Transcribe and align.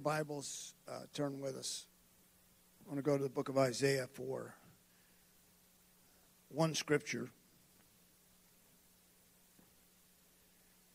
your 0.00 0.16
Bibles, 0.16 0.72
uh, 0.88 1.00
turn 1.12 1.40
with 1.40 1.56
us. 1.56 1.86
I 2.86 2.88
want 2.88 2.98
to 2.98 3.02
go 3.02 3.18
to 3.18 3.22
the 3.22 3.28
book 3.28 3.50
of 3.50 3.58
Isaiah 3.58 4.06
for 4.06 4.54
one 6.48 6.74
scripture. 6.74 7.28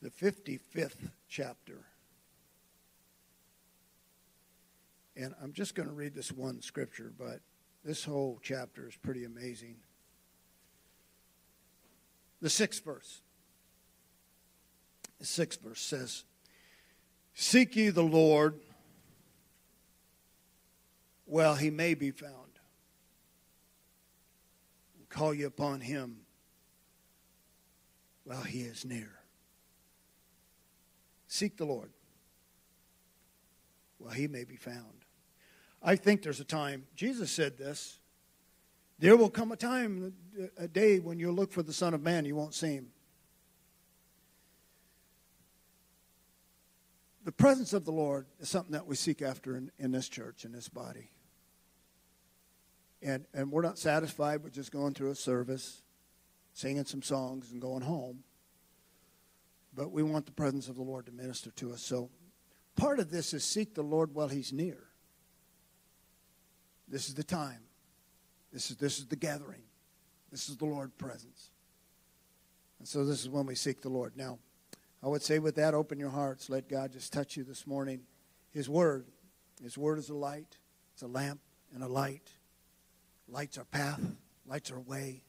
The 0.01 0.09
55th 0.09 1.11
chapter. 1.29 1.85
And 5.15 5.35
I'm 5.41 5.53
just 5.53 5.75
going 5.75 5.87
to 5.87 5.93
read 5.93 6.15
this 6.15 6.31
one 6.31 6.61
scripture, 6.61 7.11
but 7.15 7.41
this 7.83 8.03
whole 8.05 8.39
chapter 8.41 8.87
is 8.87 8.95
pretty 8.95 9.23
amazing. 9.23 9.75
The 12.41 12.49
sixth 12.49 12.83
verse. 12.83 13.21
The 15.19 15.25
sixth 15.27 15.61
verse 15.61 15.81
says, 15.81 16.23
Seek 17.35 17.75
ye 17.75 17.89
the 17.89 18.01
Lord 18.01 18.59
while 21.25 21.55
he 21.55 21.69
may 21.69 21.93
be 21.93 22.11
found. 22.11 22.59
Call 25.09 25.33
you 25.33 25.47
upon 25.47 25.79
him 25.79 26.17
while 28.25 28.41
he 28.41 28.61
is 28.61 28.83
near. 28.83 29.11
Seek 31.27 31.55
the 31.55 31.65
Lord 31.65 31.91
while 33.97 34.11
he 34.11 34.27
may 34.27 34.43
be 34.43 34.57
found. 34.57 35.05
I 35.81 35.95
think 35.95 36.21
there's 36.21 36.41
a 36.41 36.45
time, 36.45 36.85
Jesus 36.95 37.31
said 37.31 37.57
this, 37.57 37.99
there 38.99 39.15
will 39.15 39.29
come 39.29 39.51
a 39.51 39.55
time, 39.55 40.13
a 40.57 40.67
day 40.67 40.99
when 40.99 41.17
you'll 41.17 41.33
look 41.33 41.51
for 41.51 41.63
the 41.63 41.73
Son 41.73 41.93
of 41.93 42.01
Man, 42.01 42.25
you 42.25 42.35
won't 42.35 42.53
see 42.53 42.73
him. 42.73 42.87
The 47.23 47.31
presence 47.31 47.73
of 47.73 47.85
the 47.85 47.91
Lord 47.91 48.27
is 48.39 48.49
something 48.49 48.73
that 48.73 48.85
we 48.85 48.95
seek 48.95 49.21
after 49.21 49.55
in, 49.55 49.71
in 49.79 49.91
this 49.91 50.09
church, 50.09 50.45
in 50.45 50.51
this 50.51 50.69
body. 50.69 51.09
And, 53.05 53.23
and 53.35 53.51
we're 53.51 53.61
not 53.61 53.77
satisfied 53.77 54.43
with 54.43 54.51
just 54.51 54.71
going 54.71 54.95
through 54.95 55.11
a 55.11 55.15
service, 55.15 55.83
singing 56.53 56.85
some 56.85 57.03
songs, 57.03 57.51
and 57.51 57.61
going 57.61 57.83
home. 57.83 58.23
But 59.75 59.91
we 59.91 60.01
want 60.01 60.25
the 60.25 60.31
presence 60.31 60.67
of 60.69 60.75
the 60.75 60.81
Lord 60.81 61.05
to 61.05 61.11
minister 61.11 61.51
to 61.51 61.71
us. 61.71 61.83
So 61.83 62.09
part 62.75 62.97
of 62.97 63.11
this 63.11 63.31
is 63.35 63.45
seek 63.45 63.75
the 63.75 63.83
Lord 63.83 64.15
while 64.15 64.27
he's 64.27 64.51
near. 64.51 64.87
This 66.87 67.07
is 67.07 67.13
the 67.13 67.23
time. 67.23 67.59
This 68.51 68.71
is, 68.71 68.77
this 68.77 68.97
is 68.97 69.05
the 69.05 69.15
gathering. 69.15 69.61
This 70.31 70.49
is 70.49 70.57
the 70.57 70.65
Lord's 70.65 70.95
presence. 70.95 71.51
And 72.79 72.87
so 72.87 73.05
this 73.05 73.21
is 73.21 73.29
when 73.29 73.45
we 73.45 73.53
seek 73.53 73.81
the 73.81 73.89
Lord. 73.89 74.13
Now, 74.17 74.39
I 75.03 75.09
would 75.09 75.21
say 75.21 75.37
with 75.37 75.55
that, 75.55 75.75
open 75.75 75.99
your 75.99 76.09
hearts. 76.09 76.49
Let 76.49 76.67
God 76.67 76.91
just 76.91 77.13
touch 77.13 77.37
you 77.37 77.43
this 77.43 77.67
morning. 77.67 78.01
His 78.49 78.67
Word. 78.67 79.05
His 79.61 79.77
Word 79.77 79.99
is 79.99 80.09
a 80.09 80.15
light. 80.15 80.57
It's 80.93 81.03
a 81.03 81.07
lamp 81.07 81.41
and 81.71 81.83
a 81.83 81.87
light. 81.87 82.31
Lights 83.27 83.57
our 83.57 83.65
path. 83.65 83.99
Lights 84.45 84.71
our 84.71 84.79
way. 84.79 85.23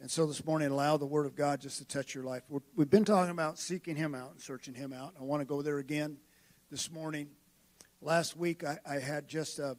And 0.00 0.10
so 0.10 0.26
this 0.26 0.44
morning, 0.44 0.70
allow 0.70 0.96
the 0.96 1.06
Word 1.06 1.26
of 1.26 1.36
God 1.36 1.60
just 1.60 1.78
to 1.78 1.84
touch 1.84 2.14
your 2.14 2.24
life. 2.24 2.42
we 2.48 2.60
have 2.78 2.90
been 2.90 3.04
talking 3.04 3.30
about 3.30 3.58
seeking 3.58 3.94
Him 3.94 4.14
out 4.14 4.32
and 4.32 4.40
searching 4.40 4.74
Him 4.74 4.92
out. 4.92 5.14
I 5.18 5.22
want 5.22 5.40
to 5.40 5.46
go 5.46 5.62
there 5.62 5.78
again 5.78 6.16
this 6.70 6.90
morning. 6.90 7.28
Last 8.00 8.36
week, 8.36 8.64
I, 8.64 8.78
I 8.88 8.98
had 8.98 9.28
just 9.28 9.58
a 9.58 9.76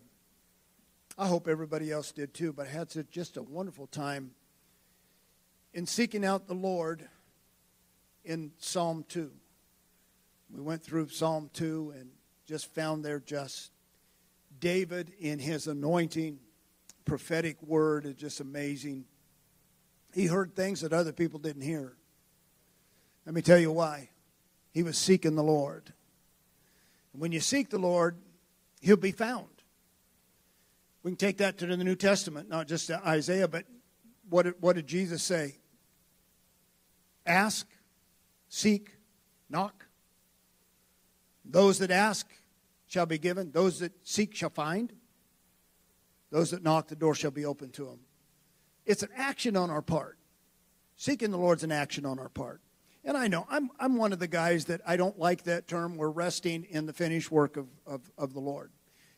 I 1.18 1.28
hope 1.28 1.48
everybody 1.48 1.92
else 1.92 2.12
did 2.12 2.34
too, 2.34 2.54
but 2.54 2.66
I 2.66 2.70
had 2.70 3.12
just 3.12 3.38
a 3.38 3.44
wonderful 3.44 3.86
time 3.86 4.32
in 5.72 5.86
seeking 5.86 6.26
out 6.26 6.48
the 6.48 6.56
Lord 6.56 7.08
in 8.26 8.52
Psalm 8.58 9.06
2. 9.10 9.32
We 10.50 10.62
went 10.62 10.84
through 10.84 11.10
Psalm 11.10 11.52
2 11.54 11.94
and 12.00 12.10
just 12.48 12.74
found 12.74 13.06
there 13.06 13.20
just 13.20 13.72
David 14.60 15.14
in 15.20 15.38
his 15.38 15.68
anointing, 15.68 16.40
prophetic 17.06 17.62
word 17.62 18.06
is 18.06 18.16
just 18.16 18.40
amazing. 18.40 19.06
He 20.14 20.28
heard 20.28 20.56
things 20.56 20.82
that 20.82 20.94
other 20.94 21.12
people 21.12 21.40
didn't 21.40 21.64
hear. 21.64 21.96
Let 23.26 23.36
me 23.36 23.42
tell 23.42 23.60
you 23.60 23.72
why. 23.72 24.10
He 24.72 24.84
was 24.84 24.98
seeking 24.98 25.36
the 25.36 25.44
Lord. 25.44 25.94
when 27.12 27.32
you 27.32 27.40
seek 27.40 27.70
the 27.70 27.78
Lord, 27.78 28.18
he'll 28.82 28.98
be 28.98 29.12
found. 29.12 29.48
We 31.04 31.12
can 31.12 31.18
take 31.18 31.38
that 31.38 31.58
to 31.60 31.66
the 31.68 31.78
New 31.78 31.96
Testament, 31.96 32.50
not 32.50 32.68
just 32.68 32.88
to 32.88 33.06
Isaiah, 33.08 33.48
but 33.48 33.66
what 34.30 34.44
did, 34.44 34.56
what 34.60 34.76
did 34.76 34.88
Jesus 34.88 35.22
say? 35.22 35.58
Ask, 37.26 37.68
seek, 38.50 38.96
knock. 39.50 39.86
Those 41.46 41.80
that 41.80 41.92
ask 41.92 42.28
shall 42.88 43.06
be 43.06 43.18
given. 43.18 43.52
Those 43.52 43.80
that 43.80 43.92
seek 44.04 44.34
shall 44.34 44.50
find. 44.50 44.94
Those 46.34 46.52
that 46.52 46.64
knock, 46.64 46.90
the 46.90 46.96
door 46.96 47.16
shall 47.16 47.32
be 47.32 47.46
open 47.46 47.70
to 47.72 47.86
them. 47.86 48.00
It's 48.86 49.04
an 49.04 49.10
action 49.16 49.56
on 49.56 49.70
our 49.70 49.82
part. 49.82 50.18
Seeking 50.98 51.32
the 51.32 51.38
Lord's 51.38 51.64
an 51.64 51.72
action 51.72 52.06
on 52.06 52.20
our 52.20 52.28
part. 52.28 52.60
And 53.06 53.16
I 53.16 53.28
know 53.28 53.46
I'm, 53.50 53.70
I'm 53.80 53.96
one 53.96 54.12
of 54.12 54.20
the 54.20 54.28
guys 54.28 54.66
that 54.66 54.82
I 54.86 54.98
don't 54.98 55.18
like 55.18 55.44
that 55.44 55.68
term. 55.68 55.96
We're 55.96 56.10
resting 56.10 56.66
in 56.70 56.86
the 56.86 56.94
finished 56.94 57.32
work 57.32 57.56
of, 57.56 57.68
of, 57.86 58.12
of 58.18 58.34
the 58.34 58.40
Lord 58.40 58.72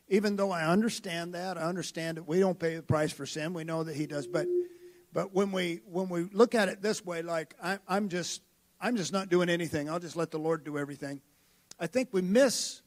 even 0.08 0.36
though 0.36 0.52
I 0.52 0.66
understand 0.66 1.34
that, 1.34 1.58
I 1.58 1.62
understand 1.62 2.18
that 2.18 2.28
we 2.28 2.40
don't 2.40 2.60
pay 2.60 2.76
the 2.76 2.84
price 2.84 3.12
for 3.12 3.26
sin. 3.26 3.54
We 3.54 3.64
know 3.64 3.84
that 3.84 3.96
He 3.96 4.06
does, 4.06 4.28
but 4.28 4.48
but 5.12 5.34
when 5.34 5.52
we 5.52 5.82
when 5.86 6.10
we 6.10 6.24
look 6.24 6.56
at 6.56 6.70
it 6.70 6.82
this 6.82 7.04
way, 7.04 7.22
like 7.22 7.56
I, 7.62 7.80
I'm 7.88 8.10
just 8.10 8.42
I'm 8.80 8.98
just 8.98 9.14
not 9.14 9.30
doing 9.30 9.50
anything. 9.50 9.90
I'll 9.90 10.00
just 10.00 10.16
let 10.16 10.32
the 10.32 10.38
Lord 10.38 10.64
do 10.64 10.78
everything. 10.78 11.22
I 11.80 11.88
think 11.88 12.10
we 12.12 12.22
miss 12.22 12.82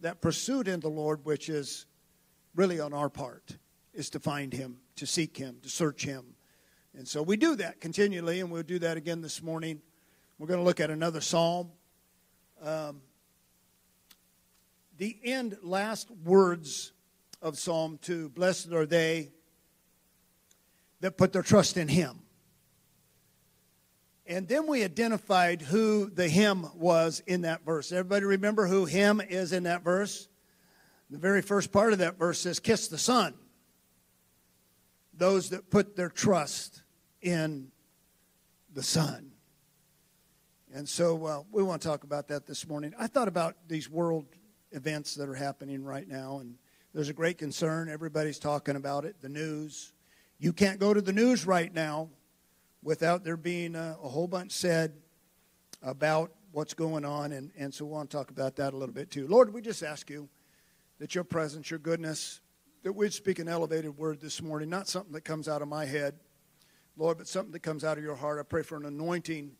that 0.00 0.20
pursuit 0.20 0.68
in 0.68 0.80
the 0.80 0.88
Lord, 0.88 1.24
which 1.24 1.48
is 1.48 1.86
really 2.54 2.80
on 2.80 2.92
our 2.92 3.08
part, 3.08 3.56
is 3.92 4.10
to 4.10 4.20
find 4.20 4.52
Him, 4.52 4.78
to 4.96 5.06
seek 5.06 5.36
Him, 5.36 5.58
to 5.62 5.68
search 5.68 6.04
Him, 6.04 6.34
and 6.96 7.08
so 7.08 7.22
we 7.22 7.36
do 7.36 7.56
that 7.56 7.80
continually, 7.80 8.40
and 8.40 8.50
we'll 8.52 8.62
do 8.62 8.78
that 8.78 8.96
again 8.96 9.20
this 9.20 9.42
morning. 9.42 9.80
We're 10.38 10.46
going 10.46 10.60
to 10.60 10.64
look 10.64 10.78
at 10.78 10.90
another 10.90 11.20
psalm. 11.20 11.70
Um, 12.62 13.00
the 14.96 15.18
end 15.24 15.56
last 15.62 16.08
words 16.24 16.92
of 17.42 17.58
Psalm 17.58 17.98
2 18.00 18.28
Blessed 18.28 18.72
are 18.72 18.86
they 18.86 19.32
that 21.00 21.16
put 21.16 21.32
their 21.32 21.42
trust 21.42 21.76
in 21.76 21.88
Him. 21.88 22.20
And 24.26 24.46
then 24.46 24.66
we 24.66 24.84
identified 24.84 25.60
who 25.60 26.08
the 26.08 26.28
him 26.28 26.66
was 26.74 27.20
in 27.26 27.42
that 27.42 27.62
verse. 27.66 27.92
Everybody 27.92 28.24
remember 28.24 28.66
who 28.66 28.86
him 28.86 29.20
is 29.20 29.52
in 29.52 29.64
that 29.64 29.84
verse? 29.84 30.28
The 31.10 31.18
very 31.18 31.42
first 31.42 31.70
part 31.70 31.92
of 31.92 31.98
that 32.00 32.18
verse 32.18 32.40
says, 32.40 32.60
Kiss 32.60 32.88
the 32.88 32.98
Son. 32.98 33.34
Those 35.12 35.50
that 35.50 35.70
put 35.70 35.96
their 35.96 36.08
trust 36.08 36.82
in 37.22 37.68
the 38.72 38.82
Son. 38.82 39.30
And 40.74 40.88
so 40.88 41.24
uh, 41.24 41.42
we 41.52 41.62
want 41.62 41.82
to 41.82 41.88
talk 41.88 42.02
about 42.02 42.28
that 42.28 42.46
this 42.46 42.66
morning. 42.66 42.94
I 42.98 43.06
thought 43.06 43.28
about 43.28 43.54
these 43.68 43.88
world 43.88 44.26
events 44.72 45.14
that 45.14 45.28
are 45.28 45.34
happening 45.34 45.84
right 45.84 46.08
now, 46.08 46.38
and 46.40 46.56
there's 46.92 47.08
a 47.08 47.12
great 47.12 47.38
concern. 47.38 47.88
Everybody's 47.88 48.40
talking 48.40 48.74
about 48.74 49.04
it. 49.04 49.20
The 49.20 49.28
news. 49.28 49.92
You 50.40 50.52
can't 50.52 50.80
go 50.80 50.92
to 50.92 51.00
the 51.00 51.12
news 51.12 51.46
right 51.46 51.72
now 51.72 52.10
without 52.82 53.22
there 53.22 53.36
being 53.36 53.76
a, 53.76 53.96
a 54.02 54.08
whole 54.08 54.26
bunch 54.26 54.50
said 54.50 54.94
about 55.80 56.32
what's 56.50 56.74
going 56.74 57.04
on, 57.04 57.32
and, 57.32 57.52
and 57.56 57.72
so 57.72 57.84
we 57.84 57.92
want 57.92 58.10
to 58.10 58.16
talk 58.16 58.30
about 58.30 58.56
that 58.56 58.74
a 58.74 58.76
little 58.76 58.94
bit 58.94 59.10
too. 59.10 59.28
Lord, 59.28 59.54
we 59.54 59.60
just 59.60 59.82
ask 59.82 60.10
you 60.10 60.28
that 61.04 61.14
your 61.14 61.22
presence, 61.22 61.68
your 61.68 61.78
goodness, 61.78 62.40
that 62.82 62.94
we'd 62.94 63.12
speak 63.12 63.38
an 63.38 63.46
elevated 63.46 63.94
word 63.98 64.22
this 64.22 64.40
morning, 64.40 64.70
not 64.70 64.88
something 64.88 65.12
that 65.12 65.20
comes 65.20 65.48
out 65.48 65.60
of 65.60 65.68
my 65.68 65.84
head, 65.84 66.14
Lord, 66.96 67.18
but 67.18 67.28
something 67.28 67.52
that 67.52 67.58
comes 67.58 67.84
out 67.84 67.98
of 67.98 68.02
your 68.02 68.14
heart. 68.14 68.40
I 68.40 68.42
pray 68.42 68.62
for 68.62 68.78
an 68.78 68.86
anointing 68.86 69.50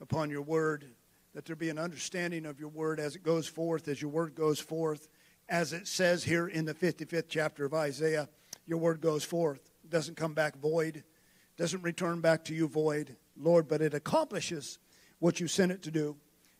upon 0.00 0.30
your 0.30 0.40
word 0.40 0.86
that 1.34 1.44
there 1.44 1.54
be 1.54 1.68
an 1.68 1.76
understanding 1.76 2.46
of 2.46 2.58
your 2.58 2.70
word 2.70 2.98
as 2.98 3.14
it 3.14 3.22
goes 3.22 3.46
forth, 3.46 3.88
as 3.88 4.00
your 4.00 4.10
word 4.10 4.34
goes 4.34 4.58
forth, 4.58 5.08
as 5.50 5.74
it 5.74 5.86
says 5.86 6.24
here 6.24 6.48
in 6.48 6.64
the 6.64 6.72
55th 6.72 7.26
chapter 7.28 7.66
of 7.66 7.74
Isaiah, 7.74 8.30
your 8.64 8.78
word 8.78 9.02
goes 9.02 9.22
forth. 9.22 9.60
It 9.84 9.90
doesn't 9.90 10.16
come 10.16 10.32
back 10.32 10.56
void, 10.56 11.04
doesn't 11.58 11.82
return 11.82 12.22
back 12.22 12.42
to 12.46 12.54
you 12.54 12.68
void, 12.68 13.16
Lord, 13.36 13.68
but 13.68 13.82
it 13.82 13.92
accomplishes 13.92 14.78
what 15.18 15.40
you 15.40 15.46
sent 15.46 15.72
it 15.72 15.82
to 15.82 15.90
do. 15.90 16.16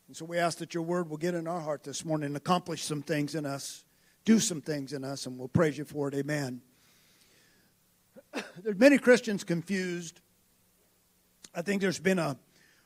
And 0.09 0.15
so 0.17 0.27
we 0.27 0.37
ask 0.37 0.59
that 0.59 0.75
your 0.75 0.83
word 0.83 1.09
will 1.09 1.17
get 1.17 1.35
in 1.35 1.49
our 1.49 1.61
heart 1.61 1.85
this 1.85 2.05
morning 2.05 2.27
and 2.27 2.37
accomplish 2.37 2.85
some 2.85 3.01
things 3.01 3.35
in 3.35 3.47
us, 3.47 3.86
do 4.27 4.41
some 4.41 4.61
things 4.61 4.93
in 4.93 5.05
us, 5.05 5.25
and 5.25 5.39
we'll 5.39 5.49
praise 5.49 5.79
you 5.79 5.85
for 5.85 6.09
it. 6.09 6.15
Amen. 6.15 6.61
There's 8.63 8.77
many 8.77 8.99
Christians 8.99 9.45
confused. 9.45 10.21
I 11.55 11.63
think 11.63 11.81
there's 11.81 12.01
been 12.01 12.19
a, 12.19 12.37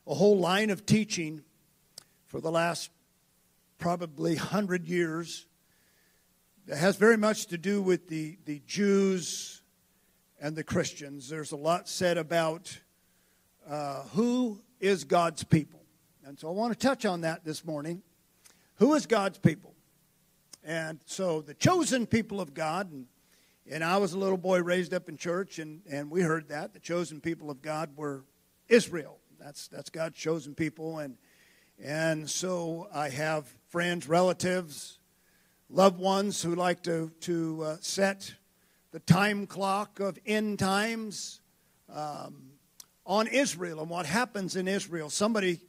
a 0.07 0.15
whole 0.15 0.39
line 0.39 0.71
of 0.71 0.87
teaching 0.87 1.43
for 2.29 2.41
the 2.41 2.53
last 2.53 2.91
probably 3.79 4.37
100 4.37 4.87
years 4.87 5.47
that 6.67 6.77
has 6.77 6.95
very 6.95 7.17
much 7.17 7.47
to 7.47 7.59
do 7.59 7.83
with 7.83 8.07
the, 8.07 8.39
the 8.45 8.63
Jews 8.65 9.63
and 10.41 10.55
the 10.55 10.63
Christians. 10.63 11.29
There's 11.29 11.51
a 11.51 11.57
lot 11.57 11.89
said 11.89 12.17
about 12.17 12.79
uh, 13.69 14.03
who 14.13 14.61
is 14.79 15.03
God's 15.03 15.43
people. 15.43 15.81
And 16.25 16.39
so 16.39 16.47
I 16.49 16.53
want 16.53 16.73
to 16.73 16.79
touch 16.79 17.05
on 17.05 17.23
that 17.23 17.45
this 17.45 17.65
morning. 17.65 18.03
Who 18.77 18.95
is 18.95 19.07
God's 19.07 19.39
people? 19.39 19.75
And 20.65 21.01
so 21.07 21.41
the 21.41 21.55
chosen 21.55 22.07
people 22.07 22.41
of 22.41 22.55
God, 22.55 22.91
and, 22.91 23.07
and 23.71 23.83
I 23.83 23.97
was 23.97 24.13
a 24.13 24.19
little 24.19 24.37
boy 24.37 24.63
raised 24.63 24.93
up 24.93 25.09
in 25.09 25.17
church, 25.17 25.59
and, 25.59 25.81
and 25.91 26.11
we 26.11 26.23
heard 26.23 26.49
that. 26.49 26.73
The 26.73 26.81
chosen 26.81 27.21
people 27.21 27.51
of 27.51 27.63
God 27.63 27.97
were 27.97 28.25
Israel. 28.69 29.19
That's, 29.39 29.69
that's 29.69 29.91
God's 29.91 30.17
chosen 30.17 30.55
people. 30.55 30.99
And, 30.99 31.17
and 31.83 32.29
so 32.29 32.89
I 32.93 33.09
have 33.09 33.47
friends, 33.69 34.07
relatives, 34.07 34.99
loved 35.71 35.99
ones 35.99 36.43
who 36.43 36.55
like 36.55 36.83
to, 36.83 37.11
to 37.21 37.63
uh, 37.65 37.77
set 37.81 38.35
the 38.93 39.01
time 39.01 39.47
clock 39.47 40.01
of 40.01 40.19
end 40.27 40.59
times 40.59 41.41
um, 41.93 42.51
on 43.07 43.27
Israel 43.29 43.81
and 43.81 43.89
what 43.89 44.05
happens 44.05 44.57
in 44.57 44.69
Israel. 44.69 45.09
Somebody 45.09 45.61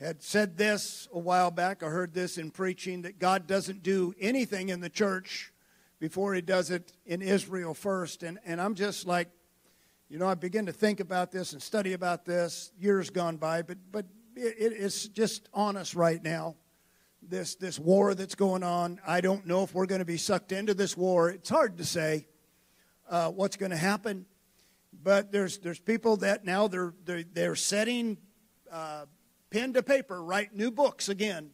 had 0.00 0.22
said 0.22 0.56
this 0.56 1.08
a 1.12 1.18
while 1.18 1.50
back. 1.50 1.82
I 1.82 1.88
heard 1.88 2.14
this 2.14 2.38
in 2.38 2.50
preaching 2.50 3.02
that 3.02 3.18
God 3.18 3.46
doesn't 3.46 3.82
do 3.82 4.14
anything 4.20 4.68
in 4.68 4.80
the 4.80 4.88
church 4.88 5.52
before 5.98 6.34
he 6.34 6.40
does 6.40 6.70
it 6.70 6.92
in 7.04 7.20
Israel 7.20 7.74
first. 7.74 8.22
And, 8.22 8.38
and 8.44 8.60
I'm 8.60 8.74
just 8.74 9.06
like, 9.06 9.28
you 10.08 10.18
know, 10.18 10.28
I 10.28 10.34
begin 10.34 10.66
to 10.66 10.72
think 10.72 11.00
about 11.00 11.32
this 11.32 11.52
and 11.52 11.60
study 11.60 11.92
about 11.92 12.24
this 12.24 12.70
years 12.78 13.10
gone 13.10 13.36
by, 13.36 13.62
but, 13.62 13.78
but 13.90 14.06
it, 14.36 14.72
it's 14.72 15.08
just 15.08 15.48
on 15.52 15.76
us 15.76 15.94
right 15.94 16.22
now. 16.22 16.54
This, 17.20 17.56
this 17.56 17.80
war 17.80 18.14
that's 18.14 18.36
going 18.36 18.62
on. 18.62 19.00
I 19.04 19.20
don't 19.20 19.44
know 19.46 19.64
if 19.64 19.74
we're 19.74 19.86
going 19.86 19.98
to 19.98 20.04
be 20.04 20.16
sucked 20.16 20.52
into 20.52 20.72
this 20.72 20.96
war. 20.96 21.30
It's 21.30 21.50
hard 21.50 21.76
to 21.78 21.84
say 21.84 22.28
uh, 23.10 23.30
what's 23.30 23.56
going 23.56 23.72
to 23.72 23.76
happen. 23.76 24.26
But 25.02 25.32
there's, 25.32 25.58
there's 25.58 25.80
people 25.80 26.18
that 26.18 26.44
now 26.44 26.68
they're, 26.68 26.94
they're, 27.04 27.24
they're 27.24 27.56
setting 27.56 28.18
uh, 28.70 29.06
pen 29.50 29.72
to 29.74 29.82
paper, 29.82 30.22
write 30.22 30.54
new 30.54 30.70
books 30.70 31.08
again. 31.08 31.50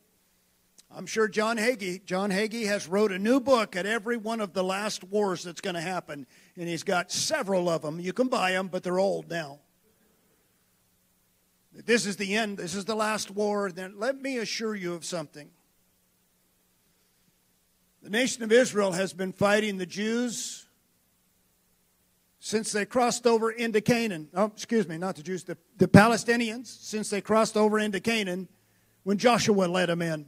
I'm 0.91 1.07
sure 1.07 1.27
John 1.27 1.57
Hagee, 1.57 2.05
John 2.05 2.31
Hagee 2.31 2.67
has 2.67 2.87
wrote 2.87 3.11
a 3.11 3.19
new 3.19 3.41
book 3.41 3.75
at 3.75 3.85
every 3.85 4.17
one 4.17 4.41
of 4.41 4.53
the 4.53 4.63
last 4.63 5.03
wars 5.03 5.43
that's 5.43 5.61
going 5.61 5.75
to 5.75 5.81
happen, 5.81 6.27
and 6.57 6.69
he's 6.69 6.85
got 6.85 7.11
several 7.11 7.69
of 7.69 7.83
them. 7.83 7.99
You 7.99 8.13
can 8.13 8.29
buy 8.29 8.53
them, 8.53 8.69
but 8.69 8.85
they're 8.85 9.01
old 9.01 9.29
now. 9.29 9.59
This 11.73 12.07
is 12.07 12.17
the 12.17 12.37
end. 12.37 12.59
This 12.59 12.77
is 12.77 12.85
the 12.85 12.95
last 12.95 13.33
war. 13.33 13.73
Then 13.73 13.95
let 13.97 14.21
me 14.21 14.39
assure 14.39 14.77
you 14.77 14.95
of 14.95 15.05
something. 15.05 15.51
The 18.03 18.11
nation 18.11 18.45
of 18.45 18.53
Israel 18.53 18.93
has 18.93 19.13
been 19.13 19.33
fighting 19.33 19.79
the 19.79 19.87
Jews 19.87 20.64
since 22.45 22.73
they 22.73 22.85
crossed 22.85 23.27
over 23.27 23.51
into 23.51 23.81
Canaan. 23.81 24.29
Oh, 24.35 24.53
excuse 24.55 24.87
me, 24.87 24.99
not 24.99 25.17
the 25.17 25.23
Jews, 25.23 25.45
the, 25.45 25.57
the 25.79 25.89
Palestinians, 25.89 26.67
since 26.67 27.09
they 27.09 27.23
crossed 27.23 27.57
over 27.57 27.79
into 27.79 28.01
Canaan 28.01 28.49
when 29.03 29.17
Joshua 29.17 29.65
led 29.65 29.89
them 29.89 30.03
in. 30.03 30.27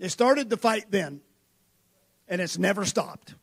They 0.00 0.08
started 0.08 0.50
the 0.50 0.56
fight 0.56 0.86
then, 0.90 1.20
and 2.26 2.40
it's 2.40 2.58
never 2.58 2.84
stopped. 2.84 3.36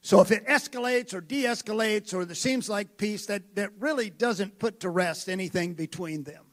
So 0.00 0.20
if 0.20 0.30
it 0.30 0.46
escalates 0.46 1.12
or 1.12 1.20
de 1.20 1.42
escalates 1.42 2.14
or 2.14 2.24
there 2.24 2.36
seems 2.36 2.68
like 2.68 2.96
peace, 2.96 3.26
that, 3.26 3.56
that 3.56 3.72
really 3.80 4.10
doesn't 4.10 4.60
put 4.60 4.78
to 4.80 4.90
rest 4.90 5.28
anything 5.28 5.74
between 5.74 6.22
them. 6.22 6.44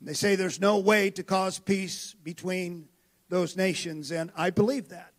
They 0.00 0.14
say 0.14 0.34
there's 0.34 0.60
no 0.60 0.80
way 0.80 1.10
to 1.10 1.22
cause 1.22 1.60
peace 1.60 2.16
between 2.24 2.88
those 3.28 3.56
nations, 3.56 4.10
and 4.10 4.32
I 4.36 4.50
believe 4.50 4.88
that. 4.88 5.11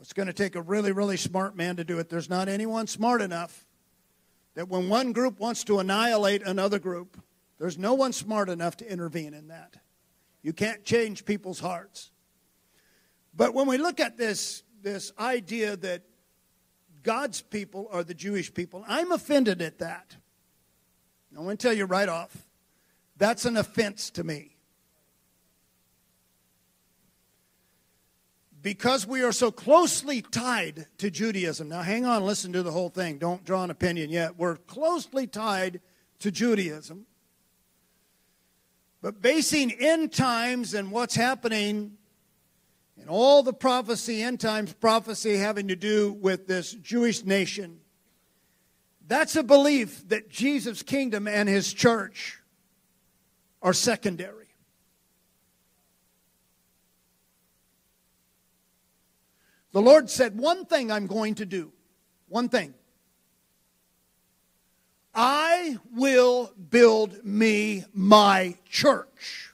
It's 0.00 0.12
going 0.12 0.26
to 0.26 0.32
take 0.32 0.54
a 0.54 0.62
really, 0.62 0.92
really 0.92 1.16
smart 1.16 1.56
man 1.56 1.76
to 1.76 1.84
do 1.84 1.98
it. 1.98 2.08
There's 2.08 2.28
not 2.28 2.48
anyone 2.48 2.86
smart 2.86 3.22
enough 3.22 3.66
that 4.54 4.68
when 4.68 4.88
one 4.88 5.12
group 5.12 5.40
wants 5.40 5.64
to 5.64 5.78
annihilate 5.78 6.42
another 6.42 6.78
group, 6.78 7.20
there's 7.58 7.78
no 7.78 7.94
one 7.94 8.12
smart 8.12 8.48
enough 8.48 8.76
to 8.78 8.90
intervene 8.90 9.34
in 9.34 9.48
that. 9.48 9.76
You 10.42 10.52
can't 10.52 10.84
change 10.84 11.24
people's 11.24 11.60
hearts. 11.60 12.10
But 13.34 13.54
when 13.54 13.66
we 13.66 13.78
look 13.78 14.00
at 14.00 14.16
this, 14.16 14.62
this 14.82 15.12
idea 15.18 15.76
that 15.78 16.02
God's 17.02 17.40
people 17.40 17.88
are 17.90 18.04
the 18.04 18.14
Jewish 18.14 18.52
people, 18.52 18.84
I'm 18.86 19.12
offended 19.12 19.62
at 19.62 19.78
that. 19.78 20.16
I 21.36 21.40
want 21.40 21.58
to 21.58 21.66
tell 21.66 21.76
you 21.76 21.86
right 21.86 22.08
off 22.08 22.36
that's 23.16 23.44
an 23.44 23.56
offense 23.56 24.10
to 24.10 24.24
me. 24.24 24.53
Because 28.64 29.06
we 29.06 29.22
are 29.22 29.30
so 29.30 29.50
closely 29.50 30.22
tied 30.22 30.86
to 30.96 31.10
Judaism. 31.10 31.68
Now, 31.68 31.82
hang 31.82 32.06
on, 32.06 32.24
listen 32.24 32.54
to 32.54 32.62
the 32.62 32.72
whole 32.72 32.88
thing. 32.88 33.18
Don't 33.18 33.44
draw 33.44 33.62
an 33.62 33.70
opinion 33.70 34.08
yet. 34.08 34.38
We're 34.38 34.56
closely 34.56 35.26
tied 35.26 35.82
to 36.20 36.30
Judaism. 36.30 37.04
But 39.02 39.20
basing 39.20 39.70
end 39.70 40.14
times 40.14 40.72
and 40.72 40.90
what's 40.90 41.14
happening 41.14 41.98
and 42.98 43.10
all 43.10 43.42
the 43.42 43.52
prophecy, 43.52 44.22
end 44.22 44.40
times 44.40 44.72
prophecy 44.72 45.36
having 45.36 45.68
to 45.68 45.76
do 45.76 46.14
with 46.14 46.46
this 46.46 46.72
Jewish 46.72 47.22
nation, 47.22 47.80
that's 49.06 49.36
a 49.36 49.42
belief 49.42 50.08
that 50.08 50.30
Jesus' 50.30 50.82
kingdom 50.82 51.28
and 51.28 51.50
his 51.50 51.70
church 51.70 52.40
are 53.60 53.74
secondary. 53.74 54.43
The 59.74 59.82
Lord 59.82 60.08
said, 60.08 60.38
One 60.38 60.66
thing 60.66 60.92
I'm 60.92 61.08
going 61.08 61.34
to 61.34 61.44
do. 61.44 61.72
One 62.28 62.48
thing. 62.48 62.74
I 65.12 65.78
will 65.92 66.52
build 66.70 67.24
me 67.24 67.84
my 67.92 68.56
church. 68.68 69.50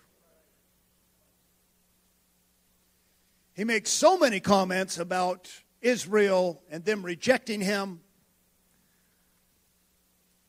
He 3.54 3.64
makes 3.64 3.90
so 3.90 4.18
many 4.18 4.40
comments 4.40 4.98
about 4.98 5.50
Israel 5.80 6.62
and 6.70 6.84
them 6.84 7.02
rejecting 7.02 7.62
him. 7.62 8.00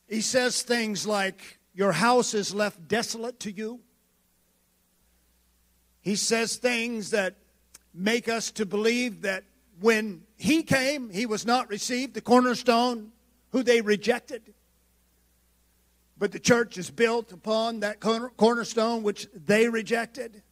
He 0.09 0.19
says 0.19 0.63
things 0.63 1.07
like, 1.07 1.59
Your 1.73 1.93
house 1.93 2.33
is 2.33 2.53
left 2.53 2.89
desolate 2.89 3.39
to 3.39 3.51
you. 3.51 3.79
He 6.01 6.17
says 6.17 6.57
things 6.57 7.11
that 7.11 7.37
make 7.93 8.27
us 8.27 8.51
to 8.51 8.65
believe 8.65 9.21
that 9.21 9.45
when 9.81 10.23
he 10.37 10.63
came, 10.63 11.09
he 11.09 11.25
was 11.25 11.45
not 11.45 11.69
received, 11.69 12.13
the 12.13 12.21
cornerstone, 12.21 13.11
who 13.51 13.63
they 13.63 13.81
rejected. 13.81 14.53
But 16.17 16.31
the 16.31 16.39
church 16.39 16.77
is 16.77 16.91
built 16.91 17.31
upon 17.31 17.79
that 17.79 17.99
cornerstone 17.99 19.01
which 19.01 19.27
they 19.33 19.67
rejected. 19.67 20.43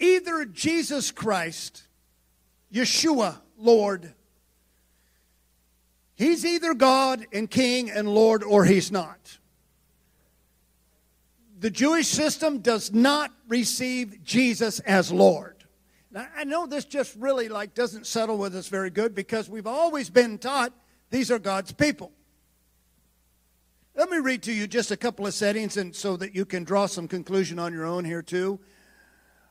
Either 0.00 0.44
Jesus 0.44 1.12
Christ, 1.12 1.84
Yeshua, 2.72 3.40
Lord, 3.56 4.12
he's 6.16 6.44
either 6.44 6.74
God 6.74 7.26
and 7.32 7.48
King 7.48 7.90
and 7.90 8.08
Lord 8.08 8.42
or 8.42 8.64
he's 8.64 8.90
not. 8.90 9.38
The 11.60 11.70
Jewish 11.70 12.08
system 12.08 12.58
does 12.58 12.92
not 12.92 13.32
receive 13.48 14.22
Jesus 14.24 14.80
as 14.80 15.12
Lord. 15.12 15.57
Now, 16.10 16.26
I 16.36 16.44
know 16.44 16.66
this 16.66 16.84
just 16.84 17.14
really 17.16 17.48
like 17.48 17.74
doesn't 17.74 18.06
settle 18.06 18.38
with 18.38 18.56
us 18.56 18.68
very 18.68 18.90
good 18.90 19.14
because 19.14 19.48
we've 19.48 19.66
always 19.66 20.08
been 20.08 20.38
taught 20.38 20.72
these 21.10 21.30
are 21.30 21.38
God's 21.38 21.72
people. 21.72 22.12
Let 23.94 24.10
me 24.10 24.18
read 24.18 24.42
to 24.44 24.52
you 24.52 24.66
just 24.66 24.90
a 24.90 24.96
couple 24.96 25.26
of 25.26 25.34
settings 25.34 25.76
and 25.76 25.94
so 25.94 26.16
that 26.16 26.34
you 26.34 26.44
can 26.44 26.64
draw 26.64 26.86
some 26.86 27.08
conclusion 27.08 27.58
on 27.58 27.72
your 27.72 27.84
own 27.84 28.04
here 28.04 28.22
too. 28.22 28.60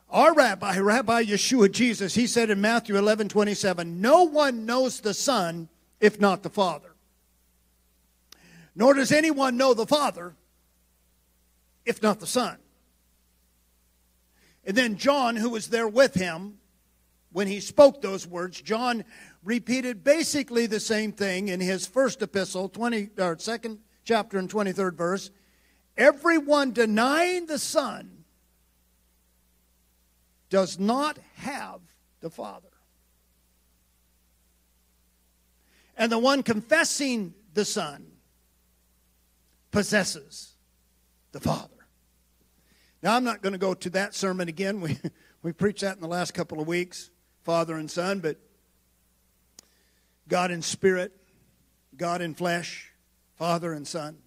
Our 0.09 0.33
rabbi, 0.33 0.79
Rabbi 0.79 1.25
Yeshua 1.25 1.69
Jesus, 1.71 2.15
he 2.15 2.27
said 2.27 2.49
in 2.49 2.61
Matthew 2.61 2.97
11, 2.97 3.27
27, 3.27 3.99
no 3.99 4.23
one 4.23 4.65
knows 4.65 5.01
the 5.01 5.13
Son 5.13 5.67
if 5.99 6.19
not 6.19 6.43
the 6.43 6.49
Father. 6.49 6.95
Nor 8.73 8.93
does 8.93 9.11
anyone 9.11 9.57
know 9.57 9.73
the 9.73 9.85
Father 9.85 10.33
if 11.85 12.01
not 12.01 12.19
the 12.19 12.27
Son. 12.27 12.57
And 14.67 14.75
then 14.75 14.97
John, 14.97 15.37
who 15.37 15.51
was 15.51 15.69
there 15.69 15.87
with 15.87 16.13
him 16.13 16.57
when 17.31 17.47
he 17.47 17.61
spoke 17.61 18.01
those 18.01 18.27
words, 18.27 18.61
John 18.61 19.05
repeated 19.41 20.03
basically 20.03 20.65
the 20.65 20.81
same 20.81 21.13
thing 21.13 21.47
in 21.47 21.61
his 21.61 21.87
first 21.87 22.21
epistle, 22.21 22.67
20, 22.67 23.11
or 23.17 23.39
second 23.39 23.79
chapter 24.03 24.37
and 24.37 24.49
23rd 24.49 24.93
verse. 24.95 25.31
Everyone 25.95 26.73
denying 26.73 27.45
the 27.45 27.57
Son 27.57 28.25
does 30.49 30.77
not 30.77 31.17
have 31.35 31.79
the 32.19 32.29
Father. 32.29 32.67
And 35.95 36.11
the 36.11 36.19
one 36.19 36.43
confessing 36.43 37.33
the 37.53 37.65
Son 37.65 38.05
possesses 39.71 40.55
the 41.31 41.39
Father. 41.39 41.76
Now, 43.03 43.15
I'm 43.15 43.23
not 43.23 43.41
going 43.41 43.53
to 43.53 43.59
go 43.59 43.73
to 43.73 43.89
that 43.91 44.15
sermon 44.15 44.49
again. 44.49 44.81
We, 45.43 45.51
we 45.51 45.53
preached 45.53 45.81
that 45.81 45.95
in 45.95 46.01
the 46.01 46.07
last 46.07 46.33
couple 46.33 46.59
of 46.59 46.67
weeks, 46.67 47.11
Father 47.43 47.75
and 47.75 47.89
Son, 47.89 48.19
but 48.19 48.37
God 50.27 50.51
in 50.51 50.61
spirit, 50.61 51.13
God 51.95 52.21
in 52.21 52.33
flesh, 52.33 52.91
Father 53.37 53.71
and 53.71 53.87
Son. 53.87 54.17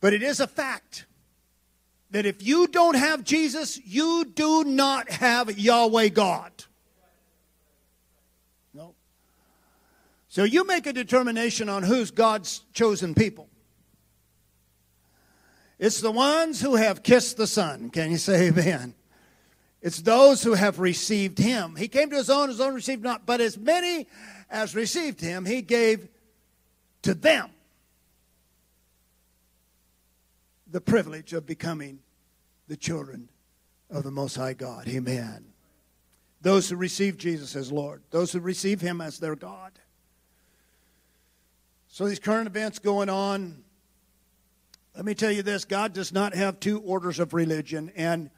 But 0.00 0.14
it 0.14 0.22
is 0.22 0.40
a 0.40 0.46
fact 0.46 1.04
that 2.10 2.26
if 2.26 2.42
you 2.42 2.66
don't 2.66 2.96
have 2.96 3.22
Jesus, 3.22 3.78
you 3.84 4.24
do 4.24 4.64
not 4.64 5.10
have 5.10 5.58
Yahweh 5.58 6.08
God. 6.08 6.50
No. 8.72 8.94
So 10.28 10.44
you 10.44 10.66
make 10.66 10.86
a 10.86 10.92
determination 10.92 11.68
on 11.68 11.82
who's 11.82 12.10
God's 12.10 12.62
chosen 12.72 13.14
people. 13.14 13.49
It's 15.80 16.02
the 16.02 16.12
ones 16.12 16.60
who 16.60 16.74
have 16.74 17.02
kissed 17.02 17.38
the 17.38 17.46
Son. 17.46 17.88
Can 17.88 18.10
you 18.10 18.18
say 18.18 18.48
amen? 18.48 18.94
It's 19.80 20.02
those 20.02 20.42
who 20.42 20.52
have 20.52 20.78
received 20.78 21.38
him. 21.38 21.74
He 21.74 21.88
came 21.88 22.10
to 22.10 22.16
his 22.16 22.28
own, 22.28 22.50
his 22.50 22.60
own 22.60 22.74
received 22.74 23.02
not, 23.02 23.24
but 23.24 23.40
as 23.40 23.56
many 23.56 24.06
as 24.50 24.74
received 24.74 25.22
him, 25.22 25.46
he 25.46 25.62
gave 25.62 26.06
to 27.00 27.14
them 27.14 27.48
the 30.70 30.82
privilege 30.82 31.32
of 31.32 31.46
becoming 31.46 32.00
the 32.68 32.76
children 32.76 33.30
of 33.88 34.04
the 34.04 34.10
Most 34.10 34.36
High 34.36 34.52
God. 34.52 34.86
Amen. 34.86 35.46
Those 36.42 36.68
who 36.68 36.76
receive 36.76 37.16
Jesus 37.16 37.56
as 37.56 37.72
Lord, 37.72 38.02
those 38.10 38.32
who 38.32 38.40
receive 38.40 38.82
Him 38.82 39.00
as 39.00 39.18
their 39.18 39.34
God. 39.34 39.72
So, 41.88 42.06
these 42.06 42.20
current 42.20 42.46
events 42.46 42.78
going 42.78 43.08
on, 43.08 43.64
let 45.00 45.06
me 45.06 45.14
tell 45.14 45.32
you 45.32 45.42
this 45.42 45.64
God 45.64 45.94
does 45.94 46.12
not 46.12 46.34
have 46.34 46.60
two 46.60 46.78
orders 46.80 47.20
of 47.20 47.32
religion. 47.32 47.90
And 47.96 48.28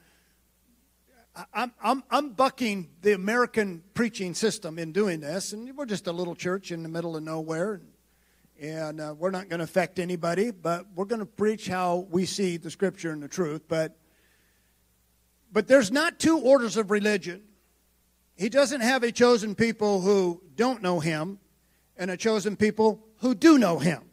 I'm, 1.53 1.73
I'm, 1.83 2.03
I'm 2.09 2.29
bucking 2.29 2.87
the 3.01 3.11
American 3.11 3.83
preaching 3.93 4.33
system 4.33 4.79
in 4.79 4.93
doing 4.93 5.19
this. 5.19 5.51
And 5.51 5.75
we're 5.75 5.85
just 5.85 6.07
a 6.07 6.13
little 6.13 6.35
church 6.35 6.71
in 6.71 6.81
the 6.81 6.87
middle 6.87 7.17
of 7.17 7.23
nowhere 7.23 7.81
and 8.61 9.01
uh, 9.01 9.13
we're 9.19 9.31
not 9.31 9.49
going 9.49 9.57
to 9.57 9.65
affect 9.65 9.99
anybody, 9.99 10.51
but 10.51 10.85
we're 10.95 11.03
going 11.03 11.19
to 11.19 11.25
preach 11.25 11.67
how 11.67 12.07
we 12.09 12.25
see 12.25 12.55
the 12.55 12.71
Scripture 12.71 13.11
and 13.11 13.21
the 13.21 13.27
truth. 13.27 13.63
But, 13.67 13.97
but 15.51 15.67
there's 15.67 15.91
not 15.91 16.17
two 16.17 16.37
orders 16.37 16.77
of 16.77 16.91
religion. 16.91 17.41
He 18.37 18.47
doesn't 18.47 18.79
have 18.79 19.03
a 19.03 19.11
chosen 19.11 19.53
people 19.53 19.99
who 19.99 20.41
don't 20.55 20.81
know 20.81 21.01
Him 21.01 21.39
and 21.97 22.09
a 22.09 22.15
chosen 22.15 22.55
people 22.55 23.03
who 23.17 23.35
do 23.35 23.57
know 23.57 23.79
Him. 23.79 24.03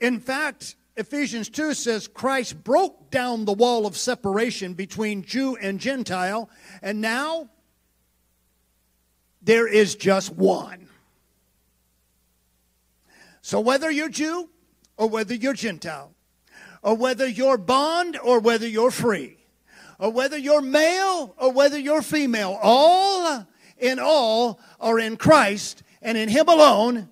In 0.00 0.20
fact, 0.20 0.76
Ephesians 0.96 1.48
2 1.48 1.74
says 1.74 2.08
Christ 2.08 2.62
broke 2.62 3.10
down 3.10 3.44
the 3.44 3.52
wall 3.52 3.86
of 3.86 3.96
separation 3.96 4.74
between 4.74 5.22
Jew 5.22 5.56
and 5.56 5.78
Gentile, 5.78 6.50
and 6.82 7.00
now 7.00 7.48
there 9.42 9.66
is 9.66 9.94
just 9.94 10.34
one. 10.34 10.88
So 13.42 13.60
whether 13.60 13.90
you're 13.90 14.08
Jew 14.08 14.50
or 14.96 15.08
whether 15.08 15.34
you're 15.34 15.54
Gentile, 15.54 16.12
or 16.82 16.94
whether 16.94 17.26
you're 17.26 17.58
bond 17.58 18.18
or 18.22 18.40
whether 18.40 18.66
you're 18.66 18.90
free, 18.90 19.36
or 19.98 20.10
whether 20.10 20.36
you're 20.36 20.62
male 20.62 21.34
or 21.38 21.52
whether 21.52 21.78
you're 21.78 22.02
female, 22.02 22.58
all 22.62 23.46
in 23.78 23.98
all 23.98 24.60
are 24.80 24.98
in 24.98 25.16
Christ 25.16 25.82
and 26.02 26.16
in 26.16 26.28
Him 26.28 26.48
alone, 26.48 27.08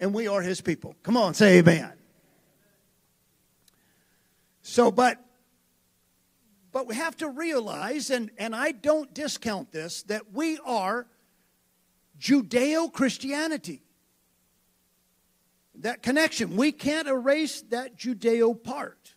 and 0.00 0.12
we 0.12 0.28
are 0.28 0.42
His 0.42 0.60
people. 0.60 0.94
Come 1.02 1.16
on, 1.16 1.34
say 1.34 1.58
amen. 1.58 1.95
So, 4.68 4.90
but 4.90 5.24
but 6.72 6.88
we 6.88 6.96
have 6.96 7.16
to 7.18 7.28
realize, 7.28 8.10
and, 8.10 8.30
and 8.36 8.54
I 8.54 8.72
don't 8.72 9.14
discount 9.14 9.70
this, 9.70 10.02
that 10.04 10.32
we 10.32 10.58
are 10.66 11.06
Judeo 12.20 12.92
Christianity. 12.92 13.82
That 15.76 16.02
connection. 16.02 16.56
We 16.56 16.72
can't 16.72 17.06
erase 17.06 17.62
that 17.70 17.96
Judeo 17.96 18.60
part 18.60 19.14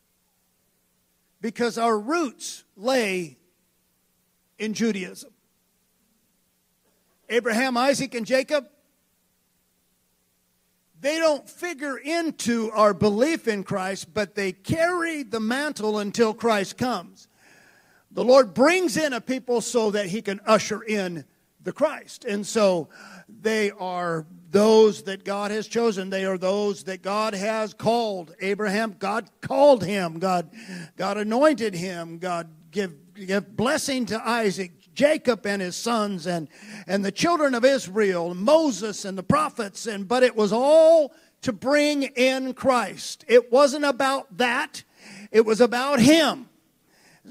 because 1.42 1.80
our 1.80 2.00
roots 2.00 2.64
lay 2.78 3.40
in 4.60 4.76
Judaism. 4.76 5.32
Abraham, 7.28 7.76
Isaac, 7.76 8.14
and 8.14 8.26
Jacob, 8.26 8.68
they 11.02 11.18
don't 11.18 11.50
figure 11.50 11.98
into 11.98 12.72
our 12.72 12.94
belief 12.94 13.48
in 13.48 13.64
Christ, 13.64 14.14
but 14.14 14.36
they 14.36 14.52
carry 14.52 15.24
the 15.24 15.40
mantle 15.40 16.00
until 16.00 16.34
Christ 16.34 16.78
comes. 16.78 17.28
The 18.12 18.24
Lord 18.24 18.54
brings 18.54 18.98
in 18.98 19.14
a 19.14 19.22
people 19.22 19.62
so 19.62 19.92
that 19.92 20.08
he 20.08 20.22
can 20.22 20.42
usher 20.46 20.82
in 20.82 21.26
the 21.62 21.72
Christ. 21.72 22.26
And 22.26 22.46
so 22.46 22.90
they 23.28 23.72
are 23.72 24.26
those 24.50 25.04
that 25.04 25.24
God 25.24 25.52
has 25.52 25.68
chosen. 25.68 26.10
They 26.10 26.26
are 26.26 26.38
those 26.38 26.84
that 26.86 27.02
God 27.02 27.34
has 27.34 27.74
called. 27.74 28.34
Abraham, 28.42 28.96
God 28.98 29.30
called 29.42 29.84
him. 29.84 30.20
God, 30.20 30.50
God 30.96 31.18
anointed 31.18 31.76
him. 31.76 32.18
God 32.18 32.50
give, 32.72 32.94
give 33.14 33.56
blessing 33.56 34.06
to 34.08 34.28
Isaac, 34.28 34.72
Jacob 34.94 35.46
and 35.46 35.62
his 35.62 35.76
sons, 35.76 36.28
and, 36.28 36.48
and 36.88 37.06
the 37.06 37.12
children 37.12 37.56
of 37.56 37.64
Israel, 37.64 38.34
Moses 38.34 39.06
and 39.06 39.18
the 39.18 39.24
prophets. 39.24 39.88
And 39.88 40.08
but 40.08 40.24
it 40.24 40.36
was 40.36 40.52
all 40.52 41.14
to 41.42 41.54
bring 41.54 42.04
in 42.04 42.54
Christ. 42.54 43.24
It 43.28 43.52
wasn't 43.52 43.86
about 43.86 44.38
that. 44.38 44.84
It 45.32 45.46
was 45.46 45.62
about 45.62 46.00
him 46.00 46.49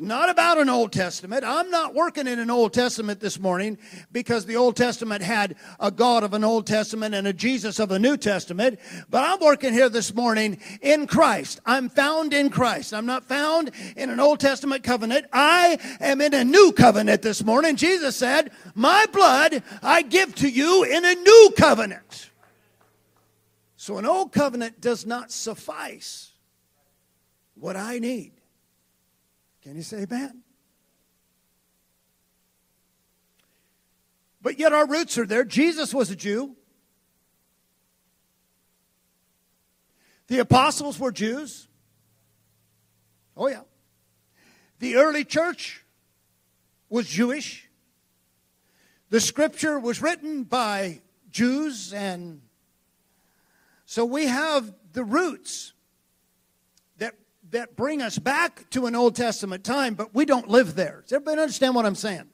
not 0.00 0.30
about 0.30 0.58
an 0.58 0.68
Old 0.68 0.92
Testament. 0.92 1.44
I'm 1.44 1.70
not 1.70 1.94
working 1.94 2.26
in 2.26 2.38
an 2.38 2.50
Old 2.50 2.72
Testament 2.72 3.20
this 3.20 3.38
morning 3.38 3.78
because 4.12 4.46
the 4.46 4.56
Old 4.56 4.76
Testament 4.76 5.22
had 5.22 5.56
a 5.80 5.90
God 5.90 6.24
of 6.24 6.34
an 6.34 6.44
Old 6.44 6.66
Testament 6.66 7.14
and 7.14 7.26
a 7.26 7.32
Jesus 7.32 7.78
of 7.78 7.90
a 7.90 7.98
New 7.98 8.16
Testament. 8.16 8.78
But 9.10 9.24
I'm 9.24 9.40
working 9.40 9.72
here 9.72 9.88
this 9.88 10.14
morning 10.14 10.58
in 10.80 11.06
Christ. 11.06 11.60
I'm 11.66 11.88
found 11.88 12.32
in 12.32 12.50
Christ. 12.50 12.94
I'm 12.94 13.06
not 13.06 13.24
found 13.24 13.70
in 13.96 14.10
an 14.10 14.20
Old 14.20 14.40
Testament 14.40 14.82
covenant. 14.82 15.26
I 15.32 15.78
am 16.00 16.20
in 16.20 16.34
a 16.34 16.44
new 16.44 16.72
covenant 16.72 17.22
this 17.22 17.44
morning. 17.44 17.76
Jesus 17.76 18.16
said, 18.16 18.50
My 18.74 19.06
blood 19.12 19.62
I 19.82 20.02
give 20.02 20.34
to 20.36 20.48
you 20.48 20.84
in 20.84 21.04
a 21.04 21.14
new 21.14 21.52
covenant. 21.56 22.30
So 23.76 23.96
an 23.96 24.04
old 24.04 24.32
covenant 24.32 24.80
does 24.80 25.06
not 25.06 25.32
suffice 25.32 26.32
what 27.54 27.76
I 27.76 27.98
need. 27.98 28.37
Can 29.68 29.76
you 29.76 29.82
say 29.82 29.98
amen? 30.04 30.44
But 34.40 34.58
yet 34.58 34.72
our 34.72 34.86
roots 34.86 35.18
are 35.18 35.26
there. 35.26 35.44
Jesus 35.44 35.92
was 35.92 36.10
a 36.10 36.16
Jew. 36.16 36.56
The 40.28 40.38
apostles 40.38 40.98
were 40.98 41.12
Jews. 41.12 41.68
Oh, 43.36 43.48
yeah. 43.48 43.60
The 44.78 44.96
early 44.96 45.26
church 45.26 45.84
was 46.88 47.06
Jewish. 47.06 47.68
The 49.10 49.20
scripture 49.20 49.78
was 49.78 50.00
written 50.00 50.44
by 50.44 51.02
Jews, 51.30 51.92
and 51.92 52.40
so 53.84 54.06
we 54.06 54.28
have 54.28 54.72
the 54.94 55.04
roots 55.04 55.74
that 57.50 57.76
bring 57.76 58.02
us 58.02 58.18
back 58.18 58.68
to 58.70 58.86
an 58.86 58.94
Old 58.94 59.16
Testament 59.16 59.64
time, 59.64 59.94
but 59.94 60.14
we 60.14 60.24
don't 60.24 60.48
live 60.48 60.74
there. 60.74 61.02
Does 61.02 61.12
everybody 61.12 61.40
understand 61.40 61.74
what 61.74 61.86
I'm 61.86 61.94
saying? 61.94 62.28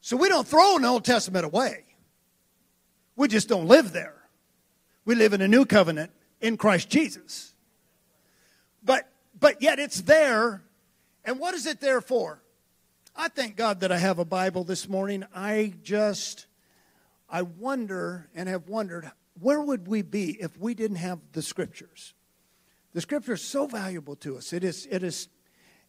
So 0.00 0.16
we 0.16 0.28
don't 0.28 0.46
throw 0.46 0.76
an 0.76 0.84
Old 0.84 1.04
Testament 1.04 1.44
away. 1.44 1.84
We 3.14 3.28
just 3.28 3.48
don't 3.48 3.68
live 3.68 3.92
there. 3.92 4.16
We 5.04 5.14
live 5.14 5.32
in 5.32 5.40
a 5.40 5.48
new 5.48 5.64
covenant 5.64 6.10
in 6.40 6.56
Christ 6.56 6.88
Jesus. 6.88 7.54
But 8.82 9.08
but 9.38 9.62
yet 9.62 9.78
it's 9.78 10.02
there. 10.02 10.62
And 11.24 11.38
what 11.38 11.54
is 11.54 11.66
it 11.66 11.80
there 11.80 12.00
for? 12.00 12.42
I 13.14 13.28
thank 13.28 13.56
God 13.56 13.80
that 13.80 13.92
I 13.92 13.98
have 13.98 14.18
a 14.18 14.24
Bible 14.24 14.64
this 14.64 14.88
morning. 14.88 15.24
I 15.34 15.74
just 15.82 16.46
I 17.28 17.42
wonder 17.42 18.28
and 18.34 18.48
have 18.48 18.68
wondered 18.68 19.10
where 19.40 19.60
would 19.60 19.86
we 19.86 20.02
be 20.02 20.40
if 20.40 20.58
we 20.58 20.74
didn't 20.74 20.96
have 20.96 21.20
the 21.32 21.42
scriptures? 21.42 22.14
The 22.92 23.00
scripture 23.00 23.34
is 23.34 23.42
so 23.42 23.66
valuable 23.66 24.16
to 24.16 24.36
us. 24.36 24.52
It 24.52 24.64
is, 24.64 24.86
it 24.90 25.02
is, 25.02 25.28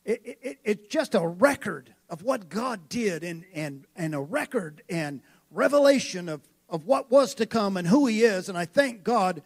it, 0.06 0.38
it, 0.42 0.60
it's 0.64 0.88
just 0.88 1.16
a 1.16 1.28
record 1.28 1.94
of 2.10 2.24
what 2.24 2.50
God 2.50 2.88
did 2.88 3.24
and, 3.24 3.44
and, 3.54 3.86
and 3.96 4.16
a 4.16 4.22
record 4.22 4.82
and 4.90 5.22
revelation 5.52 6.30
of, 6.30 6.42
of 6.70 6.86
what 6.86 7.12
was 7.12 7.36
to 7.36 7.46
come 7.46 7.76
and 7.76 7.88
who 7.88 8.06
He 8.06 8.24
is. 8.24 8.48
And 8.48 8.58
I 8.58 8.66
thank 8.66 9.04
God 9.04 9.42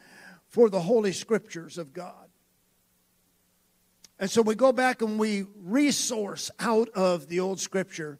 for 0.47 0.69
the 0.69 0.81
Holy 0.81 1.11
Scriptures 1.11 1.77
of 1.77 1.93
God. 1.93 2.13
And 4.19 4.29
so 4.29 4.41
we 4.41 4.55
go 4.55 4.71
back 4.71 5.01
and 5.01 5.19
we 5.19 5.45
resource 5.63 6.49
out 6.59 6.89
of 6.89 7.27
the 7.27 7.39
old 7.39 7.59
Scripture. 7.59 8.19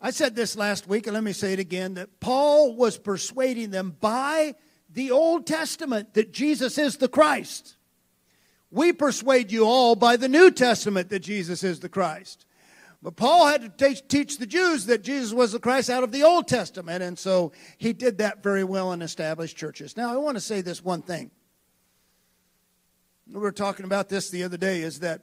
I 0.00 0.10
said 0.10 0.36
this 0.36 0.56
last 0.56 0.86
week, 0.86 1.06
and 1.06 1.14
let 1.14 1.24
me 1.24 1.32
say 1.32 1.52
it 1.52 1.58
again 1.58 1.94
that 1.94 2.20
Paul 2.20 2.74
was 2.76 2.98
persuading 2.98 3.70
them 3.70 3.96
by 4.00 4.54
the 4.90 5.10
Old 5.12 5.46
Testament 5.46 6.14
that 6.14 6.32
Jesus 6.32 6.76
is 6.76 6.98
the 6.98 7.08
Christ. 7.08 7.76
We 8.74 8.92
persuade 8.92 9.52
you 9.52 9.66
all 9.66 9.94
by 9.94 10.16
the 10.16 10.28
New 10.28 10.50
Testament 10.50 11.08
that 11.10 11.20
Jesus 11.20 11.62
is 11.62 11.78
the 11.78 11.88
Christ. 11.88 12.44
But 13.00 13.14
Paul 13.14 13.46
had 13.46 13.78
to 13.78 13.94
teach, 14.08 14.38
the 14.38 14.48
Jews 14.48 14.86
that 14.86 15.04
Jesus 15.04 15.32
was 15.32 15.52
the 15.52 15.60
Christ 15.60 15.90
out 15.90 16.02
of 16.02 16.10
the 16.10 16.24
Old 16.24 16.48
Testament, 16.48 17.00
and 17.00 17.16
so 17.16 17.52
he 17.78 17.92
did 17.92 18.18
that 18.18 18.42
very 18.42 18.64
well 18.64 18.92
in 18.92 19.00
established 19.00 19.56
churches. 19.56 19.96
Now, 19.96 20.12
I 20.12 20.16
want 20.16 20.36
to 20.38 20.40
say 20.40 20.60
this 20.60 20.82
one 20.82 21.02
thing. 21.02 21.30
We 23.32 23.38
were 23.38 23.52
talking 23.52 23.84
about 23.84 24.08
this 24.08 24.30
the 24.30 24.42
other 24.42 24.56
day 24.56 24.82
is 24.82 24.98
that 25.00 25.22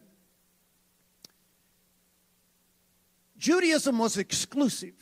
Judaism 3.37 3.99
was 3.99 4.15
exclusive. 4.15 4.95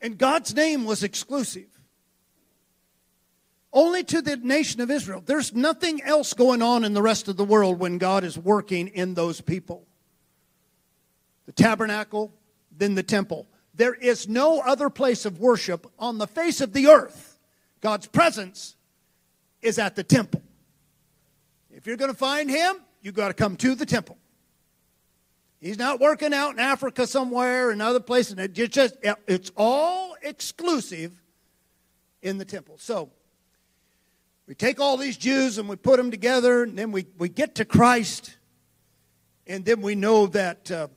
And 0.00 0.16
God's 0.16 0.54
name 0.54 0.84
was 0.84 1.02
exclusive. 1.02 1.79
Only 3.72 4.02
to 4.04 4.20
the 4.20 4.36
nation 4.36 4.80
of 4.80 4.90
Israel. 4.90 5.22
There's 5.24 5.54
nothing 5.54 6.02
else 6.02 6.34
going 6.34 6.60
on 6.60 6.84
in 6.84 6.92
the 6.92 7.02
rest 7.02 7.28
of 7.28 7.36
the 7.36 7.44
world 7.44 7.78
when 7.78 7.98
God 7.98 8.24
is 8.24 8.36
working 8.36 8.88
in 8.88 9.14
those 9.14 9.40
people. 9.40 9.86
The 11.46 11.52
tabernacle, 11.52 12.32
then 12.76 12.94
the 12.94 13.02
temple. 13.02 13.46
There 13.74 13.94
is 13.94 14.28
no 14.28 14.60
other 14.60 14.90
place 14.90 15.24
of 15.24 15.38
worship 15.38 15.86
on 15.98 16.18
the 16.18 16.26
face 16.26 16.60
of 16.60 16.72
the 16.72 16.88
earth. 16.88 17.38
God's 17.80 18.06
presence 18.06 18.76
is 19.62 19.78
at 19.78 19.94
the 19.94 20.02
temple. 20.02 20.42
If 21.70 21.86
you're 21.86 21.96
going 21.96 22.10
to 22.10 22.16
find 22.16 22.50
him, 22.50 22.76
you've 23.02 23.14
got 23.14 23.28
to 23.28 23.34
come 23.34 23.56
to 23.56 23.74
the 23.74 23.86
temple. 23.86 24.18
He's 25.60 25.78
not 25.78 26.00
working 26.00 26.32
out 26.32 26.54
in 26.54 26.58
Africa 26.58 27.06
somewhere 27.06 27.70
and 27.70 27.82
other 27.82 28.00
places. 28.00 28.36
It's 28.38 28.74
just 28.74 28.96
it's 29.02 29.52
all 29.56 30.16
exclusive 30.22 31.12
in 32.22 32.38
the 32.38 32.44
temple. 32.44 32.76
So 32.78 33.10
we 34.50 34.56
take 34.56 34.80
all 34.80 34.96
these 34.96 35.16
Jews 35.16 35.58
and 35.58 35.68
we 35.68 35.76
put 35.76 35.96
them 35.96 36.10
together, 36.10 36.64
and 36.64 36.76
then 36.76 36.90
we, 36.90 37.06
we 37.18 37.28
get 37.28 37.54
to 37.54 37.64
Christ, 37.64 38.36
and 39.46 39.64
then 39.64 39.80
we 39.80 39.94
know 39.94 40.26
that 40.26 40.68
uh, 40.72 40.88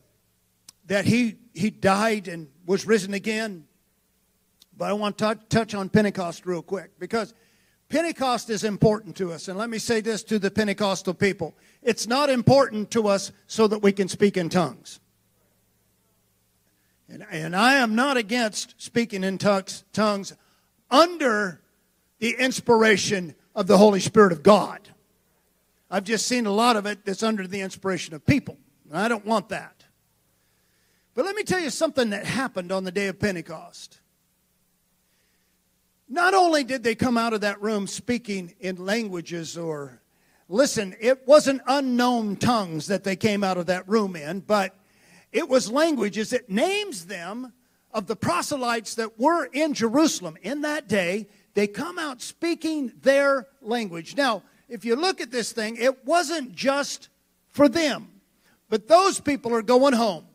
that 0.88 1.05
he 1.05 1.36
he 1.53 1.69
died 1.69 2.27
and 2.27 2.48
was 2.65 2.88
risen 2.88 3.13
again. 3.13 3.65
But 4.75 4.89
I 4.89 4.93
want 4.93 5.19
to 5.19 5.38
touch 5.50 5.75
on 5.75 5.89
Pentecost 5.89 6.48
real 6.48 6.63
quick 6.63 6.98
because 6.98 7.36
Pentecost 7.89 8.50
is 8.50 8.63
important 8.63 9.17
to 9.17 9.31
us. 9.31 9.48
And 9.48 9.55
let 9.55 9.69
me 9.69 9.77
say 9.77 10.01
this 10.01 10.24
to 10.24 10.39
the 10.39 10.50
Pentecostal 10.50 11.13
people 11.13 11.53
it's 11.83 12.07
not 12.07 12.31
important 12.31 12.89
to 12.89 13.07
us 13.07 13.31
so 13.45 13.67
that 13.67 13.83
we 13.83 13.91
can 13.91 14.07
speak 14.07 14.36
in 14.36 14.50
tongues. 14.50 15.00
And, 17.07 17.24
and 17.29 17.55
I 17.55 17.75
am 17.75 17.93
not 17.93 18.17
against 18.17 18.81
speaking 18.81 19.24
in 19.24 19.38
tongues 19.38 20.33
under 20.89 21.62
the 22.17 22.31
inspiration 22.39 23.36
of 23.55 23.67
the 23.67 23.77
Holy 23.77 24.00
Spirit 24.00 24.31
of 24.31 24.43
God. 24.43 24.89
I've 25.89 26.03
just 26.03 26.27
seen 26.27 26.45
a 26.45 26.51
lot 26.51 26.75
of 26.75 26.86
it 26.86 27.05
that's 27.05 27.24
under 27.24 27.45
the 27.45 27.62
inspiration 27.62 28.15
of 28.15 28.25
people. 28.25 28.57
And 28.89 28.98
I 28.98 29.07
don't 29.07 29.25
want 29.25 29.50
that. 29.50 29.83
But 31.13 31.25
let 31.25 31.36
me 31.36 31.43
tell 31.43 31.60
you 31.60 31.69
something 31.69 32.10
that 32.10 32.25
happened 32.25 32.72
on 32.72 32.83
the 32.83 32.91
day 32.91 33.07
of 33.07 33.19
Pentecost. 33.19 34.00
Not 36.10 36.33
only 36.33 36.63
did 36.63 36.83
they 36.83 36.95
come 36.95 37.17
out 37.17 37.33
of 37.33 37.41
that 37.41 37.62
room 37.62 37.88
speaking 37.88 38.53
in 38.60 38.83
languages 38.83 39.57
or, 39.57 40.01
listen, 40.50 40.95
it 41.00 41.27
wasn't 41.27 41.62
unknown 41.67 42.36
tongues 42.36 42.88
that 42.88 43.03
they 43.03 43.15
came 43.15 43.43
out 43.43 43.57
of 43.57 43.67
that 43.67 43.88
room 43.88 44.15
in, 44.15 44.39
but 44.39 44.75
it 45.31 45.48
was 45.48 45.72
languages. 45.72 46.33
It 46.33 46.50
names 46.50 47.05
them 47.05 47.53
of 47.91 48.07
the 48.07 48.15
proselytes 48.15 48.95
that 48.95 49.19
were 49.19 49.45
in 49.45 49.74
Jerusalem 49.74 50.38
in 50.41 50.62
that 50.62 50.88
day. 50.88 51.27
They 51.53 51.67
come 51.67 52.00
out 52.00 52.22
speaking 52.22 52.93
their 53.01 53.48
language. 53.62 54.15
Now, 54.15 54.43
if 54.69 54.86
you 54.86 54.95
look 54.95 55.22
at 55.22 55.31
this 55.31 55.51
thing, 55.51 55.77
it 55.77 56.05
wasn't 56.05 56.55
just 56.55 57.10
for 57.50 57.69
them, 57.69 58.10
but 58.69 58.88
those 58.88 59.19
people 59.19 59.53
are 59.53 59.62
going 59.62 59.93
home. 59.93 60.25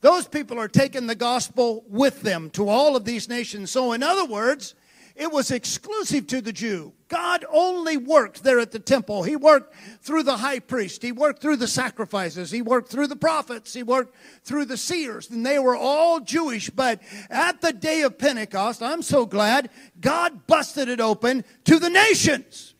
Those 0.00 0.28
people 0.28 0.58
are 0.58 0.68
taking 0.68 1.06
the 1.06 1.14
gospel 1.14 1.84
with 1.88 2.22
them 2.22 2.50
to 2.50 2.68
all 2.68 2.94
of 2.94 3.04
these 3.04 3.28
nations. 3.28 3.70
So, 3.70 3.92
in 3.92 4.02
other 4.02 4.24
words, 4.24 4.74
it 5.18 5.32
was 5.32 5.50
exclusive 5.50 6.28
to 6.28 6.40
the 6.40 6.52
Jew. 6.52 6.92
God 7.08 7.44
only 7.50 7.96
worked 7.96 8.44
there 8.44 8.60
at 8.60 8.70
the 8.70 8.78
temple. 8.78 9.24
He 9.24 9.34
worked 9.34 9.74
through 10.00 10.22
the 10.22 10.36
high 10.36 10.60
priest. 10.60 11.02
He 11.02 11.10
worked 11.10 11.42
through 11.42 11.56
the 11.56 11.66
sacrifices. 11.66 12.52
He 12.52 12.62
worked 12.62 12.88
through 12.88 13.08
the 13.08 13.16
prophets. 13.16 13.74
He 13.74 13.82
worked 13.82 14.14
through 14.44 14.66
the 14.66 14.76
seers. 14.76 15.28
And 15.28 15.44
they 15.44 15.58
were 15.58 15.74
all 15.74 16.20
Jewish. 16.20 16.70
But 16.70 17.02
at 17.30 17.60
the 17.60 17.72
day 17.72 18.02
of 18.02 18.16
Pentecost, 18.16 18.80
I'm 18.80 19.02
so 19.02 19.26
glad 19.26 19.70
God 20.00 20.46
busted 20.46 20.88
it 20.88 21.00
open 21.00 21.44
to 21.64 21.80
the 21.80 21.90
nations. 21.90 22.74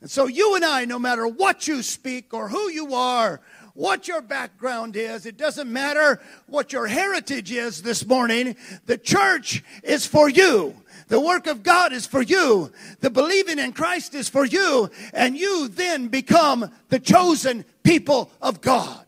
And 0.00 0.10
so 0.10 0.26
you 0.26 0.56
and 0.56 0.64
I, 0.64 0.84
no 0.84 0.98
matter 0.98 1.28
what 1.28 1.68
you 1.68 1.82
speak 1.82 2.34
or 2.34 2.48
who 2.48 2.70
you 2.70 2.94
are, 2.94 3.40
what 3.74 4.08
your 4.08 4.20
background 4.20 4.96
is. 4.96 5.26
It 5.26 5.36
doesn't 5.36 5.72
matter 5.72 6.20
what 6.46 6.72
your 6.72 6.86
heritage 6.86 7.52
is 7.52 7.82
this 7.82 8.06
morning. 8.06 8.56
The 8.86 8.98
church 8.98 9.62
is 9.82 10.06
for 10.06 10.28
you. 10.28 10.74
The 11.10 11.20
work 11.20 11.48
of 11.48 11.64
God 11.64 11.92
is 11.92 12.06
for 12.06 12.22
you. 12.22 12.70
The 13.00 13.10
believing 13.10 13.58
in 13.58 13.72
Christ 13.72 14.14
is 14.14 14.28
for 14.28 14.44
you. 14.44 14.88
And 15.12 15.36
you 15.36 15.66
then 15.66 16.06
become 16.06 16.70
the 16.88 17.00
chosen 17.00 17.64
people 17.82 18.30
of 18.40 18.60
God. 18.60 19.04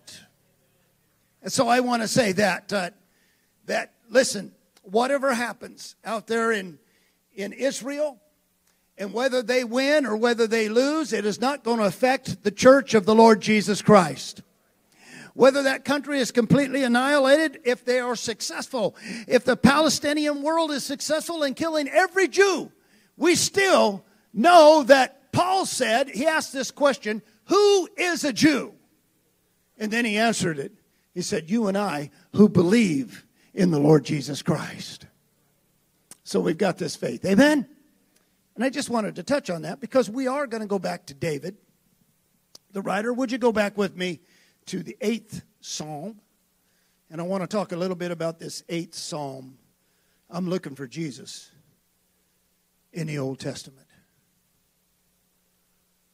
And 1.44 1.52
so 1.52 1.68
I 1.68 1.78
want 1.78 2.02
to 2.02 2.08
say 2.08 2.32
that, 2.32 2.72
uh, 2.72 2.90
that 3.66 3.92
listen, 4.10 4.50
whatever 4.82 5.32
happens 5.32 5.94
out 6.04 6.26
there 6.26 6.50
in, 6.50 6.80
in 7.36 7.52
Israel, 7.52 8.18
and 8.98 9.12
whether 9.12 9.40
they 9.40 9.62
win 9.62 10.04
or 10.04 10.16
whether 10.16 10.48
they 10.48 10.68
lose, 10.68 11.12
it 11.12 11.24
is 11.24 11.40
not 11.40 11.62
going 11.62 11.78
to 11.78 11.84
affect 11.84 12.42
the 12.42 12.50
church 12.50 12.94
of 12.94 13.06
the 13.06 13.14
Lord 13.14 13.40
Jesus 13.40 13.80
Christ 13.80 14.42
whether 15.35 15.62
that 15.62 15.85
country 15.85 16.18
is 16.18 16.31
completely 16.31 16.83
annihilated, 16.83 17.61
if 17.64 17.85
they 17.85 18.01
are 18.01 18.16
successful, 18.16 18.95
if 19.27 19.45
the 19.45 19.57
Palestinian 19.57 20.42
world 20.42 20.71
is 20.71 20.85
successful 20.85 21.42
in 21.42 21.55
killing 21.55 21.88
every 21.88 22.29
Jew, 22.29 22.71
we 23.16 23.35
still 23.35 24.05
know 24.33 24.83
that 24.85 25.33
Paul 25.33 25.64
said, 25.66 26.09
he 26.09 26.27
asked 26.27 26.53
this 26.53 26.71
question, 26.71 27.23
Who 27.47 27.88
is 27.97 28.25
a 28.25 28.33
Jew? 28.33 28.75
And 29.79 29.90
then 29.90 30.05
he 30.05 30.18
answered 30.18 30.59
it. 30.59 30.73
He 31.14 31.23
said, 31.23 31.51
You 31.51 31.66
and 31.66 31.77
I 31.77 32.11
who 32.33 32.49
believe 32.49 33.27
in 33.55 33.71
the 33.71 33.81
Lord 33.81 34.05
Jesus 34.05 34.42
Christ. 34.42 35.07
So 36.25 36.40
we've 36.40 36.59
got 36.59 36.79
this 36.79 36.97
faith. 36.97 37.25
Amen? 37.25 37.66
And 38.55 38.64
I 38.64 38.71
just 38.71 38.90
wanted 38.90 39.16
to 39.16 39.23
touch 39.23 39.51
on 39.51 39.62
that 39.62 39.81
because 39.81 40.11
we 40.11 40.27
are 40.27 40.47
going 40.47 40.61
to 40.61 40.66
go 40.66 40.79
back 40.79 41.07
to 41.07 41.14
David, 41.14 41.57
the 42.71 42.83
writer. 42.83 43.12
Would 43.12 43.33
you 43.33 43.38
go 43.38 43.53
back 43.53 43.79
with 43.79 43.97
me 43.97 44.21
to 44.66 44.83
the 44.83 44.96
eighth 45.01 45.42
psalm. 45.61 46.20
And 47.11 47.20
I 47.20 47.25
want 47.25 47.42
to 47.42 47.46
talk 47.46 47.72
a 47.72 47.77
little 47.77 47.96
bit 47.96 48.11
about 48.11 48.38
this 48.38 48.62
eighth 48.68 48.94
psalm. 48.94 49.59
I'm 50.31 50.48
looking 50.48 50.75
for 50.75 50.87
Jesus 50.87 51.51
in 52.92 53.07
the 53.07 53.18
Old 53.18 53.38
Testament. 53.38 53.87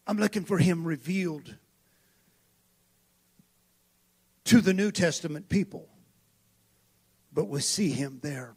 I'm 0.07 0.19
looking 0.19 0.45
for 0.45 0.59
him 0.59 0.85
revealed 0.85 1.55
to 4.45 4.61
the 4.61 4.73
New 4.73 4.91
Testament 4.91 5.49
people. 5.49 5.87
But 7.33 7.49
we 7.49 7.61
see 7.61 7.91
him 7.91 8.19
there. 8.23 8.55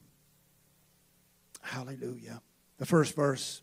Hallelujah. 1.62 2.41
The 2.77 2.86
first 2.86 3.15
verse 3.15 3.62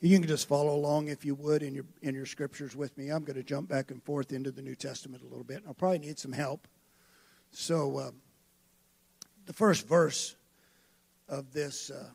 you 0.00 0.18
can 0.18 0.26
just 0.26 0.48
follow 0.48 0.74
along 0.74 1.08
if 1.08 1.24
you 1.24 1.34
would 1.34 1.62
in 1.62 1.74
your 1.74 1.84
in 2.00 2.14
your 2.14 2.26
scriptures 2.26 2.74
with 2.74 2.96
me. 2.96 3.10
I'm 3.10 3.22
going 3.22 3.36
to 3.36 3.42
jump 3.42 3.68
back 3.68 3.90
and 3.90 4.02
forth 4.02 4.32
into 4.32 4.50
the 4.50 4.62
New 4.62 4.74
Testament 4.74 5.22
a 5.22 5.26
little 5.26 5.44
bit. 5.44 5.62
I'll 5.66 5.74
probably 5.74 5.98
need 5.98 6.18
some 6.18 6.32
help. 6.32 6.66
So, 7.50 7.98
uh, 7.98 8.10
the 9.46 9.52
first 9.52 9.86
verse 9.86 10.36
of 11.28 11.52
this, 11.52 11.90
uh, 11.90 12.08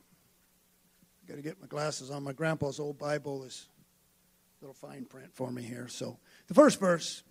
got 1.28 1.36
to 1.36 1.42
get 1.42 1.62
my 1.62 1.68
glasses 1.68 2.10
on. 2.10 2.24
My 2.24 2.34
grandpa's 2.34 2.80
old 2.80 2.98
Bible 2.98 3.44
is 3.44 3.68
a 4.60 4.66
little 4.66 4.74
fine 4.74 5.06
print 5.06 5.30
for 5.34 5.52
me 5.52 5.62
here. 5.62 5.88
So, 5.88 6.18
the 6.48 6.54
first 6.54 6.80
verse, 6.80 7.24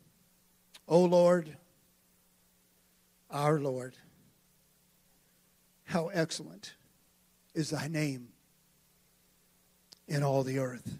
O 0.86 1.00
Lord, 1.00 1.56
our 3.30 3.58
Lord, 3.58 3.96
how 5.84 6.08
excellent 6.08 6.74
is 7.54 7.70
thy 7.70 7.88
name 7.88 8.33
in 10.06 10.22
all 10.22 10.42
the 10.42 10.58
earth, 10.58 10.98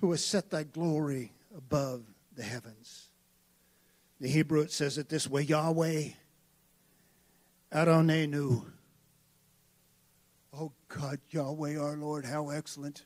who 0.00 0.10
has 0.10 0.24
set 0.24 0.50
thy 0.50 0.64
glory 0.64 1.32
above 1.56 2.04
the 2.34 2.42
heavens. 2.42 3.08
The 4.20 4.28
Hebrew 4.28 4.60
it 4.60 4.72
says 4.72 4.98
it 4.98 5.08
this 5.08 5.28
way 5.28 5.42
Yahweh 5.42 6.10
Adonenu. 7.72 8.64
Oh 10.52 10.72
God, 10.88 11.18
Yahweh 11.30 11.76
our 11.76 11.96
Lord, 11.96 12.24
how 12.24 12.50
excellent 12.50 13.04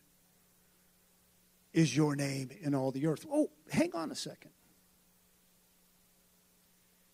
is 1.73 1.97
your 1.97 2.17
name 2.17 2.51
in 2.61 2.75
all 2.75 2.91
the 2.91 3.07
earth. 3.07 3.25
Oh, 3.31 3.51
hang 3.71 3.95
on 3.95 4.11
a 4.11 4.15
second. 4.15 4.51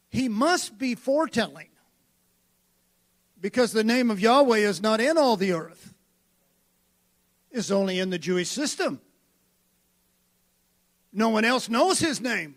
He 0.08 0.28
must 0.28 0.78
be 0.78 0.94
foretelling 0.94 1.68
because 3.40 3.72
the 3.72 3.84
name 3.84 4.10
of 4.10 4.20
Yahweh 4.20 4.58
is 4.58 4.80
not 4.80 5.00
in 5.00 5.18
all 5.18 5.36
the 5.36 5.52
earth 5.52 5.93
is 7.54 7.70
only 7.70 7.98
in 8.00 8.10
the 8.10 8.18
Jewish 8.18 8.48
system. 8.48 9.00
No 11.12 11.28
one 11.28 11.44
else 11.44 11.68
knows 11.68 12.00
his 12.00 12.20
name. 12.20 12.56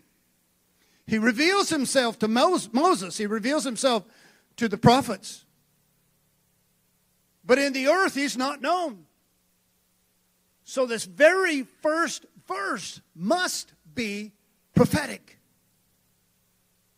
He 1.06 1.16
reveals 1.16 1.70
himself 1.70 2.18
to 2.18 2.28
Moses, 2.28 3.16
he 3.16 3.26
reveals 3.26 3.64
himself 3.64 4.04
to 4.56 4.68
the 4.68 4.76
prophets. 4.76 5.44
But 7.44 7.58
in 7.58 7.72
the 7.72 7.86
earth, 7.86 8.14
he's 8.14 8.36
not 8.36 8.60
known. 8.60 9.06
So, 10.64 10.84
this 10.84 11.06
very 11.06 11.62
first 11.62 12.26
verse 12.46 13.00
must 13.14 13.72
be 13.94 14.32
prophetic. 14.74 15.38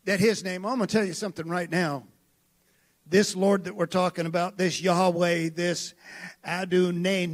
That 0.07 0.19
his 0.19 0.43
name, 0.43 0.67
I'm 0.67 0.79
going 0.79 0.89
to 0.89 0.93
tell 0.93 1.05
you 1.05 1.13
something 1.13 1.47
right 1.47 1.71
now. 1.71 2.03
This 3.07 3.37
Lord 3.37 3.65
that 3.65 3.77
we're 3.77 3.87
talking 3.87 4.27
about, 4.27 4.57
this 4.57 4.81
Yahweh, 4.81 5.51
this 5.51 5.95
Adonai, 6.45 7.27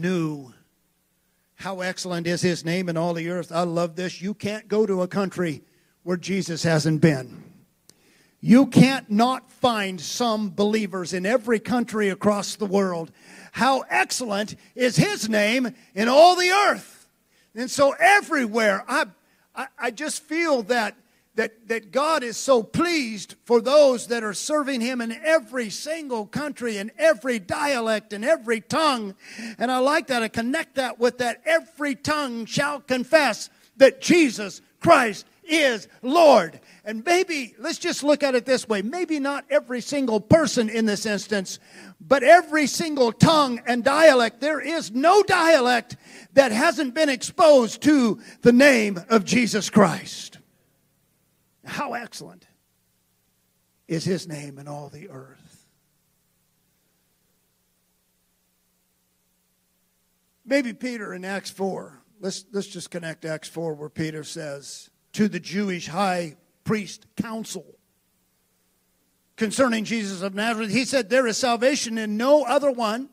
how 1.56 1.80
excellent 1.80 2.26
is 2.26 2.42
his 2.42 2.64
name 2.64 2.88
in 2.88 2.96
all 2.96 3.14
the 3.14 3.28
earth. 3.28 3.50
I 3.50 3.62
love 3.62 3.96
this. 3.96 4.20
You 4.20 4.34
can't 4.34 4.68
go 4.68 4.86
to 4.86 5.02
a 5.02 5.08
country 5.08 5.62
where 6.02 6.16
Jesus 6.16 6.62
hasn't 6.62 7.00
been. 7.00 7.42
You 8.40 8.66
can't 8.66 9.10
not 9.10 9.50
find 9.50 10.00
some 10.00 10.50
believers 10.50 11.12
in 11.12 11.26
every 11.26 11.58
country 11.58 12.10
across 12.10 12.56
the 12.56 12.66
world. 12.66 13.10
How 13.52 13.80
excellent 13.88 14.54
is 14.74 14.96
his 14.96 15.28
name 15.28 15.74
in 15.94 16.08
all 16.08 16.36
the 16.36 16.50
earth. 16.50 17.08
And 17.54 17.70
so 17.70 17.94
everywhere, 17.98 18.84
I, 18.86 19.06
I, 19.54 19.66
I 19.78 19.90
just 19.90 20.22
feel 20.22 20.62
that 20.64 20.94
that, 21.36 21.68
that 21.68 21.92
God 21.92 22.22
is 22.22 22.36
so 22.36 22.62
pleased 22.62 23.36
for 23.44 23.60
those 23.60 24.08
that 24.08 24.24
are 24.24 24.34
serving 24.34 24.80
Him 24.80 25.00
in 25.00 25.12
every 25.12 25.70
single 25.70 26.26
country, 26.26 26.78
in 26.78 26.90
every 26.98 27.38
dialect, 27.38 28.12
in 28.12 28.24
every 28.24 28.60
tongue. 28.60 29.14
And 29.58 29.70
I 29.70 29.78
like 29.78 30.08
that. 30.08 30.22
I 30.22 30.28
connect 30.28 30.74
that 30.76 30.98
with 30.98 31.18
that 31.18 31.42
every 31.44 31.94
tongue 31.94 32.46
shall 32.46 32.80
confess 32.80 33.50
that 33.76 34.00
Jesus 34.00 34.62
Christ 34.80 35.26
is 35.44 35.88
Lord. 36.02 36.58
And 36.84 37.04
maybe, 37.04 37.54
let's 37.58 37.78
just 37.78 38.02
look 38.02 38.22
at 38.22 38.34
it 38.34 38.46
this 38.46 38.68
way 38.68 38.82
maybe 38.82 39.18
not 39.18 39.44
every 39.50 39.80
single 39.80 40.20
person 40.20 40.68
in 40.68 40.86
this 40.86 41.06
instance, 41.06 41.58
but 42.00 42.22
every 42.22 42.66
single 42.66 43.12
tongue 43.12 43.60
and 43.66 43.84
dialect. 43.84 44.40
There 44.40 44.60
is 44.60 44.90
no 44.90 45.22
dialect 45.22 45.96
that 46.34 46.52
hasn't 46.52 46.94
been 46.94 47.08
exposed 47.08 47.82
to 47.82 48.20
the 48.42 48.52
name 48.52 49.00
of 49.08 49.24
Jesus 49.24 49.70
Christ. 49.70 50.35
How 51.66 51.94
excellent 51.94 52.46
is 53.88 54.04
his 54.04 54.26
name 54.26 54.58
in 54.58 54.68
all 54.68 54.88
the 54.88 55.10
earth. 55.10 55.66
Maybe 60.44 60.72
Peter 60.72 61.12
in 61.12 61.24
Acts 61.24 61.50
4. 61.50 62.00
Let's, 62.20 62.44
let's 62.52 62.68
just 62.68 62.90
connect 62.90 63.24
Acts 63.24 63.48
4 63.48 63.74
where 63.74 63.88
Peter 63.88 64.24
says 64.24 64.90
to 65.12 65.28
the 65.28 65.40
Jewish 65.40 65.88
high 65.88 66.36
priest 66.64 67.06
council 67.16 67.76
concerning 69.36 69.84
Jesus 69.84 70.22
of 70.22 70.34
Nazareth, 70.34 70.70
he 70.70 70.84
said, 70.84 71.08
There 71.08 71.26
is 71.26 71.36
salvation 71.36 71.98
in 71.98 72.16
no 72.16 72.44
other 72.44 72.70
one, 72.70 73.10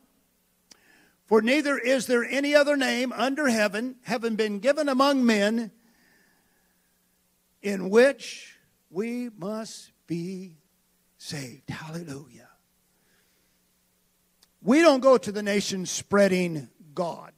for 1.25 1.41
neither 1.41 1.77
is 1.77 2.07
there 2.07 2.23
any 2.23 2.55
other 2.55 2.77
name 2.77 3.11
under 3.13 3.47
heaven, 3.47 3.97
having 4.03 4.35
been 4.35 4.59
given 4.59 4.89
among 4.89 5.25
men 5.25 5.71
in 7.63 7.89
which 7.89 8.57
we 8.91 9.29
must 9.37 9.91
be 10.05 10.57
saved. 11.17 11.69
Hallelujah. 11.69 12.49
We 14.61 14.81
don't 14.81 14.99
go 14.99 15.17
to 15.17 15.31
the 15.31 15.41
nations 15.41 15.89
spreading 15.89 16.69
God. 16.93 17.31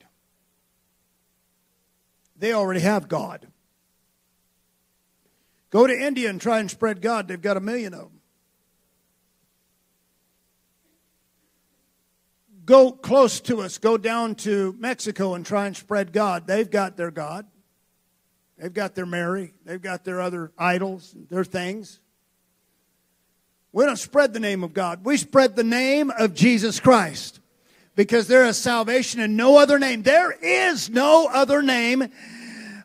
They 2.37 2.53
already 2.53 2.81
have 2.81 3.07
God. 3.07 3.47
Go 5.69 5.87
to 5.87 5.93
India 5.93 6.29
and 6.29 6.41
try 6.41 6.59
and 6.59 6.69
spread 6.69 7.01
God. 7.01 7.27
They've 7.27 7.41
got 7.41 7.57
a 7.57 7.61
million 7.61 7.93
of 7.93 8.01
them. 8.01 8.21
Go 12.65 12.91
close 12.91 13.39
to 13.41 13.61
us. 13.61 13.77
Go 13.77 13.97
down 13.97 14.35
to 14.35 14.75
Mexico 14.79 15.35
and 15.35 15.45
try 15.45 15.67
and 15.67 15.77
spread 15.77 16.11
God. 16.11 16.47
They've 16.47 16.69
got 16.69 16.97
their 16.97 17.11
God. 17.11 17.45
They've 18.57 18.73
got 18.73 18.95
their 18.95 19.05
Mary, 19.05 19.53
they've 19.65 19.81
got 19.81 20.03
their 20.05 20.21
other 20.21 20.51
idols, 20.57 21.13
their 21.29 21.43
things. 21.43 21.99
We 23.73 23.85
don't 23.85 23.97
spread 23.97 24.33
the 24.33 24.39
name 24.39 24.63
of 24.63 24.73
God. 24.73 25.03
We 25.03 25.17
spread 25.17 25.57
the 25.57 25.63
name 25.63 26.09
of 26.09 26.33
Jesus 26.33 26.79
Christ 26.79 27.41
because 27.95 28.27
there 28.27 28.45
is 28.45 28.57
salvation 28.57 29.19
in 29.19 29.35
no 29.35 29.57
other 29.57 29.79
name. 29.79 30.03
There 30.03 30.31
is 30.31 30.89
no 30.89 31.27
other 31.27 31.61
name 31.61 32.09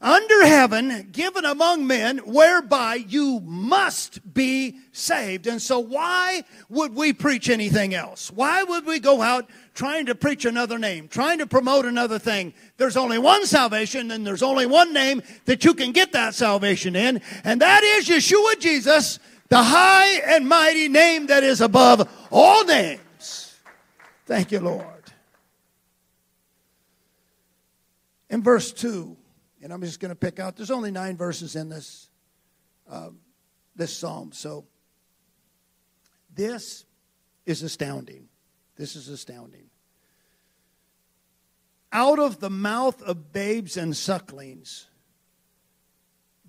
under 0.00 0.46
heaven 0.46 1.08
given 1.12 1.44
among 1.44 1.86
men 1.86 2.18
whereby 2.18 2.94
you 2.94 3.40
must 3.40 4.32
be 4.32 4.76
saved. 4.92 5.46
And 5.46 5.60
so, 5.60 5.78
why 5.78 6.44
would 6.68 6.94
we 6.94 7.12
preach 7.12 7.50
anything 7.50 7.94
else? 7.94 8.30
Why 8.30 8.62
would 8.62 8.86
we 8.86 8.98
go 8.98 9.20
out 9.20 9.48
trying 9.80 10.04
to 10.04 10.14
preach 10.14 10.44
another 10.44 10.78
name, 10.78 11.08
trying 11.08 11.38
to 11.38 11.46
promote 11.46 11.86
another 11.86 12.18
thing. 12.18 12.52
There's 12.76 12.98
only 12.98 13.18
one 13.18 13.46
salvation, 13.46 14.10
and 14.10 14.26
there's 14.26 14.42
only 14.42 14.66
one 14.66 14.92
name 14.92 15.22
that 15.46 15.64
you 15.64 15.72
can 15.72 15.92
get 15.92 16.12
that 16.12 16.34
salvation 16.34 16.94
in, 16.94 17.22
and 17.44 17.62
that 17.62 17.82
is 17.82 18.06
Yeshua 18.06 18.58
Jesus, 18.58 19.18
the 19.48 19.62
high 19.62 20.20
and 20.34 20.46
mighty 20.46 20.88
name 20.88 21.28
that 21.28 21.44
is 21.44 21.62
above 21.62 22.06
all 22.30 22.64
names. 22.66 23.54
Thank 24.26 24.52
you, 24.52 24.60
Lord. 24.60 24.84
In 28.28 28.42
verse 28.42 28.72
2, 28.72 29.16
and 29.62 29.72
I'm 29.72 29.80
just 29.82 30.00
going 30.00 30.10
to 30.10 30.16
pick 30.16 30.38
out, 30.38 30.56
there's 30.56 30.70
only 30.70 30.90
nine 30.90 31.16
verses 31.16 31.56
in 31.56 31.68
this, 31.68 32.08
uh, 32.88 33.10
this 33.76 33.96
psalm, 33.96 34.32
so 34.32 34.64
this 36.34 36.84
is 37.46 37.62
astounding. 37.62 38.28
This 38.76 38.96
is 38.96 39.08
astounding. 39.08 39.68
Out 41.92 42.18
of 42.18 42.40
the 42.40 42.50
mouth 42.50 43.02
of 43.02 43.32
babes 43.32 43.76
and 43.76 43.96
sucklings, 43.96 44.86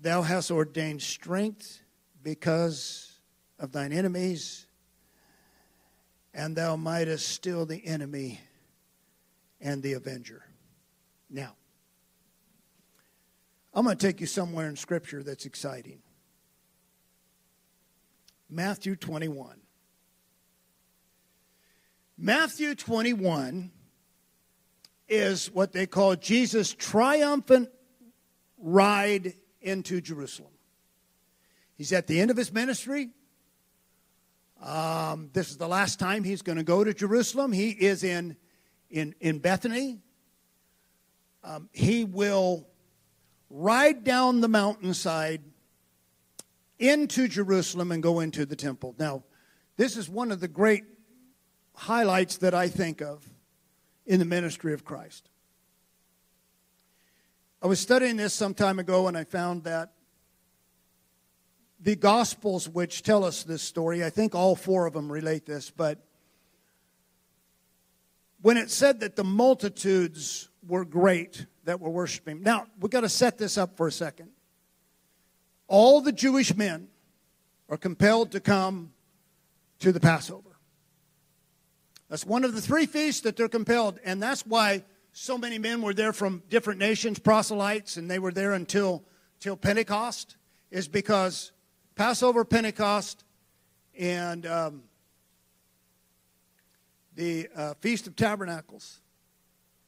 thou 0.00 0.22
hast 0.22 0.50
ordained 0.50 1.02
strength 1.02 1.80
because 2.22 3.18
of 3.58 3.72
thine 3.72 3.92
enemies, 3.92 4.66
and 6.32 6.56
thou 6.56 6.76
mightest 6.76 7.28
still 7.28 7.66
the 7.66 7.84
enemy 7.84 8.40
and 9.60 9.82
the 9.82 9.92
avenger. 9.92 10.44
Now, 11.28 11.54
I'm 13.74 13.84
going 13.84 13.96
to 13.96 14.06
take 14.06 14.20
you 14.20 14.26
somewhere 14.26 14.68
in 14.68 14.76
Scripture 14.76 15.22
that's 15.22 15.46
exciting. 15.46 16.00
Matthew 18.50 18.96
21. 18.96 19.56
Matthew 22.18 22.74
21 22.74 23.70
is 25.08 25.50
what 25.50 25.72
they 25.72 25.86
call 25.86 26.16
Jesus' 26.16 26.74
triumphant 26.74 27.70
ride 28.58 29.34
into 29.62 30.00
Jerusalem. 30.02 30.52
He's 31.74 31.92
at 31.92 32.06
the 32.06 32.20
end 32.20 32.30
of 32.30 32.36
his 32.36 32.52
ministry. 32.52 33.10
Um, 34.62 35.30
this 35.32 35.50
is 35.50 35.56
the 35.56 35.66
last 35.66 35.98
time 35.98 36.22
he's 36.22 36.42
going 36.42 36.58
to 36.58 36.64
go 36.64 36.84
to 36.84 36.92
Jerusalem. 36.92 37.52
He 37.52 37.70
is 37.70 38.04
in, 38.04 38.36
in, 38.90 39.14
in 39.20 39.38
Bethany. 39.38 40.00
Um, 41.42 41.70
he 41.72 42.04
will 42.04 42.68
ride 43.52 44.02
down 44.02 44.40
the 44.40 44.48
mountainside 44.48 45.42
into 46.78 47.28
Jerusalem 47.28 47.92
and 47.92 48.02
go 48.02 48.20
into 48.20 48.46
the 48.46 48.56
temple. 48.56 48.94
Now, 48.98 49.24
this 49.76 49.96
is 49.96 50.08
one 50.08 50.32
of 50.32 50.40
the 50.40 50.48
great 50.48 50.84
highlights 51.74 52.38
that 52.38 52.54
I 52.54 52.68
think 52.68 53.02
of 53.02 53.28
in 54.06 54.18
the 54.18 54.24
ministry 54.24 54.72
of 54.72 54.84
Christ. 54.84 55.28
I 57.60 57.66
was 57.66 57.78
studying 57.78 58.16
this 58.16 58.32
some 58.32 58.54
time 58.54 58.78
ago 58.78 59.06
and 59.06 59.16
I 59.16 59.24
found 59.24 59.64
that 59.64 59.92
the 61.78 61.94
Gospels, 61.94 62.68
which 62.68 63.02
tell 63.02 63.22
us 63.22 63.42
this 63.42 63.62
story, 63.62 64.02
I 64.02 64.10
think 64.10 64.34
all 64.34 64.56
four 64.56 64.86
of 64.86 64.94
them 64.94 65.12
relate 65.12 65.44
this, 65.44 65.70
but 65.70 65.98
when 68.40 68.56
it 68.56 68.70
said 68.70 69.00
that 69.00 69.14
the 69.14 69.24
multitudes 69.24 70.48
were 70.66 70.84
great 70.84 71.46
that 71.64 71.80
were 71.80 71.90
worshiping. 71.90 72.42
Now, 72.42 72.66
we've 72.80 72.90
got 72.90 73.02
to 73.02 73.08
set 73.08 73.38
this 73.38 73.56
up 73.56 73.76
for 73.76 73.86
a 73.86 73.92
second. 73.92 74.30
All 75.68 76.00
the 76.00 76.12
Jewish 76.12 76.54
men 76.56 76.88
are 77.68 77.76
compelled 77.76 78.32
to 78.32 78.40
come 78.40 78.92
to 79.78 79.92
the 79.92 80.00
Passover. 80.00 80.50
That's 82.08 82.26
one 82.26 82.44
of 82.44 82.54
the 82.54 82.60
three 82.60 82.86
feasts 82.86 83.22
that 83.22 83.36
they're 83.36 83.48
compelled, 83.48 83.98
and 84.04 84.22
that's 84.22 84.44
why 84.44 84.84
so 85.12 85.38
many 85.38 85.58
men 85.58 85.82
were 85.82 85.94
there 85.94 86.12
from 86.12 86.42
different 86.50 86.78
nations, 86.78 87.18
proselytes, 87.18 87.96
and 87.96 88.10
they 88.10 88.18
were 88.18 88.32
there 88.32 88.52
until, 88.52 89.02
until 89.36 89.56
Pentecost, 89.56 90.36
is 90.70 90.88
because 90.88 91.52
Passover, 91.94 92.44
Pentecost, 92.44 93.24
and 93.98 94.46
um, 94.46 94.82
the 97.14 97.48
uh, 97.54 97.74
Feast 97.80 98.06
of 98.06 98.16
Tabernacles 98.16 99.00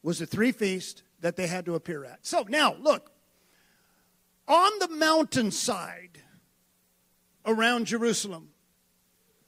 was 0.03 0.19
the 0.19 0.27
three 0.27 0.53
feasts 0.53 1.03
that 1.25 1.37
they 1.37 1.47
had 1.47 1.65
to 1.65 1.75
appear 1.75 2.05
at. 2.05 2.19
So 2.21 2.45
now, 2.51 2.77
look, 2.79 3.11
on 4.47 4.71
the 4.79 4.89
mountainside 4.89 6.21
around 7.47 7.87
Jerusalem, 7.87 8.51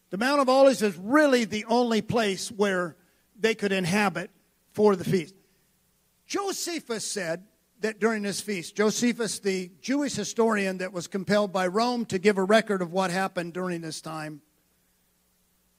the 0.09 0.17
Mount 0.17 0.41
of 0.41 0.49
Olives 0.49 0.81
is 0.81 0.97
really 0.97 1.45
the 1.45 1.67
only 1.67 2.01
place 2.01 2.51
where 2.51 2.97
they 3.39 3.55
could 3.55 3.73
inhabit 3.73 4.31
for 4.73 4.97
the 4.97 5.05
feast. 5.05 5.35
Josephus 6.27 7.05
said 7.05 7.45
that 7.81 8.01
during 8.01 8.23
this 8.23 8.41
feast, 8.41 8.75
Josephus, 8.75 9.39
the 9.39 9.71
Jewish 9.83 10.15
historian 10.15 10.79
that 10.79 10.95
was 10.95 11.07
compelled 11.07 11.53
by 11.53 11.67
Rome 11.67 12.07
to 12.07 12.19
give 12.19 12.39
a 12.39 12.43
record 12.43 12.81
of 12.81 12.91
what 12.91 13.11
happened 13.11 13.53
during 13.53 13.83
this 13.83 14.01
time, 14.01 14.41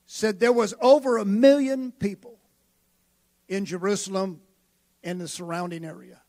said 0.05 0.39
there 0.39 0.53
was 0.53 0.75
over 0.79 1.17
a 1.17 1.25
million 1.25 1.91
people 1.91 2.37
in 3.49 3.65
Jerusalem 3.65 4.41
and 5.07 5.21
the 5.21 5.27
surrounding 5.27 5.85
area. 5.85 6.21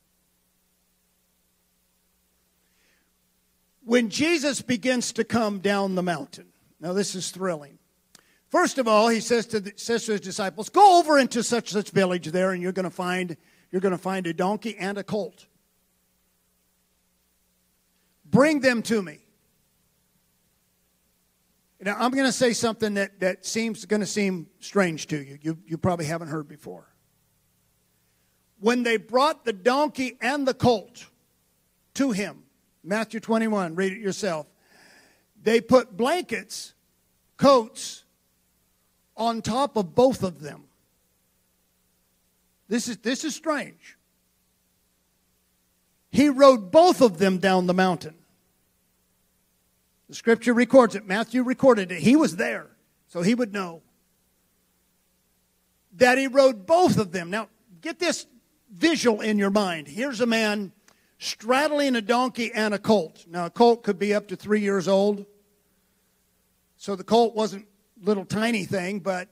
When 3.84 4.08
Jesus 4.08 4.62
begins 4.62 5.12
to 5.14 5.24
come 5.24 5.58
down 5.58 5.94
the 5.94 6.02
mountain, 6.02 6.46
now 6.78 6.92
this 6.92 7.14
is 7.14 7.30
thrilling. 7.30 7.78
First 8.50 8.78
of 8.78 8.86
all, 8.86 9.08
he 9.08 9.20
says 9.20 9.46
to, 9.46 9.60
the, 9.60 9.72
says 9.76 10.04
to 10.06 10.12
his 10.12 10.20
disciples, 10.20 10.68
"Go 10.68 10.98
over 10.98 11.18
into 11.18 11.42
such 11.42 11.70
such 11.70 11.90
village 11.90 12.26
there, 12.26 12.52
and 12.52 12.62
you're 12.62 12.72
going 12.72 12.84
to 12.84 12.90
find 12.90 13.36
you're 13.70 13.80
going 13.80 13.92
to 13.92 13.98
find 13.98 14.26
a 14.26 14.32
donkey 14.32 14.76
and 14.76 14.96
a 14.96 15.02
colt. 15.02 15.46
Bring 18.24 18.60
them 18.60 18.82
to 18.82 19.02
me." 19.02 19.18
Now, 21.80 21.96
I'm 21.98 22.10
going 22.10 22.26
to 22.26 22.32
say 22.32 22.54
something 22.54 22.94
that, 22.94 23.20
that 23.20 23.46
seems 23.46 23.84
going 23.84 24.00
to 24.00 24.06
seem 24.06 24.48
strange 24.58 25.06
to 25.08 25.16
you. 25.16 25.38
you. 25.40 25.58
You 25.64 25.78
probably 25.78 26.06
haven't 26.06 26.28
heard 26.28 26.48
before. 26.48 26.88
When 28.60 28.82
they 28.82 28.96
brought 28.96 29.44
the 29.44 29.52
donkey 29.52 30.16
and 30.20 30.46
the 30.46 30.54
colt 30.54 31.06
to 31.94 32.10
him, 32.10 32.42
Matthew 32.82 33.20
21, 33.20 33.74
read 33.74 33.92
it 33.92 33.98
yourself, 33.98 34.46
they 35.42 35.60
put 35.60 35.96
blankets, 35.96 36.74
coats, 37.36 38.04
on 39.16 39.42
top 39.42 39.76
of 39.76 39.94
both 39.94 40.22
of 40.22 40.40
them. 40.40 40.64
This 42.68 42.88
is, 42.88 42.98
this 42.98 43.24
is 43.24 43.34
strange. 43.34 43.96
He 46.10 46.28
rode 46.28 46.70
both 46.70 47.00
of 47.00 47.18
them 47.18 47.38
down 47.38 47.66
the 47.66 47.74
mountain. 47.74 48.14
The 50.08 50.14
scripture 50.14 50.54
records 50.54 50.94
it. 50.94 51.06
Matthew 51.06 51.42
recorded 51.42 51.92
it. 51.92 52.00
He 52.00 52.16
was 52.16 52.36
there, 52.36 52.66
so 53.08 53.22
he 53.22 53.34
would 53.34 53.52
know. 53.52 53.82
That 55.96 56.16
he 56.16 56.26
rode 56.26 56.66
both 56.66 56.96
of 56.98 57.12
them. 57.12 57.30
Now, 57.30 57.48
get 57.80 57.98
this 57.98 58.26
visual 58.70 59.20
in 59.20 59.38
your 59.38 59.50
mind. 59.50 59.88
Here's 59.88 60.20
a 60.20 60.26
man 60.26 60.72
straddling 61.18 61.96
a 61.96 62.00
donkey 62.00 62.52
and 62.52 62.74
a 62.74 62.78
colt. 62.78 63.24
Now, 63.28 63.46
a 63.46 63.50
colt 63.50 63.82
could 63.82 63.98
be 63.98 64.14
up 64.14 64.28
to 64.28 64.36
three 64.36 64.60
years 64.60 64.88
old. 64.88 65.26
So 66.76 66.94
the 66.94 67.04
colt 67.04 67.34
wasn't 67.34 67.66
little 68.00 68.24
tiny 68.24 68.64
thing, 68.64 69.00
but 69.00 69.28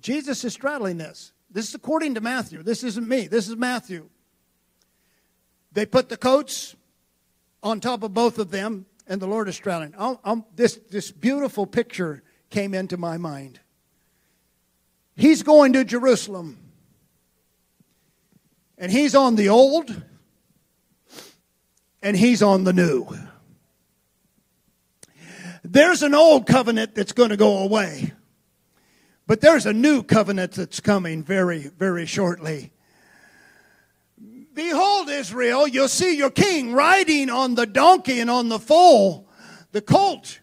Jesus 0.00 0.44
is 0.44 0.52
straddling 0.52 0.98
this. 0.98 1.32
This 1.50 1.68
is 1.68 1.74
according 1.74 2.14
to 2.14 2.20
Matthew. 2.20 2.62
This 2.62 2.84
isn't 2.84 3.08
me. 3.08 3.26
This 3.26 3.48
is 3.48 3.56
Matthew. 3.56 4.08
They 5.72 5.86
put 5.86 6.08
the 6.08 6.16
coats 6.16 6.76
on 7.62 7.80
top 7.80 8.02
of 8.02 8.12
both 8.12 8.38
of 8.38 8.50
them 8.50 8.86
and 9.06 9.20
the 9.20 9.26
Lord 9.26 9.48
is 9.48 9.56
straddling. 9.56 9.94
I'll, 9.98 10.20
I'll, 10.24 10.46
this, 10.54 10.78
this 10.88 11.10
beautiful 11.10 11.66
picture 11.66 12.22
came 12.48 12.74
into 12.74 12.96
my 12.96 13.18
mind. 13.18 13.60
He's 15.16 15.42
going 15.42 15.72
to 15.72 15.84
Jerusalem, 15.84 16.58
and 18.80 18.90
he's 18.90 19.14
on 19.14 19.36
the 19.36 19.50
old, 19.50 19.94
and 22.02 22.16
he's 22.16 22.42
on 22.42 22.64
the 22.64 22.72
new. 22.72 23.06
There's 25.62 26.02
an 26.02 26.14
old 26.14 26.46
covenant 26.46 26.94
that's 26.94 27.12
going 27.12 27.28
to 27.28 27.36
go 27.36 27.58
away, 27.58 28.14
but 29.26 29.42
there's 29.42 29.66
a 29.66 29.74
new 29.74 30.02
covenant 30.02 30.52
that's 30.52 30.80
coming 30.80 31.22
very, 31.22 31.70
very 31.78 32.06
shortly. 32.06 32.72
Behold, 34.54 35.10
Israel, 35.10 35.68
you'll 35.68 35.86
see 35.86 36.16
your 36.16 36.30
king 36.30 36.72
riding 36.72 37.28
on 37.28 37.54
the 37.54 37.66
donkey 37.66 38.18
and 38.18 38.30
on 38.30 38.48
the 38.48 38.58
foal, 38.58 39.28
the 39.72 39.82
colt 39.82 40.40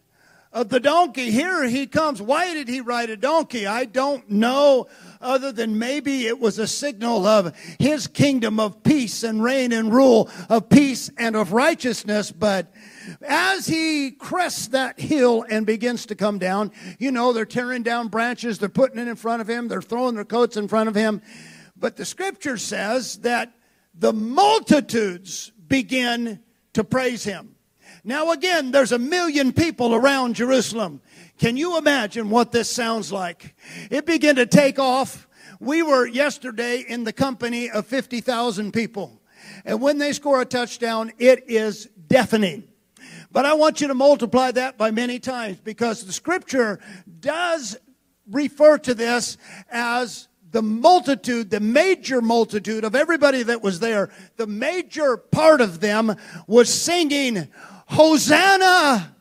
of 0.54 0.70
the 0.70 0.80
donkey. 0.80 1.32
Here 1.32 1.64
he 1.66 1.88
comes. 1.88 2.22
Why 2.22 2.54
did 2.54 2.68
he 2.68 2.82
ride 2.82 3.10
a 3.10 3.18
donkey? 3.18 3.66
I 3.66 3.86
don't 3.86 4.30
know, 4.30 4.88
other 5.22 5.52
than 5.52 5.78
maybe 5.80 6.28
it 6.28 6.40
was 6.40 6.60
a 6.60 6.68
signal 6.68 7.26
of 7.26 7.56
his 7.80 8.08
kingdom 8.08 8.60
of 8.60 8.84
peace 8.84 9.24
and 9.24 9.44
reign 9.44 9.72
and 9.72 9.94
rule, 9.94 10.30
of 10.50 10.70
peace 10.70 11.10
and 11.18 11.36
of 11.36 11.54
righteousness. 11.54 12.32
But 12.32 12.72
as 13.22 13.68
he 13.68 14.12
crests 14.12 14.68
that 14.70 15.00
hill 15.00 15.46
and 15.50 15.66
begins 15.66 16.06
to 16.08 16.16
come 16.16 16.40
down, 16.40 16.72
you 17.00 17.12
know, 17.12 17.34
they're 17.34 17.46
tearing 17.46 17.84
down 17.84 18.08
branches, 18.08 18.60
they're 18.60 18.70
putting 18.70 19.00
it 19.00 19.08
in 19.08 19.16
front 19.16 19.42
of 19.42 19.50
him, 19.50 19.68
they're 19.68 19.82
throwing 19.82 20.16
their 20.16 20.26
coats 20.26 20.58
in 20.58 20.68
front 20.68 20.90
of 20.90 20.96
him. 20.96 21.22
But 21.76 21.96
the 21.96 22.06
scripture 22.06 22.58
says 22.58 23.18
that 23.20 23.54
the 23.94 24.14
multitudes 24.14 25.52
begin 25.68 26.42
to 26.74 26.84
praise 26.84 27.24
him. 27.24 27.57
Now, 28.08 28.32
again, 28.32 28.72
there's 28.72 28.94
a 28.94 28.98
million 28.98 29.52
people 29.52 29.94
around 29.94 30.36
Jerusalem. 30.36 31.02
Can 31.38 31.58
you 31.58 31.78
imagine 31.78 32.30
what 32.30 32.54
this 32.54 32.70
sounds 32.70 33.12
like? 33.12 33.54
It 33.92 34.06
began 34.06 34.38
to 34.38 34.46
take 34.46 34.80
off. 34.80 35.28
We 35.60 35.84
were 35.84 36.08
yesterday 36.08 36.86
in 36.88 37.04
the 37.04 37.12
company 37.12 37.70
of 37.70 37.86
50,000 37.86 38.72
people. 38.72 39.22
And 39.66 39.82
when 39.82 39.98
they 39.98 40.14
score 40.14 40.40
a 40.40 40.46
touchdown, 40.46 41.12
it 41.20 41.50
is 41.50 41.90
deafening. 42.08 42.64
But 43.30 43.46
I 43.46 43.56
want 43.56 43.82
you 43.82 43.90
to 43.90 43.94
multiply 43.94 44.52
that 44.52 44.78
by 44.78 44.92
many 44.92 45.20
times 45.20 45.58
because 45.58 46.06
the 46.06 46.14
scripture 46.14 46.80
does 47.20 47.78
refer 48.32 48.78
to 48.78 48.94
this 48.94 49.38
as 49.70 50.30
the 50.52 50.62
multitude, 50.62 51.50
the 51.50 51.60
major 51.60 52.22
multitude 52.22 52.86
of 52.86 52.96
everybody 52.96 53.44
that 53.44 53.62
was 53.62 53.82
there, 53.82 54.10
the 54.38 54.48
major 54.48 55.18
part 55.18 55.60
of 55.60 55.82
them 55.82 56.16
was 56.48 56.74
singing, 56.74 57.50
Hosanna 57.88 59.16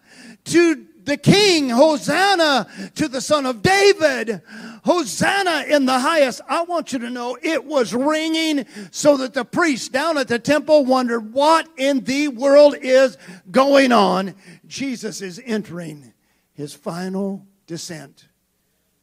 to 0.45 0.87
the 1.05 1.17
King, 1.17 1.71
Hosanna 1.71 2.67
to 2.97 3.09
the 3.09 3.21
Son 3.21 3.47
of 3.47 3.63
David, 3.63 4.43
Hosanna 4.85 5.65
in 5.69 5.87
the 5.87 5.99
highest. 5.99 6.41
I 6.49 6.63
want 6.65 6.93
you 6.93 6.99
to 6.99 7.11
know 7.11 7.39
it 7.41 7.65
was 7.65 7.95
ringing 7.95 8.67
so 8.91 9.17
that 9.19 9.33
the 9.35 9.45
priests 9.45 9.89
down 9.89 10.19
at 10.19 10.29
the 10.29 10.39
temple 10.39 10.85
wondered 10.85 11.33
what 11.33 11.69
in 11.77 12.01
the 12.01 12.29
world 12.29 12.77
is 12.81 13.17
going 13.51 13.93
on. 13.93 14.35
Jesus 14.67 15.23
is 15.23 15.41
entering 15.45 16.13
his 16.55 16.75
final 16.75 17.47
descent 17.67 18.27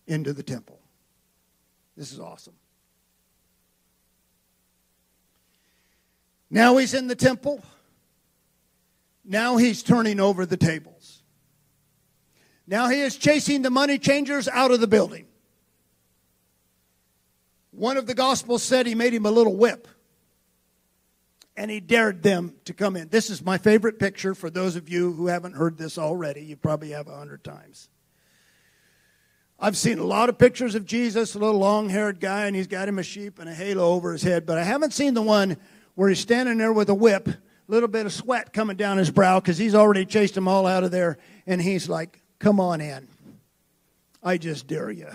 into 0.06 0.34
the 0.34 0.43
temple. 0.43 0.80
This 1.95 2.12
is 2.12 2.19
awesome. 2.19 2.56
Now 6.49 6.78
he's 6.78 6.93
in 6.93 7.08
the 7.08 7.15
temple. 7.15 7.63
Now 9.25 9.57
he's 9.57 9.83
turning 9.83 10.19
over 10.19 10.45
the 10.45 10.57
tables. 10.57 11.23
Now 12.67 12.89
he 12.89 13.01
is 13.01 13.17
chasing 13.17 13.62
the 13.62 13.69
money 13.69 13.97
changers 13.97 14.47
out 14.47 14.71
of 14.71 14.79
the 14.79 14.88
building. 14.88 15.27
One 17.71 17.97
of 17.97 18.05
the 18.05 18.13
Gospels 18.13 18.63
said 18.63 18.86
he 18.86 18.95
made 18.95 19.13
him 19.13 19.25
a 19.25 19.31
little 19.31 19.55
whip 19.55 19.88
and 21.55 21.69
he 21.69 21.79
dared 21.79 22.23
them 22.23 22.55
to 22.65 22.73
come 22.73 22.95
in. 22.95 23.09
This 23.09 23.29
is 23.29 23.43
my 23.43 23.57
favorite 23.57 23.99
picture 23.99 24.33
for 24.33 24.49
those 24.49 24.75
of 24.75 24.89
you 24.89 25.13
who 25.13 25.27
haven't 25.27 25.53
heard 25.53 25.77
this 25.77 25.97
already. 25.97 26.41
You 26.43 26.55
probably 26.55 26.91
have 26.91 27.07
a 27.07 27.17
hundred 27.17 27.43
times. 27.43 27.89
I've 29.59 29.77
seen 29.77 29.99
a 29.99 30.03
lot 30.03 30.29
of 30.29 30.38
pictures 30.38 30.75
of 30.75 30.86
Jesus, 30.86 31.36
a 31.36 31.39
little 31.39 31.59
long 31.59 31.89
haired 31.89 32.19
guy, 32.19 32.47
and 32.47 32.55
he's 32.55 32.67
got 32.67 32.88
him 32.88 32.99
a 32.99 33.03
sheep 33.03 33.39
and 33.39 33.47
a 33.47 33.53
halo 33.53 33.91
over 33.93 34.12
his 34.12 34.23
head, 34.23 34.45
but 34.45 34.57
I 34.57 34.63
haven't 34.63 34.93
seen 34.93 35.13
the 35.13 35.21
one 35.21 35.57
where 35.95 36.09
he's 36.09 36.19
standing 36.19 36.57
there 36.57 36.73
with 36.73 36.89
a 36.89 36.93
whip, 36.93 37.29
little 37.67 37.89
bit 37.89 38.06
of 38.06 38.13
sweat 38.13 38.54
coming 38.54 38.78
down 38.78 38.97
his 38.97 39.12
brow 39.12 39.39
because 39.39 39.58
he's 39.58 39.76
already 39.76 40.06
chased 40.06 40.36
them 40.36 40.47
all 40.47 40.67
out 40.67 40.84
of 40.84 40.91
there, 40.91 41.17
and 41.47 41.62
he's 41.62 41.88
like, 41.89 42.19
Come 42.39 42.60
on 42.60 42.82
in. 42.82 43.08
I 44.21 44.38
just 44.38 44.67
dare 44.67 44.91
you. 44.91 45.08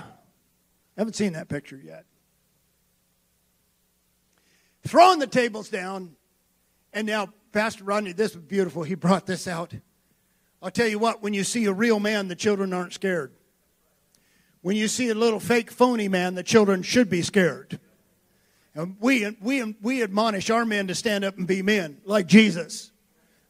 Haven't 0.96 1.14
seen 1.14 1.34
that 1.34 1.48
picture 1.48 1.80
yet. 1.82 2.04
Throwing 4.86 5.18
the 5.18 5.26
tables 5.26 5.68
down, 5.68 6.16
and 6.92 7.06
now 7.06 7.28
Pastor 7.52 7.84
Rodney, 7.84 8.12
this 8.12 8.34
was 8.34 8.44
beautiful. 8.44 8.82
He 8.82 8.94
brought 8.94 9.26
this 9.26 9.46
out. 9.46 9.74
I'll 10.62 10.70
tell 10.70 10.88
you 10.88 10.98
what, 10.98 11.22
when 11.22 11.34
you 11.34 11.44
see 11.44 11.66
a 11.66 11.72
real 11.72 12.00
man, 12.00 12.28
the 12.28 12.34
children 12.34 12.72
aren't 12.72 12.94
scared. 12.94 13.32
When 14.62 14.76
you 14.76 14.88
see 14.88 15.08
a 15.08 15.14
little 15.14 15.40
fake 15.40 15.70
phony 15.70 16.08
man, 16.08 16.34
the 16.34 16.42
children 16.42 16.82
should 16.82 17.08
be 17.08 17.22
scared. 17.22 17.78
And 18.78 18.94
we, 19.00 19.28
we, 19.40 19.74
we 19.82 20.04
admonish 20.04 20.50
our 20.50 20.64
men 20.64 20.86
to 20.86 20.94
stand 20.94 21.24
up 21.24 21.36
and 21.36 21.48
be 21.48 21.62
men 21.62 22.00
like 22.04 22.28
Jesus. 22.28 22.92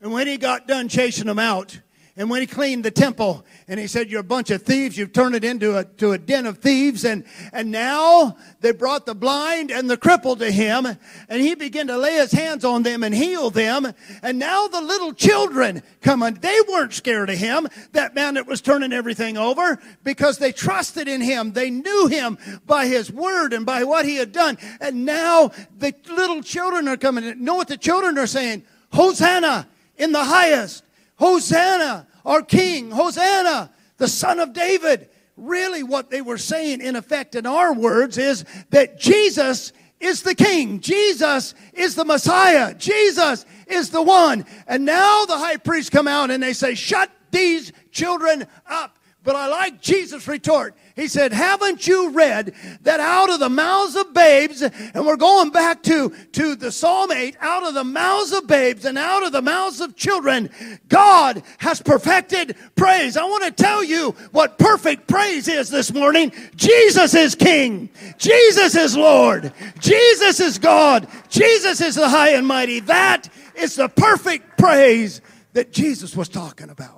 And 0.01 0.11
when 0.11 0.27
he 0.27 0.39
got 0.39 0.67
done 0.67 0.89
chasing 0.89 1.27
them 1.27 1.39
out, 1.39 1.79
And 2.19 2.29
when 2.29 2.41
he 2.41 2.49
cleaned 2.49 2.85
the 2.85 2.91
temple, 2.91 3.47
and 3.69 3.79
he 3.79 3.87
said, 3.87 4.11
You're 4.11 4.23
a 4.23 4.25
bunch 4.25 4.51
of 4.51 4.63
thieves, 4.63 4.99
you've 4.99 5.13
turned 5.13 5.37
it 5.37 5.45
into 5.45 5.79
a, 5.79 5.85
to 5.85 6.11
a 6.11 6.19
den 6.19 6.47
of 6.47 6.59
thieves. 6.59 7.05
And, 7.05 7.25
and 7.53 7.71
now 7.71 8.37
they 8.61 8.73
brought 8.73 9.07
the 9.07 9.15
blind 9.15 9.71
and 9.71 9.89
the 9.89 9.97
crippled 9.97 10.41
to 10.41 10.51
him, 10.51 10.85
and 10.85 11.41
he 11.41 11.55
began 11.55 11.87
to 11.87 11.97
lay 11.97 12.15
his 12.15 12.33
hands 12.33 12.65
on 12.65 12.83
them 12.83 13.05
and 13.05 13.15
heal 13.15 13.51
them. 13.51 13.95
And 14.21 14.37
now 14.37 14.67
the 14.67 14.81
little 14.81 15.13
children 15.13 15.81
come 16.01 16.25
on. 16.25 16.35
They 16.35 16.59
weren't 16.69 16.93
scared 16.93 17.31
of 17.31 17.39
him, 17.39 17.69
that 17.93 18.17
man 18.17 18.35
that 18.35 18.49
was 18.49 18.61
turning 18.61 18.93
everything 18.93 19.39
over, 19.39 19.81
because 20.03 20.39
they 20.39 20.51
trusted 20.51 21.07
in 21.07 21.21
him. 21.21 21.53
They 21.53 21.71
knew 21.71 22.09
him 22.09 22.37
by 22.67 22.87
his 22.89 23.13
word 23.13 23.53
and 23.53 23.65
by 23.65 23.85
what 23.85 24.05
he 24.05 24.17
had 24.17 24.33
done. 24.33 24.59
And 24.81 25.05
now 25.05 25.53
the 25.79 25.95
little 26.09 26.43
children 26.43 26.89
are 26.89 26.97
coming. 26.97 27.45
Know 27.45 27.55
what 27.55 27.69
the 27.69 27.77
children 27.77 28.19
are 28.19 28.27
saying? 28.27 28.65
Hosanna 28.93 29.69
in 29.97 30.11
the 30.11 30.25
highest. 30.25 30.83
Hosanna 31.15 32.08
our 32.25 32.43
King, 32.43 32.91
Hosanna, 32.91 33.71
the 33.97 34.09
Son 34.09 34.41
of 34.41 34.53
David. 34.53 35.09
Really, 35.37 35.83
what 35.83 36.11
they 36.11 36.21
were 36.21 36.39
saying, 36.39 36.81
in 36.81 36.97
effect, 36.97 37.35
in 37.35 37.47
our 37.47 37.73
words, 37.73 38.19
is 38.19 38.45
that 38.71 38.99
Jesus 38.99 39.73
is 40.01 40.23
the 40.23 40.35
King. 40.35 40.81
Jesus 40.81 41.55
is 41.73 41.95
the 41.95 42.05
Messiah. 42.05 42.75
Jesus 42.75 43.45
is 43.67 43.91
the 43.91 44.03
one. 44.03 44.45
And 44.67 44.85
now 44.85 45.25
the 45.25 45.39
high 45.39 45.57
priests 45.57 45.91
come 45.91 46.09
out 46.09 46.31
and 46.31 46.43
they 46.43 46.53
say, 46.53 46.75
Shut 46.75 47.11
these 47.31 47.73
children 47.91 48.47
up. 48.67 48.98
But 49.25 49.35
I 49.35 49.49
like 49.49 49.83
Jesus' 49.83 50.29
retort. 50.29 50.75
He 50.95 51.09
said, 51.09 51.33
Haven't 51.33 51.87
you 51.87 52.11
read 52.11 52.55
that 52.83 53.01
out 53.01 53.31
of 53.31 53.41
the 53.41 53.49
mouths 53.49 53.97
of 53.97 54.15
babes, 54.15 54.63
and 54.63 55.05
we're 55.05 55.17
going 55.17 55.51
back 55.51 55.83
to, 55.85 56.11
to 56.33 56.55
the 56.55 56.71
Psalm 56.71 57.11
8, 57.11 57.37
out 57.41 57.65
of 57.65 57.75
the 57.75 57.85
mouths 57.85 58.33
of 58.33 58.47
babes 58.47 58.85
and 58.85 58.97
out 58.97 59.25
of 59.25 59.33
the 59.33 59.43
mouths 59.43 59.81
of 59.81 59.97
children, 59.97 60.51
God 60.89 61.43
has 61.59 61.83
perfected 61.83 62.57
praise. 62.77 63.17
I 63.17 63.25
want 63.25 63.45
to 63.45 63.51
tell 63.51 63.83
you 63.83 64.13
what 64.31 64.57
perfect 64.57 65.09
praise 65.09 65.49
is 65.49 65.69
this 65.69 65.93
morning. 65.93 66.33
Jesus 66.55 67.13
is 67.15 67.35
King. 67.35 67.91
Jesus 68.19 68.77
is 68.77 68.97
Lord. 68.97 69.53
Jesus 69.81 70.39
is 70.39 70.59
God. 70.59 71.09
Jesus 71.29 71.81
is 71.81 71.97
the 71.97 72.09
high 72.09 72.31
and 72.31 72.47
mighty. 72.47 72.81
That 72.81 73.29
is 73.57 73.75
the 73.75 73.89
perfect 73.89 74.57
praise 74.57 75.21
that 75.55 75.73
Jesus 75.73 76.17
was 76.17 76.29
talking 76.29 76.71
about. 76.71 76.98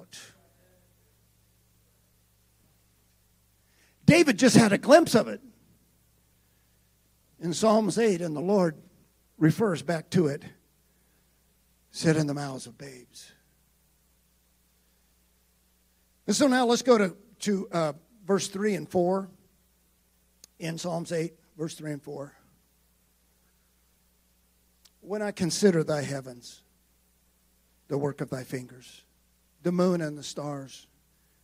David 4.10 4.38
just 4.40 4.56
had 4.56 4.72
a 4.72 4.78
glimpse 4.78 5.14
of 5.14 5.28
it 5.28 5.40
in 7.38 7.54
Psalms 7.54 7.96
8, 7.96 8.20
and 8.20 8.34
the 8.34 8.40
Lord 8.40 8.74
refers 9.38 9.82
back 9.82 10.10
to 10.10 10.26
it. 10.26 10.42
Said 11.92 12.16
in 12.16 12.26
the 12.26 12.34
mouths 12.34 12.66
of 12.66 12.76
babes. 12.76 13.30
And 16.26 16.34
so 16.34 16.48
now 16.48 16.66
let's 16.66 16.82
go 16.82 16.98
to, 16.98 17.16
to 17.40 17.68
uh, 17.70 17.92
verse 18.26 18.48
3 18.48 18.74
and 18.74 18.88
4 18.88 19.28
in 20.58 20.76
Psalms 20.76 21.12
8, 21.12 21.32
verse 21.56 21.76
3 21.76 21.92
and 21.92 22.02
4. 22.02 22.34
When 25.02 25.22
I 25.22 25.30
consider 25.30 25.84
thy 25.84 26.02
heavens, 26.02 26.62
the 27.86 27.98
work 27.98 28.20
of 28.20 28.30
thy 28.30 28.42
fingers, 28.42 29.04
the 29.62 29.72
moon 29.72 30.00
and 30.00 30.18
the 30.18 30.24
stars 30.24 30.88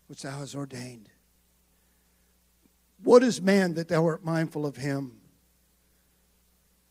which 0.09 0.23
thou 0.23 0.39
hast 0.39 0.57
ordained, 0.57 1.11
what 3.03 3.23
is 3.23 3.41
man 3.41 3.75
that 3.75 3.89
thou 3.89 4.05
art 4.07 4.25
mindful 4.25 4.67
of 4.67 4.77
him? 4.77 5.21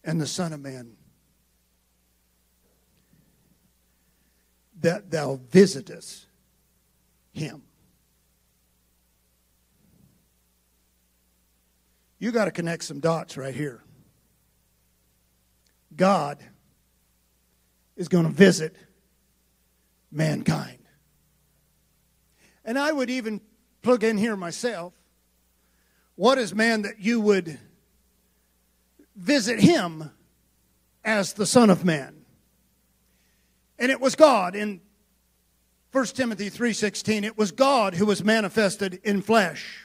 And 0.03 0.21
the 0.21 0.27
Son 0.27 0.53
of 0.53 0.59
Man 0.59 0.95
that 4.81 5.09
thou 5.09 5.39
visitest 5.49 6.27
him. 7.33 7.63
You 12.19 12.31
got 12.31 12.45
to 12.45 12.51
connect 12.51 12.83
some 12.83 12.99
dots 12.99 13.35
right 13.35 13.53
here. 13.53 13.83
God 15.95 16.43
is 17.95 18.07
going 18.07 18.25
to 18.25 18.31
visit 18.31 18.75
mankind. 20.11 20.79
And 22.63 22.77
I 22.77 22.91
would 22.91 23.09
even 23.09 23.41
plug 23.81 24.03
in 24.03 24.17
here 24.17 24.35
myself 24.35 24.93
what 26.15 26.37
is 26.37 26.53
man 26.53 26.83
that 26.83 26.99
you 26.99 27.19
would 27.21 27.59
visit 29.15 29.59
him 29.59 30.11
as 31.03 31.33
the 31.33 31.45
Son 31.45 31.69
of 31.69 31.83
Man? 31.83 32.25
And 33.77 33.91
it 33.91 33.99
was 33.99 34.15
God 34.15 34.55
in 34.55 34.81
1 35.91 36.05
Timothy 36.07 36.49
3:16 36.49 37.23
it 37.23 37.37
was 37.37 37.51
God 37.51 37.95
who 37.95 38.05
was 38.05 38.23
manifested 38.23 38.99
in 39.03 39.21
flesh. 39.21 39.81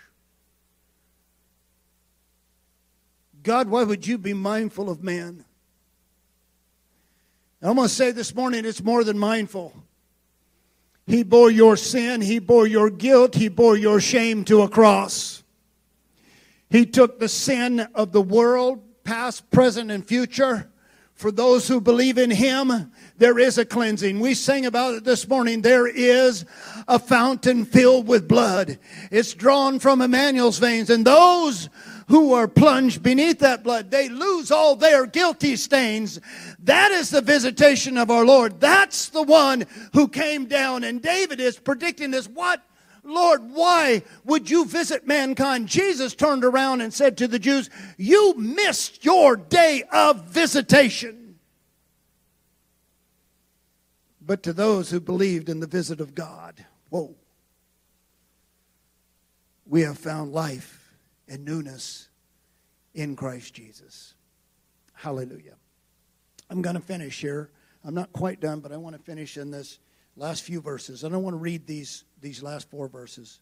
God, 3.42 3.68
why 3.68 3.84
would 3.84 4.06
you 4.06 4.18
be 4.18 4.34
mindful 4.34 4.90
of 4.90 5.02
man? 5.02 5.44
I'm 7.62 7.76
going 7.76 7.88
to 7.88 7.94
say 7.94 8.10
this 8.10 8.34
morning 8.34 8.64
it's 8.64 8.82
more 8.82 9.04
than 9.04 9.18
mindful. 9.18 9.72
He 11.06 11.22
bore 11.22 11.50
your 11.50 11.76
sin, 11.76 12.20
he 12.20 12.38
bore 12.38 12.66
your 12.66 12.90
guilt, 12.90 13.34
he 13.34 13.48
bore 13.48 13.76
your 13.76 14.00
shame 14.00 14.44
to 14.46 14.62
a 14.62 14.68
cross. 14.68 15.39
He 16.70 16.86
took 16.86 17.18
the 17.18 17.28
sin 17.28 17.80
of 17.94 18.12
the 18.12 18.22
world, 18.22 18.82
past, 19.04 19.50
present, 19.50 19.90
and 19.90 20.06
future. 20.06 20.70
For 21.14 21.30
those 21.30 21.68
who 21.68 21.82
believe 21.82 22.16
in 22.16 22.30
Him, 22.30 22.92
there 23.18 23.38
is 23.38 23.58
a 23.58 23.66
cleansing. 23.66 24.20
We 24.20 24.32
sang 24.32 24.64
about 24.64 24.94
it 24.94 25.04
this 25.04 25.28
morning. 25.28 25.60
There 25.60 25.86
is 25.86 26.46
a 26.88 26.98
fountain 26.98 27.66
filled 27.66 28.06
with 28.06 28.26
blood. 28.26 28.78
It's 29.10 29.34
drawn 29.34 29.80
from 29.80 30.00
Emmanuel's 30.00 30.58
veins. 30.58 30.88
And 30.88 31.04
those 31.04 31.68
who 32.08 32.32
are 32.32 32.48
plunged 32.48 33.02
beneath 33.02 33.40
that 33.40 33.62
blood, 33.62 33.90
they 33.90 34.08
lose 34.08 34.50
all 34.50 34.76
their 34.76 35.04
guilty 35.04 35.56
stains. 35.56 36.20
That 36.60 36.90
is 36.90 37.10
the 37.10 37.20
visitation 37.20 37.98
of 37.98 38.10
our 38.10 38.24
Lord. 38.24 38.58
That's 38.58 39.10
the 39.10 39.22
one 39.22 39.66
who 39.92 40.08
came 40.08 40.46
down. 40.46 40.84
And 40.84 41.02
David 41.02 41.38
is 41.38 41.58
predicting 41.58 42.12
this. 42.12 42.28
What 42.28 42.62
Lord, 43.10 43.50
why 43.52 44.02
would 44.24 44.48
you 44.48 44.64
visit 44.64 45.06
mankind? 45.06 45.68
Jesus 45.68 46.14
turned 46.14 46.44
around 46.44 46.80
and 46.80 46.94
said 46.94 47.18
to 47.18 47.28
the 47.28 47.38
Jews, 47.38 47.68
You 47.96 48.34
missed 48.36 49.04
your 49.04 49.36
day 49.36 49.82
of 49.92 50.26
visitation. 50.26 51.38
But 54.20 54.42
to 54.44 54.52
those 54.52 54.90
who 54.90 55.00
believed 55.00 55.48
in 55.48 55.60
the 55.60 55.66
visit 55.66 56.00
of 56.00 56.14
God, 56.14 56.64
whoa, 56.88 57.16
we 59.66 59.82
have 59.82 59.98
found 59.98 60.32
life 60.32 60.94
and 61.28 61.44
newness 61.44 62.08
in 62.94 63.16
Christ 63.16 63.54
Jesus. 63.54 64.14
Hallelujah. 64.94 65.56
I'm 66.48 66.62
going 66.62 66.76
to 66.76 66.82
finish 66.82 67.20
here. 67.20 67.50
I'm 67.84 67.94
not 67.94 68.12
quite 68.12 68.40
done, 68.40 68.60
but 68.60 68.72
I 68.72 68.76
want 68.76 68.96
to 68.96 69.02
finish 69.02 69.36
in 69.36 69.50
this 69.50 69.78
last 70.16 70.42
few 70.42 70.60
verses. 70.60 71.04
I 71.04 71.08
don't 71.08 71.22
want 71.22 71.34
to 71.34 71.38
read 71.38 71.66
these, 71.66 72.04
these 72.20 72.42
last 72.42 72.70
four 72.70 72.88
verses. 72.88 73.40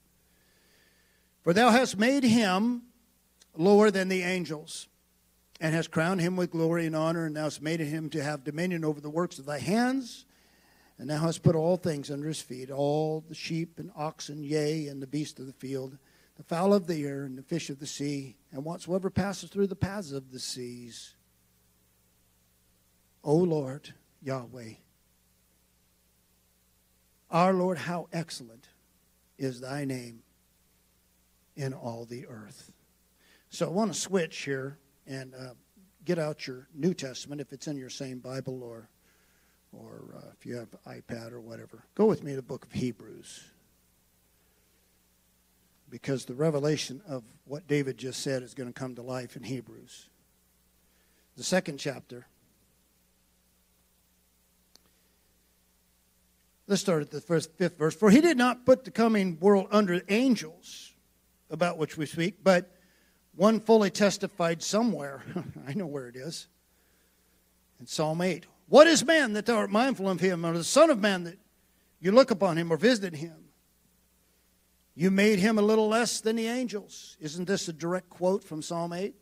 For 1.42 1.52
thou 1.52 1.70
hast 1.70 1.98
made 1.98 2.24
him 2.24 2.82
lower 3.56 3.90
than 3.90 4.08
the 4.08 4.22
angels, 4.22 4.88
and 5.60 5.74
hast 5.74 5.90
crowned 5.90 6.20
him 6.20 6.36
with 6.36 6.50
glory 6.50 6.86
and 6.86 6.94
honor, 6.94 7.26
and 7.26 7.36
thou 7.36 7.44
hast 7.44 7.62
made 7.62 7.80
him 7.80 8.10
to 8.10 8.22
have 8.22 8.44
dominion 8.44 8.84
over 8.84 9.00
the 9.00 9.10
works 9.10 9.38
of 9.38 9.46
thy 9.46 9.58
hands. 9.58 10.24
And 10.98 11.08
thou 11.08 11.18
hast 11.18 11.42
put 11.44 11.54
all 11.54 11.76
things 11.76 12.10
under 12.10 12.26
his 12.26 12.40
feet, 12.40 12.70
all 12.70 13.24
the 13.28 13.34
sheep 13.34 13.78
and 13.78 13.90
oxen, 13.96 14.42
yea, 14.42 14.88
and 14.88 15.00
the 15.00 15.06
beast 15.06 15.38
of 15.38 15.46
the 15.46 15.52
field, 15.52 15.96
the 16.36 16.42
fowl 16.42 16.74
of 16.74 16.86
the 16.86 17.04
air, 17.04 17.22
and 17.24 17.38
the 17.38 17.42
fish 17.42 17.70
of 17.70 17.78
the 17.78 17.86
sea, 17.86 18.36
and 18.50 18.64
whatsoever 18.64 19.08
passes 19.08 19.48
through 19.50 19.68
the 19.68 19.76
paths 19.76 20.12
of 20.12 20.32
the 20.32 20.40
seas. 20.40 21.14
O 23.22 23.36
Lord, 23.36 23.94
Yahweh, 24.22 24.74
our 27.30 27.52
Lord, 27.52 27.78
how 27.78 28.08
excellent 28.12 28.68
is 29.38 29.60
thy 29.60 29.84
name 29.84 30.22
in 31.56 31.72
all 31.74 32.04
the 32.04 32.26
earth. 32.26 32.72
So 33.50 33.66
I 33.66 33.70
want 33.70 33.92
to 33.92 33.98
switch 33.98 34.38
here 34.38 34.78
and 35.06 35.34
uh, 35.34 35.54
get 36.04 36.18
out 36.18 36.46
your 36.46 36.68
New 36.74 36.94
Testament 36.94 37.40
if 37.40 37.52
it's 37.52 37.66
in 37.66 37.76
your 37.76 37.90
same 37.90 38.18
Bible 38.18 38.62
or, 38.62 38.88
or 39.72 40.14
uh, 40.16 40.30
if 40.38 40.46
you 40.46 40.56
have 40.56 40.68
iPad 40.86 41.32
or 41.32 41.40
whatever. 41.40 41.84
Go 41.94 42.06
with 42.06 42.22
me 42.22 42.32
to 42.32 42.36
the 42.36 42.42
book 42.42 42.64
of 42.64 42.72
Hebrews. 42.72 43.44
Because 45.90 46.26
the 46.26 46.34
revelation 46.34 47.00
of 47.08 47.24
what 47.46 47.66
David 47.66 47.96
just 47.96 48.22
said 48.22 48.42
is 48.42 48.52
going 48.54 48.68
to 48.72 48.78
come 48.78 48.94
to 48.96 49.02
life 49.02 49.36
in 49.36 49.42
Hebrews. 49.42 50.08
The 51.36 51.44
second 51.44 51.78
chapter. 51.78 52.26
Let's 56.68 56.82
start 56.82 57.00
at 57.00 57.10
the 57.10 57.22
first, 57.22 57.56
fifth 57.56 57.78
verse. 57.78 57.96
For 57.96 58.10
he 58.10 58.20
did 58.20 58.36
not 58.36 58.66
put 58.66 58.84
the 58.84 58.90
coming 58.90 59.38
world 59.40 59.68
under 59.70 60.02
angels, 60.10 60.92
about 61.50 61.78
which 61.78 61.96
we 61.96 62.04
speak, 62.04 62.44
but 62.44 62.70
one 63.34 63.58
fully 63.58 63.88
testified 63.88 64.62
somewhere. 64.62 65.22
I 65.66 65.72
know 65.72 65.86
where 65.86 66.08
it 66.08 66.16
is. 66.16 66.46
In 67.80 67.86
Psalm 67.86 68.20
8. 68.20 68.44
What 68.68 68.86
is 68.86 69.02
man 69.02 69.32
that 69.32 69.46
thou 69.46 69.56
art 69.56 69.70
mindful 69.70 70.10
of 70.10 70.20
him, 70.20 70.44
or 70.44 70.52
the 70.52 70.62
Son 70.62 70.90
of 70.90 71.00
Man 71.00 71.24
that 71.24 71.38
you 72.00 72.12
look 72.12 72.30
upon 72.30 72.58
him 72.58 72.70
or 72.70 72.76
visit 72.76 73.14
him? 73.14 73.46
You 74.94 75.10
made 75.10 75.38
him 75.38 75.58
a 75.58 75.62
little 75.62 75.88
less 75.88 76.20
than 76.20 76.36
the 76.36 76.48
angels. 76.48 77.16
Isn't 77.18 77.46
this 77.46 77.66
a 77.68 77.72
direct 77.72 78.10
quote 78.10 78.44
from 78.44 78.60
Psalm 78.60 78.92
8? 78.92 79.14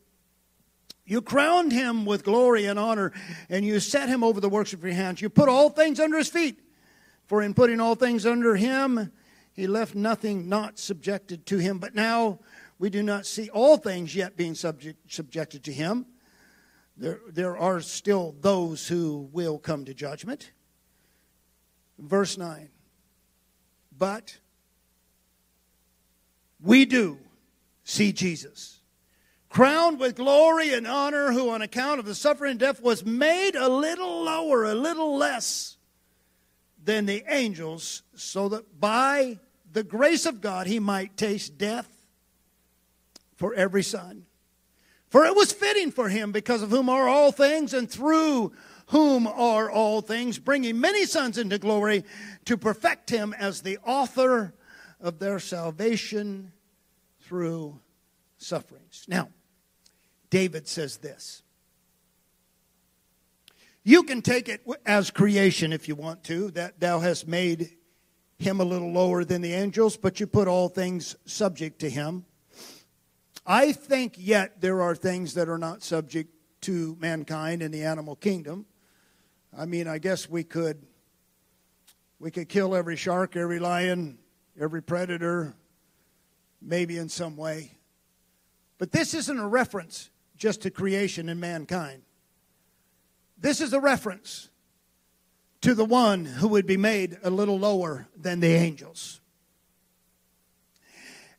You 1.05 1.23
crowned 1.23 1.71
him 1.71 2.07
with 2.07 2.25
glory 2.25 2.65
and 2.65 2.77
honor, 2.77 3.13
and 3.49 3.65
you 3.65 3.79
set 3.79 4.09
him 4.09 4.25
over 4.25 4.41
the 4.41 4.49
works 4.49 4.73
of 4.73 4.83
your 4.83 4.95
hands. 4.95 5.23
You 5.23 5.29
put 5.29 5.49
all 5.49 5.71
things 5.71 6.01
under 6.01 6.19
his 6.19 6.29
feet. 6.29 6.59
For 7.27 7.43
in 7.43 7.55
putting 7.55 7.81
all 7.81 7.97
things 7.97 8.25
under 8.25 8.57
him, 8.57 9.13
he 9.53 9.67
left 9.67 9.95
nothing 9.95 10.49
not 10.49 10.79
subjected 10.79 11.47
to 11.47 11.59
him. 11.59 11.79
But 11.79 11.95
now 11.95 12.41
we 12.79 12.91
do 12.91 13.03
not 13.03 13.27
see 13.27 13.49
all 13.51 13.77
things 13.77 14.15
yet 14.15 14.37
being 14.37 14.55
subject, 14.55 15.13
subjected 15.13 15.65
to 15.65 15.73
him. 15.73 16.07
There, 16.97 17.21
there 17.29 17.57
are 17.57 17.81
still 17.81 18.35
those 18.41 18.87
who 18.89 19.29
will 19.33 19.59
come 19.59 19.85
to 19.85 19.95
judgment. 19.95 20.53
Verse 21.99 22.39
9. 22.39 22.69
But 23.99 24.39
we 26.63 26.85
do 26.85 27.19
see 27.85 28.13
Jesus, 28.13 28.81
crowned 29.49 29.99
with 29.99 30.17
glory 30.17 30.73
and 30.73 30.87
honor, 30.87 31.33
who 31.33 31.51
on 31.51 31.63
account 31.63 31.99
of 31.99 32.07
the 32.07 32.15
suffering 32.15 32.53
and 32.53 32.61
death 32.61 32.83
was 32.83 33.05
made 33.05 33.57
a 33.57 33.69
little 33.69 34.23
lower, 34.23 34.65
a 34.65 34.75
little 34.75 35.17
less 35.17 35.76
than 36.87 37.05
the 37.05 37.25
angels, 37.29 38.03
so 38.15 38.49
that 38.49 38.81
by 38.81 39.39
the 39.73 39.83
grace 39.83 40.25
of 40.25 40.41
God 40.41 40.67
he 40.67 40.79
might 40.79 41.17
taste 41.17 41.59
death 41.59 41.89
for 43.35 43.53
every 43.53 43.83
son. 43.83 44.25
For 45.11 45.27
it 45.27 45.37
was 45.37 45.53
fitting 45.53 45.91
for 45.91 46.09
him, 46.09 46.33
because 46.33 46.63
of 46.63 46.71
whom 46.71 46.89
are 46.89 47.09
all 47.09 47.33
things, 47.33 47.75
and 47.75 47.91
through 47.91 48.53
whom 48.87 49.27
are 49.27 49.71
all 49.71 50.01
things, 50.01 50.39
bringing 50.39 50.81
many 50.81 51.05
sons 51.07 51.39
into 51.39 51.59
glory, 51.59 52.05
to 52.45 52.57
perfect 52.57 53.11
him 53.11 53.35
as 53.37 53.63
the 53.63 53.79
author 53.85 54.55
of 55.01 55.19
their 55.19 55.41
salvation 55.41 56.53
through 57.23 57.81
sufferings. 58.39 59.05
Now, 59.09 59.29
David 60.31 60.69
says 60.69 60.99
this. 60.99 61.43
You 63.89 64.03
can 64.03 64.21
take 64.21 64.49
it 64.49 64.67
as 64.85 65.13
creation 65.13 65.73
if 65.73 65.87
you 65.87 65.95
want 65.95 66.25
to, 66.25 66.51
that 66.51 66.81
thou 66.81 66.99
hast 66.99 67.29
made 67.29 67.71
him 68.37 68.61
a 68.61 68.65
little 68.65 68.91
lower 68.91 69.23
than 69.23 69.43
the 69.43 69.53
angels, 69.53 69.97
but 69.97 70.19
you 70.19 70.27
put 70.27 70.49
all 70.49 70.69
things 70.69 71.15
subject 71.25 71.79
to 71.83 71.89
him. 71.89 72.25
I 73.47 73.71
think 73.71 74.15
yet 74.17 74.61
there 74.61 74.83
are 74.83 74.97
things 74.97 75.35
that 75.35 75.49
are 75.49 75.57
not 75.57 75.85
subject 75.85 76.35
to 76.63 76.97
mankind 76.99 77.63
in 77.63 77.71
the 77.71 77.85
animal 77.85 78.17
kingdom. 78.17 78.67
I 79.57 79.67
mean, 79.67 79.87
I 79.87 79.99
guess 79.99 80.29
we 80.29 80.43
could 80.43 80.85
we 82.19 82.33
could 82.33 82.49
kill 82.49 82.75
every 82.75 82.97
shark, 82.97 83.37
every 83.37 83.61
lion, 83.61 84.19
every 84.61 84.83
predator, 84.83 85.55
maybe 86.61 86.99
in 86.99 87.09
some 87.09 87.37
way. 87.37 87.79
But 88.79 88.91
this 88.91 89.15
isn't 89.15 89.39
a 89.39 89.47
reference 89.47 90.11
just 90.37 90.63
to 90.63 90.73
creation 90.73 91.29
and 91.29 91.41
mankind. 91.41 92.03
This 93.39 93.61
is 93.61 93.73
a 93.73 93.81
reference 93.81 94.49
to 95.63 95.75
the 95.75 95.85
one 95.85 96.25
who 96.25 96.49
would 96.49 96.67
be 96.67 96.77
made 96.77 97.19
a 97.23 97.31
little 97.31 97.59
lower 97.59 98.07
than 98.17 98.41
the 98.41 98.55
angels. 98.55 99.21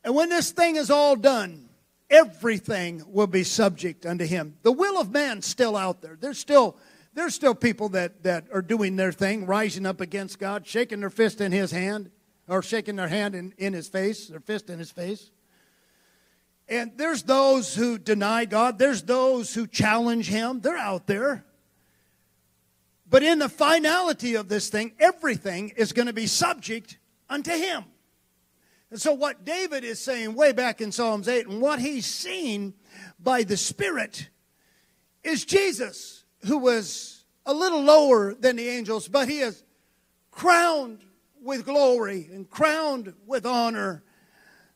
And 0.04 0.16
when 0.16 0.30
this 0.30 0.52
thing 0.52 0.76
is 0.76 0.90
all 0.90 1.16
done, 1.16 1.70
everything 2.10 3.04
will 3.08 3.28
be 3.28 3.44
subject 3.44 4.06
unto 4.06 4.26
him. 4.26 4.58
The 4.64 4.72
will 4.72 5.00
of 5.00 5.12
man's 5.12 5.46
still 5.46 5.76
out 5.76 6.02
there. 6.02 6.18
There's 6.20 6.40
still 6.40 6.78
there's 7.18 7.34
still 7.34 7.56
people 7.56 7.90
that, 7.90 8.22
that 8.22 8.46
are 8.54 8.62
doing 8.62 8.96
their 8.96 9.12
thing, 9.12 9.48
rising 9.48 9.88
up 9.88 10.02
against 10.02 10.38
God, 10.38 10.68
shaking 10.68 11.00
their 11.00 11.10
fist 11.10 11.42
in 11.42 11.52
his 11.52 11.72
hand, 11.72 12.12
or 12.48 12.62
shaking 12.62 12.96
their 12.96 13.08
hand 13.08 13.34
in, 13.34 13.56
in 13.58 13.74
his 13.74 13.90
face, 13.90 14.28
their 14.28 14.40
fist 14.40 14.70
in 14.70 14.78
his 14.78 14.92
face. 14.92 15.32
And 16.70 16.92
there's 16.96 17.24
those 17.24 17.74
who 17.74 17.98
deny 17.98 18.46
God, 18.46 18.78
there's 18.78 19.02
those 19.02 19.52
who 19.52 19.66
challenge 19.66 20.28
him. 20.28 20.62
They're 20.62 20.78
out 20.78 21.08
there. 21.08 21.44
But 23.10 23.24
in 23.24 23.40
the 23.40 23.50
finality 23.50 24.36
of 24.36 24.50
this 24.50 24.70
thing, 24.70 24.94
everything 25.00 25.74
is 25.78 25.94
going 25.94 26.08
to 26.08 26.14
be 26.14 26.28
subject 26.28 26.98
unto 27.30 27.52
him. 27.52 27.86
And 28.90 29.02
so, 29.02 29.14
what 29.14 29.46
David 29.46 29.84
is 29.84 30.00
saying 30.00 30.34
way 30.34 30.54
back 30.54 30.82
in 30.82 30.92
Psalms 30.92 31.28
8, 31.28 31.48
and 31.48 31.62
what 31.62 31.80
he's 31.80 32.06
seen 32.06 32.74
by 33.20 33.44
the 33.44 33.58
Spirit, 33.58 34.30
is 35.24 35.44
Jesus, 35.44 36.24
who 36.46 36.58
was 36.58 37.26
a 37.46 37.54
little 37.54 37.82
lower 37.82 38.34
than 38.34 38.56
the 38.56 38.70
angels, 38.70 39.08
but 39.08 39.28
he 39.28 39.40
is 39.40 39.64
crowned 40.32 41.04
with 41.42 41.66
glory 41.66 42.30
and 42.32 42.50
crowned 42.50 43.14
with 43.26 43.46
honor. 43.46 44.04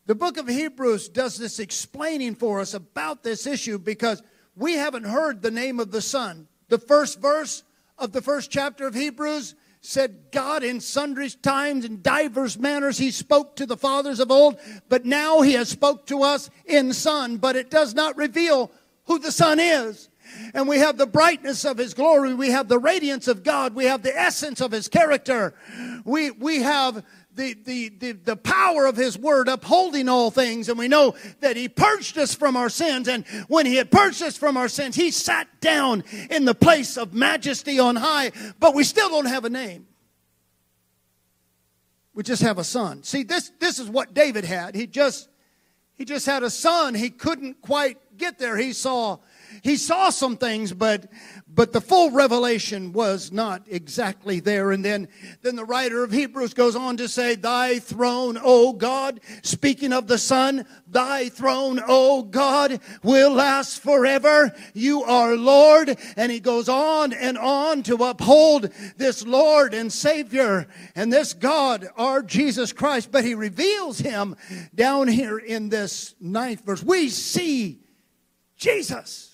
The 0.07 0.15
book 0.15 0.37
of 0.37 0.47
Hebrews 0.47 1.09
does 1.09 1.37
this 1.37 1.59
explaining 1.59 2.35
for 2.35 2.59
us 2.59 2.73
about 2.73 3.23
this 3.23 3.45
issue 3.45 3.77
because 3.77 4.21
we 4.55 4.73
haven't 4.73 5.03
heard 5.03 5.41
the 5.41 5.51
name 5.51 5.79
of 5.79 5.91
the 5.91 6.01
Son. 6.01 6.47
The 6.67 6.79
first 6.79 7.19
verse 7.21 7.63
of 8.01 8.11
the 8.11 8.21
first 8.21 8.49
chapter 8.49 8.87
of 8.87 8.95
Hebrews 8.95 9.55
said 9.79 10.31
God 10.31 10.63
in 10.63 10.79
sundry 10.79 11.29
times 11.29 11.85
and 11.85 12.03
divers 12.03 12.57
manners 12.57 12.97
he 12.97 13.11
spoke 13.11 13.55
to 13.55 13.65
the 13.65 13.77
fathers 13.77 14.19
of 14.19 14.31
old, 14.31 14.59
but 14.89 15.05
now 15.05 15.41
he 15.41 15.53
has 15.53 15.69
spoke 15.69 16.07
to 16.07 16.23
us 16.23 16.49
in 16.65 16.93
Son, 16.93 17.37
but 17.37 17.55
it 17.55 17.69
does 17.69 17.93
not 17.93 18.17
reveal 18.17 18.71
who 19.05 19.19
the 19.19 19.31
Son 19.31 19.59
is. 19.59 20.09
And 20.53 20.67
we 20.67 20.77
have 20.77 20.97
the 20.97 21.07
brightness 21.07 21.65
of 21.65 21.77
his 21.77 21.93
glory, 21.93 22.33
we 22.33 22.51
have 22.51 22.67
the 22.67 22.79
radiance 22.79 23.27
of 23.27 23.43
God, 23.43 23.75
we 23.75 23.85
have 23.85 24.01
the 24.01 24.17
essence 24.17 24.61
of 24.61 24.71
his 24.71 24.87
character. 24.87 25.53
We 26.05 26.31
we 26.31 26.61
have 26.61 27.03
the, 27.35 27.53
the, 27.53 27.89
the, 27.89 28.11
the 28.11 28.35
power 28.35 28.85
of 28.85 28.95
his 28.95 29.17
word 29.17 29.47
upholding 29.47 30.09
all 30.09 30.31
things. 30.31 30.69
And 30.69 30.77
we 30.77 30.87
know 30.87 31.15
that 31.39 31.55
he 31.55 31.69
purged 31.69 32.17
us 32.17 32.33
from 32.33 32.55
our 32.55 32.69
sins. 32.69 33.07
And 33.07 33.25
when 33.47 33.65
he 33.65 33.75
had 33.75 33.91
purged 33.91 34.21
us 34.21 34.37
from 34.37 34.57
our 34.57 34.67
sins, 34.67 34.95
he 34.95 35.11
sat 35.11 35.47
down 35.61 36.03
in 36.29 36.45
the 36.45 36.55
place 36.55 36.97
of 36.97 37.13
majesty 37.13 37.79
on 37.79 37.95
high. 37.95 38.31
But 38.59 38.75
we 38.75 38.83
still 38.83 39.09
don't 39.09 39.25
have 39.25 39.45
a 39.45 39.49
name. 39.49 39.87
We 42.13 42.23
just 42.23 42.41
have 42.41 42.57
a 42.57 42.63
son. 42.63 43.03
See, 43.03 43.23
this, 43.23 43.51
this 43.59 43.79
is 43.79 43.89
what 43.89 44.13
David 44.13 44.43
had. 44.43 44.75
He 44.75 44.85
just, 44.85 45.29
he 45.95 46.03
just 46.03 46.25
had 46.25 46.43
a 46.43 46.49
son. 46.49 46.93
He 46.93 47.09
couldn't 47.09 47.61
quite 47.61 47.97
get 48.17 48.37
there. 48.37 48.57
He 48.57 48.73
saw 48.73 49.19
he 49.61 49.75
saw 49.75 50.09
some 50.09 50.37
things, 50.37 50.71
but 50.73 51.07
but 51.53 51.73
the 51.73 51.81
full 51.81 52.11
revelation 52.11 52.93
was 52.93 53.31
not 53.31 53.63
exactly 53.67 54.39
there. 54.39 54.71
And 54.71 54.85
then, 54.85 55.09
then 55.41 55.55
the 55.55 55.65
writer 55.65 56.03
of 56.03 56.11
Hebrews 56.11 56.53
goes 56.53 56.75
on 56.75 56.97
to 56.97 57.09
say, 57.09 57.35
Thy 57.35 57.79
throne, 57.79 58.37
O 58.41 58.73
God, 58.73 59.19
speaking 59.41 59.91
of 59.91 60.07
the 60.07 60.17
Son, 60.17 60.65
Thy 60.87 61.29
throne, 61.29 61.81
O 61.85 62.23
God, 62.23 62.79
will 63.03 63.31
last 63.31 63.81
forever. 63.81 64.55
You 64.73 65.03
are 65.03 65.35
Lord. 65.35 65.97
And 66.15 66.31
he 66.31 66.39
goes 66.39 66.69
on 66.69 67.11
and 67.11 67.37
on 67.37 67.83
to 67.83 67.95
uphold 67.95 68.69
this 68.97 69.25
Lord 69.25 69.73
and 69.73 69.91
Savior 69.91 70.67
and 70.95 71.11
this 71.11 71.33
God, 71.33 71.87
our 71.97 72.21
Jesus 72.21 72.71
Christ. 72.71 73.11
But 73.11 73.25
he 73.25 73.35
reveals 73.35 73.99
him 73.99 74.37
down 74.73 75.09
here 75.09 75.37
in 75.37 75.69
this 75.69 76.15
ninth 76.19 76.65
verse. 76.65 76.83
We 76.83 77.09
see 77.09 77.81
Jesus. 78.55 79.30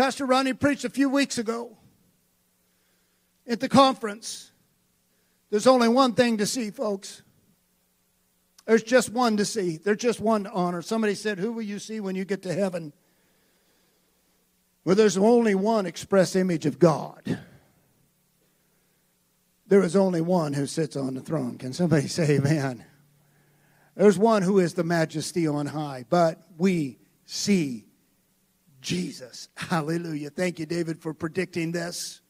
Pastor 0.00 0.24
Ronnie 0.24 0.54
preached 0.54 0.86
a 0.86 0.88
few 0.88 1.10
weeks 1.10 1.36
ago 1.36 1.76
at 3.46 3.60
the 3.60 3.68
conference. 3.68 4.50
There's 5.50 5.66
only 5.66 5.88
one 5.88 6.14
thing 6.14 6.38
to 6.38 6.46
see, 6.46 6.70
folks. 6.70 7.20
There's 8.64 8.82
just 8.82 9.10
one 9.10 9.36
to 9.36 9.44
see. 9.44 9.76
There's 9.76 9.98
just 9.98 10.18
one 10.18 10.44
to 10.44 10.52
honor. 10.52 10.80
Somebody 10.80 11.14
said, 11.14 11.38
Who 11.38 11.52
will 11.52 11.60
you 11.60 11.78
see 11.78 12.00
when 12.00 12.16
you 12.16 12.24
get 12.24 12.40
to 12.44 12.54
heaven? 12.54 12.94
Well, 14.86 14.96
there's 14.96 15.18
only 15.18 15.54
one 15.54 15.84
express 15.84 16.34
image 16.34 16.64
of 16.64 16.78
God. 16.78 17.38
There 19.66 19.82
is 19.82 19.96
only 19.96 20.22
one 20.22 20.54
who 20.54 20.64
sits 20.64 20.96
on 20.96 21.12
the 21.12 21.20
throne. 21.20 21.58
Can 21.58 21.74
somebody 21.74 22.08
say 22.08 22.38
amen? 22.38 22.86
There's 23.96 24.16
one 24.16 24.40
who 24.40 24.60
is 24.60 24.72
the 24.72 24.82
majesty 24.82 25.46
on 25.46 25.66
high, 25.66 26.06
but 26.08 26.40
we 26.56 26.96
see 27.26 27.89
Jesus. 28.80 29.48
Hallelujah. 29.56 30.30
Thank 30.30 30.58
you, 30.58 30.66
David, 30.66 31.00
for 31.00 31.14
predicting 31.14 31.72
this. 31.72 32.20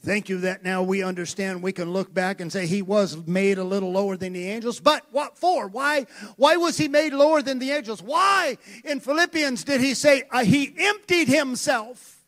Thank 0.00 0.28
you 0.28 0.38
that 0.38 0.62
now 0.62 0.84
we 0.84 1.02
understand 1.02 1.60
we 1.60 1.72
can 1.72 1.92
look 1.92 2.14
back 2.14 2.40
and 2.40 2.52
say 2.52 2.66
he 2.66 2.82
was 2.82 3.16
made 3.26 3.58
a 3.58 3.64
little 3.64 3.90
lower 3.90 4.16
than 4.16 4.32
the 4.32 4.48
angels. 4.48 4.78
But 4.78 5.04
what 5.10 5.36
for? 5.36 5.66
Why, 5.66 6.06
why 6.36 6.56
was 6.56 6.78
he 6.78 6.86
made 6.86 7.12
lower 7.12 7.42
than 7.42 7.58
the 7.58 7.72
angels? 7.72 8.00
Why 8.00 8.58
in 8.84 9.00
Philippians 9.00 9.64
did 9.64 9.80
he 9.80 9.94
say 9.94 10.22
uh, 10.30 10.44
he 10.44 10.72
emptied 10.78 11.26
himself? 11.26 12.22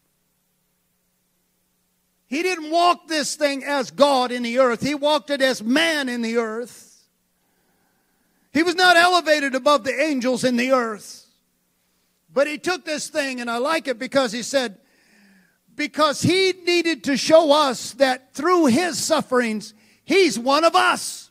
He 2.26 2.42
didn't 2.42 2.70
walk 2.70 3.06
this 3.06 3.36
thing 3.36 3.62
as 3.64 3.92
God 3.92 4.32
in 4.32 4.42
the 4.42 4.58
earth, 4.58 4.82
he 4.82 4.94
walked 4.94 5.30
it 5.30 5.40
as 5.40 5.62
man 5.62 6.08
in 6.08 6.22
the 6.22 6.38
earth. 6.38 6.88
He 8.52 8.64
was 8.64 8.74
not 8.74 8.96
elevated 8.96 9.54
above 9.54 9.84
the 9.84 9.94
angels 9.94 10.42
in 10.42 10.56
the 10.56 10.72
earth. 10.72 11.24
But 12.32 12.46
he 12.46 12.58
took 12.58 12.84
this 12.84 13.08
thing, 13.08 13.40
and 13.40 13.50
I 13.50 13.58
like 13.58 13.88
it 13.88 13.98
because 13.98 14.32
he 14.32 14.42
said, 14.42 14.78
because 15.74 16.22
he 16.22 16.52
needed 16.64 17.04
to 17.04 17.16
show 17.16 17.52
us 17.52 17.92
that 17.94 18.34
through 18.34 18.66
his 18.66 18.98
sufferings, 18.98 19.74
he's 20.04 20.38
one 20.38 20.64
of 20.64 20.76
us. 20.76 21.30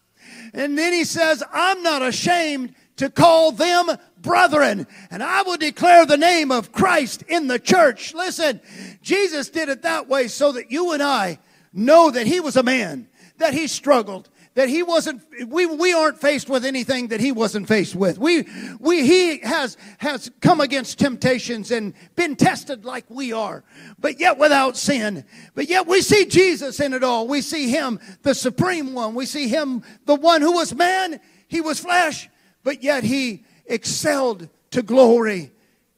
And 0.53 0.77
then 0.77 0.93
he 0.93 1.03
says, 1.03 1.43
I'm 1.53 1.83
not 1.83 2.01
ashamed 2.01 2.73
to 2.97 3.09
call 3.09 3.51
them 3.51 3.89
brethren. 4.17 4.87
And 5.11 5.23
I 5.23 5.43
will 5.43 5.57
declare 5.57 6.05
the 6.05 6.17
name 6.17 6.51
of 6.51 6.71
Christ 6.71 7.23
in 7.27 7.47
the 7.47 7.59
church. 7.59 8.13
Listen, 8.13 8.59
Jesus 9.01 9.49
did 9.49 9.69
it 9.69 9.83
that 9.83 10.07
way 10.07 10.27
so 10.27 10.51
that 10.53 10.71
you 10.71 10.91
and 10.91 11.03
I 11.03 11.39
know 11.71 12.09
that 12.09 12.27
he 12.27 12.39
was 12.39 12.57
a 12.57 12.63
man, 12.63 13.07
that 13.37 13.53
he 13.53 13.67
struggled, 13.67 14.29
that 14.59 14.67
he 14.67 14.83
wasn't 14.83 15.21
we, 15.47 15.65
we 15.65 15.93
aren't 15.93 16.19
faced 16.19 16.49
with 16.49 16.65
anything 16.65 17.07
that 17.07 17.21
he 17.21 17.31
wasn't 17.31 17.65
faced 17.65 17.95
with. 17.95 18.17
We 18.17 18.45
we 18.81 19.07
he 19.07 19.37
has 19.37 19.77
has 19.99 20.29
come 20.41 20.59
against 20.59 20.99
temptations 20.99 21.71
and 21.71 21.93
been 22.17 22.35
tested 22.35 22.83
like 22.83 23.05
we 23.07 23.31
are 23.31 23.63
but 23.99 24.19
yet 24.19 24.37
without 24.37 24.75
sin. 24.75 25.23
But 25.55 25.69
yet 25.69 25.87
we 25.87 26.01
see 26.01 26.25
jesus 26.25 26.81
in 26.81 26.93
it 26.93 27.05
all. 27.05 27.25
We 27.25 27.39
see 27.39 27.69
him 27.69 28.01
the 28.23 28.35
supreme 28.35 28.93
one. 28.93 29.15
We 29.15 29.25
see 29.25 29.47
him 29.47 29.81
the 30.03 30.15
one 30.15 30.41
who 30.41 30.51
was 30.51 30.75
man 30.75 31.21
he 31.47 31.61
was 31.61 31.79
flesh 31.79 32.29
but 32.61 32.83
yet 32.83 33.05
he 33.05 33.45
excelled 33.65 34.49
to 34.71 34.81
glory 34.81 35.53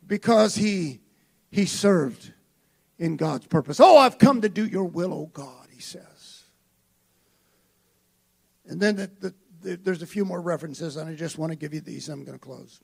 because 0.05 0.53
he 0.53 0.99
he 1.49 1.66
served 1.66 2.32
in 2.99 3.18
god's 3.18 3.47
purpose. 3.47 3.80
Oh 3.80 3.97
i've 3.97 4.20
come 4.20 4.41
to 4.41 4.49
do 4.49 4.68
your 4.68 4.86
will 4.86 5.14
oh 5.16 5.32
god 5.34 5.66
he 5.72 5.82
says 5.82 6.11
and 8.72 8.80
then 8.80 8.95
the, 8.95 9.11
the, 9.19 9.34
the, 9.61 9.76
there's 9.76 10.01
a 10.01 10.07
few 10.07 10.24
more 10.24 10.39
references, 10.39 10.95
and 10.95 11.09
I 11.09 11.13
just 11.13 11.38
want 11.38 11.51
to 11.51 11.57
give 11.57 11.74
you 11.74 11.82
these. 11.82 12.07
I'm 12.07 12.24
going 12.24 12.39
to 12.39 12.43
close. 12.43 12.80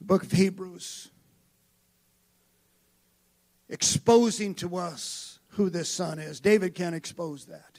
The 0.00 0.06
book 0.06 0.24
of 0.24 0.32
Hebrews, 0.32 1.08
exposing 3.68 4.56
to 4.56 4.74
us 4.74 5.38
who 5.50 5.70
this 5.70 5.88
son 5.88 6.18
is. 6.18 6.40
David 6.40 6.74
can't 6.74 6.96
expose 6.96 7.46
that. 7.46 7.78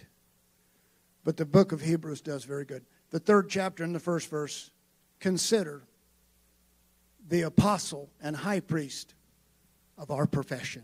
But 1.26 1.36
the 1.36 1.46
book 1.46 1.74
of 1.74 1.82
Hebrews 1.82 2.22
does 2.22 2.46
very 2.46 2.64
good. 2.64 2.86
The 3.10 3.20
third 3.20 3.50
chapter 3.50 3.84
in 3.84 3.92
the 3.92 4.00
first 4.00 4.30
verse 4.30 4.72
consider 5.20 5.84
the 7.28 7.42
apostle 7.42 8.10
and 8.22 8.34
high 8.34 8.62
priest 8.62 9.14
of 9.98 10.10
our 10.10 10.26
profession, 10.26 10.84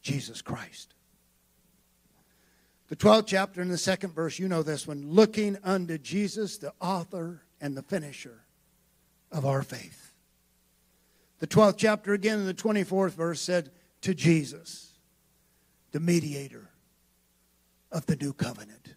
Jesus 0.00 0.42
Christ. 0.42 0.94
The 2.92 2.96
12th 2.96 3.28
chapter 3.28 3.62
in 3.62 3.70
the 3.70 3.78
second 3.78 4.12
verse, 4.12 4.38
you 4.38 4.48
know 4.48 4.62
this 4.62 4.86
one 4.86 5.02
looking 5.08 5.56
unto 5.64 5.96
Jesus, 5.96 6.58
the 6.58 6.74
author 6.78 7.40
and 7.58 7.74
the 7.74 7.80
finisher 7.80 8.44
of 9.30 9.46
our 9.46 9.62
faith. 9.62 10.12
The 11.38 11.46
12th 11.46 11.78
chapter 11.78 12.12
again 12.12 12.40
in 12.40 12.44
the 12.44 12.52
24th 12.52 13.12
verse 13.12 13.40
said, 13.40 13.70
To 14.02 14.12
Jesus, 14.12 14.92
the 15.92 16.00
mediator 16.00 16.68
of 17.90 18.04
the 18.04 18.16
new 18.16 18.34
covenant. 18.34 18.94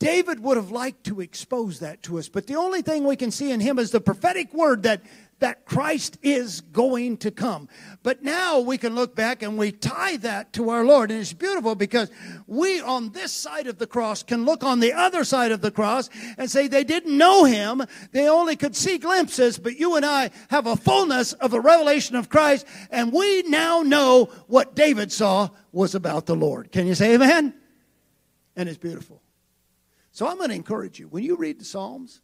David 0.00 0.40
would 0.40 0.56
have 0.56 0.72
liked 0.72 1.04
to 1.04 1.20
expose 1.20 1.78
that 1.78 2.02
to 2.02 2.18
us, 2.18 2.28
but 2.28 2.48
the 2.48 2.56
only 2.56 2.82
thing 2.82 3.04
we 3.04 3.14
can 3.14 3.30
see 3.30 3.52
in 3.52 3.60
him 3.60 3.78
is 3.78 3.92
the 3.92 4.00
prophetic 4.00 4.52
word 4.52 4.82
that 4.82 5.02
that 5.38 5.66
Christ 5.66 6.16
is 6.22 6.62
going 6.62 7.18
to 7.18 7.30
come. 7.30 7.68
But 8.02 8.22
now 8.22 8.60
we 8.60 8.78
can 8.78 8.94
look 8.94 9.14
back 9.14 9.42
and 9.42 9.58
we 9.58 9.70
tie 9.70 10.16
that 10.18 10.54
to 10.54 10.70
our 10.70 10.84
Lord. 10.84 11.10
And 11.10 11.20
it's 11.20 11.34
beautiful 11.34 11.74
because 11.74 12.10
we 12.46 12.80
on 12.80 13.10
this 13.10 13.32
side 13.32 13.66
of 13.66 13.78
the 13.78 13.86
cross 13.86 14.22
can 14.22 14.46
look 14.46 14.64
on 14.64 14.80
the 14.80 14.94
other 14.94 15.24
side 15.24 15.52
of 15.52 15.60
the 15.60 15.70
cross 15.70 16.08
and 16.38 16.50
say 16.50 16.68
they 16.68 16.84
didn't 16.84 17.16
know 17.16 17.44
him, 17.44 17.82
they 18.12 18.28
only 18.28 18.56
could 18.56 18.74
see 18.74 18.96
glimpses, 18.96 19.58
but 19.58 19.78
you 19.78 19.96
and 19.96 20.06
I 20.06 20.30
have 20.48 20.66
a 20.66 20.76
fullness 20.76 21.34
of 21.34 21.50
the 21.50 21.60
revelation 21.60 22.16
of 22.16 22.30
Christ, 22.30 22.66
and 22.90 23.12
we 23.12 23.42
now 23.42 23.82
know 23.82 24.30
what 24.46 24.74
David 24.74 25.12
saw 25.12 25.50
was 25.72 25.94
about 25.94 26.26
the 26.26 26.36
Lord. 26.36 26.72
Can 26.72 26.86
you 26.86 26.94
say 26.94 27.14
amen? 27.14 27.54
And 28.56 28.68
it's 28.68 28.78
beautiful. 28.78 29.20
So 30.12 30.26
I'm 30.26 30.38
going 30.38 30.48
to 30.48 30.56
encourage 30.56 30.98
you 30.98 31.08
when 31.08 31.24
you 31.24 31.36
read 31.36 31.60
the 31.60 31.64
Psalms, 31.66 32.22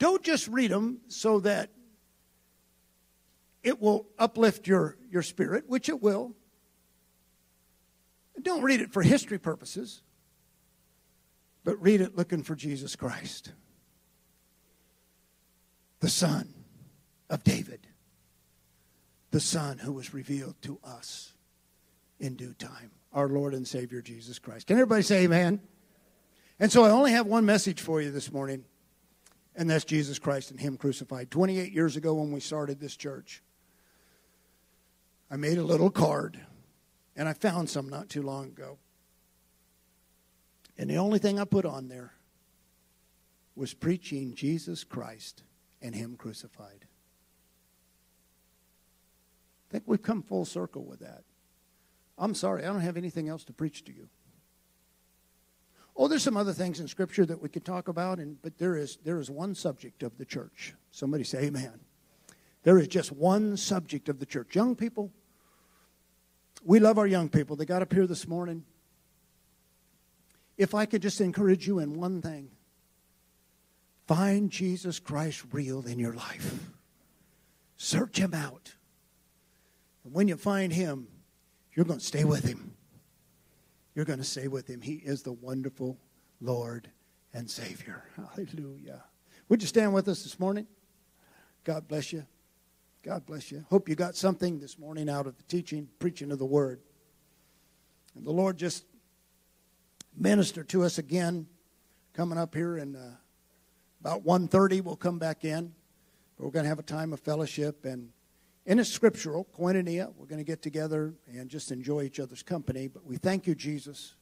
don't 0.00 0.22
just 0.22 0.48
read 0.48 0.70
them 0.70 0.98
so 1.08 1.40
that 1.40 1.70
it 3.62 3.80
will 3.80 4.08
uplift 4.18 4.66
your, 4.66 4.96
your 5.10 5.22
spirit, 5.22 5.64
which 5.68 5.88
it 5.88 6.02
will. 6.02 6.34
Don't 8.40 8.62
read 8.62 8.80
it 8.80 8.92
for 8.92 9.02
history 9.02 9.38
purposes, 9.38 10.00
but 11.62 11.80
read 11.80 12.00
it 12.00 12.16
looking 12.16 12.42
for 12.42 12.54
Jesus 12.54 12.96
Christ, 12.96 13.52
the 16.00 16.08
Son 16.08 16.54
of 17.28 17.44
David, 17.44 17.86
the 19.30 19.40
Son 19.40 19.76
who 19.76 19.92
was 19.92 20.14
revealed 20.14 20.56
to 20.62 20.80
us 20.82 21.34
in 22.18 22.36
due 22.36 22.54
time, 22.54 22.90
our 23.12 23.28
Lord 23.28 23.52
and 23.52 23.68
Savior 23.68 24.00
Jesus 24.00 24.38
Christ. 24.38 24.66
Can 24.66 24.78
everybody 24.78 25.02
say 25.02 25.24
amen? 25.24 25.60
And 26.58 26.72
so 26.72 26.84
I 26.84 26.90
only 26.90 27.12
have 27.12 27.26
one 27.26 27.44
message 27.44 27.82
for 27.82 28.00
you 28.00 28.10
this 28.10 28.32
morning 28.32 28.64
and 29.60 29.68
that's 29.68 29.84
Jesus 29.84 30.18
Christ 30.18 30.50
and 30.50 30.58
Him 30.58 30.78
crucified. 30.78 31.30
28 31.30 31.70
years 31.70 31.94
ago, 31.94 32.14
when 32.14 32.32
we 32.32 32.40
started 32.40 32.80
this 32.80 32.96
church, 32.96 33.42
I 35.30 35.36
made 35.36 35.58
a 35.58 35.62
little 35.62 35.90
card, 35.90 36.40
and 37.14 37.28
I 37.28 37.34
found 37.34 37.68
some 37.68 37.90
not 37.90 38.08
too 38.08 38.22
long 38.22 38.46
ago. 38.46 38.78
And 40.78 40.88
the 40.88 40.96
only 40.96 41.18
thing 41.18 41.38
I 41.38 41.44
put 41.44 41.66
on 41.66 41.88
there 41.88 42.14
was 43.54 43.74
preaching 43.74 44.34
Jesus 44.34 44.82
Christ 44.82 45.42
and 45.82 45.94
Him 45.94 46.16
crucified. 46.16 46.86
I 49.68 49.72
think 49.72 49.84
we've 49.86 50.02
come 50.02 50.22
full 50.22 50.46
circle 50.46 50.84
with 50.84 51.00
that. 51.00 51.24
I'm 52.16 52.34
sorry, 52.34 52.64
I 52.64 52.68
don't 52.68 52.80
have 52.80 52.96
anything 52.96 53.28
else 53.28 53.44
to 53.44 53.52
preach 53.52 53.84
to 53.84 53.92
you. 53.92 54.08
Oh, 56.00 56.08
there's 56.08 56.22
some 56.22 56.38
other 56.38 56.54
things 56.54 56.80
in 56.80 56.88
Scripture 56.88 57.26
that 57.26 57.42
we 57.42 57.50
could 57.50 57.66
talk 57.66 57.88
about, 57.88 58.20
and 58.20 58.40
but 58.40 58.56
there 58.56 58.74
is 58.74 58.96
there 59.04 59.20
is 59.20 59.30
one 59.30 59.54
subject 59.54 60.02
of 60.02 60.16
the 60.16 60.24
church. 60.24 60.72
Somebody 60.90 61.24
say 61.24 61.44
Amen. 61.44 61.78
There 62.62 62.78
is 62.78 62.88
just 62.88 63.12
one 63.12 63.58
subject 63.58 64.08
of 64.08 64.18
the 64.18 64.24
church. 64.24 64.54
Young 64.54 64.74
people, 64.74 65.12
we 66.64 66.80
love 66.80 66.96
our 66.96 67.06
young 67.06 67.28
people. 67.28 67.54
They 67.54 67.66
got 67.66 67.82
up 67.82 67.92
here 67.92 68.06
this 68.06 68.26
morning. 68.26 68.64
If 70.56 70.74
I 70.74 70.86
could 70.86 71.02
just 71.02 71.20
encourage 71.20 71.66
you 71.66 71.80
in 71.80 72.00
one 72.00 72.22
thing, 72.22 72.48
find 74.06 74.50
Jesus 74.50 75.00
Christ 75.00 75.44
real 75.52 75.86
in 75.86 75.98
your 75.98 76.14
life. 76.14 76.70
Search 77.76 78.16
him 78.16 78.32
out. 78.32 78.72
And 80.04 80.14
when 80.14 80.28
you 80.28 80.38
find 80.38 80.72
him, 80.72 81.08
you're 81.74 81.84
going 81.84 82.00
to 82.00 82.04
stay 82.04 82.24
with 82.24 82.44
him 82.44 82.69
you're 84.00 84.06
going 84.06 84.18
to 84.18 84.24
stay 84.24 84.48
with 84.48 84.66
him. 84.66 84.80
He 84.80 84.94
is 84.94 85.20
the 85.20 85.32
wonderful 85.34 85.98
Lord 86.40 86.88
and 87.34 87.50
Savior. 87.50 88.04
Hallelujah. 88.34 89.04
Would 89.50 89.60
you 89.60 89.68
stand 89.68 89.92
with 89.92 90.08
us 90.08 90.22
this 90.22 90.40
morning? 90.40 90.66
God 91.64 91.86
bless 91.86 92.10
you. 92.10 92.24
God 93.02 93.26
bless 93.26 93.52
you. 93.52 93.62
Hope 93.68 93.90
you 93.90 93.94
got 93.94 94.16
something 94.16 94.58
this 94.58 94.78
morning 94.78 95.10
out 95.10 95.26
of 95.26 95.36
the 95.36 95.42
teaching, 95.42 95.86
preaching 95.98 96.32
of 96.32 96.38
the 96.38 96.46
word. 96.46 96.80
And 98.14 98.24
the 98.24 98.30
Lord 98.30 98.56
just 98.56 98.86
minister 100.16 100.64
to 100.64 100.82
us 100.82 100.96
again 100.96 101.46
coming 102.14 102.38
up 102.38 102.54
here 102.54 102.78
in 102.78 102.96
uh, 102.96 103.16
about 104.00 104.24
1.30 104.24 104.82
we'll 104.82 104.96
come 104.96 105.18
back 105.18 105.44
in 105.44 105.74
but 106.38 106.44
we're 106.46 106.50
going 106.50 106.64
to 106.64 106.70
have 106.70 106.78
a 106.78 106.82
time 106.82 107.12
of 107.12 107.20
fellowship 107.20 107.84
and 107.84 108.08
and 108.70 108.78
it's 108.78 108.88
scriptural, 108.88 109.48
koinonia. 109.58 110.12
We're 110.16 110.28
going 110.28 110.38
to 110.38 110.44
get 110.44 110.62
together 110.62 111.12
and 111.26 111.50
just 111.50 111.72
enjoy 111.72 112.04
each 112.04 112.20
other's 112.20 112.44
company. 112.44 112.86
But 112.86 113.04
we 113.04 113.16
thank 113.16 113.48
you, 113.48 113.56
Jesus. 113.56 114.14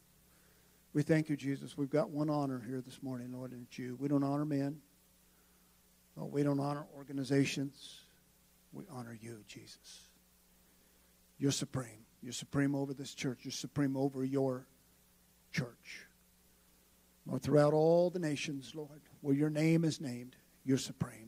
We 0.94 1.02
thank 1.02 1.28
you, 1.28 1.36
Jesus. 1.36 1.76
We've 1.76 1.90
got 1.90 2.08
one 2.08 2.30
honor 2.30 2.64
here 2.66 2.80
this 2.80 3.02
morning, 3.02 3.30
Lord, 3.30 3.52
and 3.52 3.66
it's 3.68 3.78
you. 3.78 3.98
We 4.00 4.08
don't 4.08 4.24
honor 4.24 4.46
men. 4.46 4.78
Oh, 6.18 6.24
we 6.24 6.42
don't 6.42 6.60
honor 6.60 6.86
organizations. 6.96 7.98
We 8.72 8.84
honor 8.90 9.14
you, 9.20 9.44
Jesus. 9.46 10.08
You're 11.36 11.52
supreme. 11.52 12.06
You're 12.22 12.32
supreme 12.32 12.74
over 12.74 12.94
this 12.94 13.12
church. 13.12 13.40
You're 13.42 13.52
supreme 13.52 13.98
over 13.98 14.24
your 14.24 14.66
church. 15.52 16.06
Lord, 17.26 17.42
throughout 17.42 17.74
all 17.74 18.08
the 18.08 18.18
nations, 18.18 18.72
Lord, 18.74 19.02
where 19.20 19.34
your 19.34 19.50
name 19.50 19.84
is 19.84 20.00
named, 20.00 20.36
you're 20.64 20.78
supreme. 20.78 21.27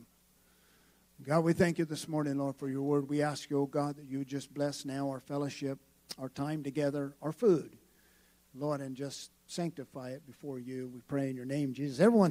God, 1.23 1.43
we 1.43 1.53
thank 1.53 1.77
you 1.77 1.85
this 1.85 2.07
morning, 2.07 2.39
Lord, 2.39 2.55
for 2.55 2.67
your 2.67 2.81
word. 2.81 3.07
We 3.07 3.21
ask 3.21 3.47
you, 3.51 3.59
oh 3.59 3.67
God, 3.67 3.97
that 3.97 4.05
you 4.05 4.25
just 4.25 4.51
bless 4.55 4.85
now 4.85 5.07
our 5.07 5.19
fellowship, 5.19 5.77
our 6.17 6.29
time 6.29 6.63
together, 6.63 7.13
our 7.21 7.31
food, 7.31 7.77
Lord, 8.55 8.81
and 8.81 8.95
just 8.95 9.29
sanctify 9.45 10.11
it 10.11 10.25
before 10.25 10.57
you. 10.57 10.89
We 10.91 11.01
pray 11.01 11.29
in 11.29 11.35
your 11.35 11.45
name, 11.45 11.73
Jesus. 11.73 11.99
Everyone 11.99 12.29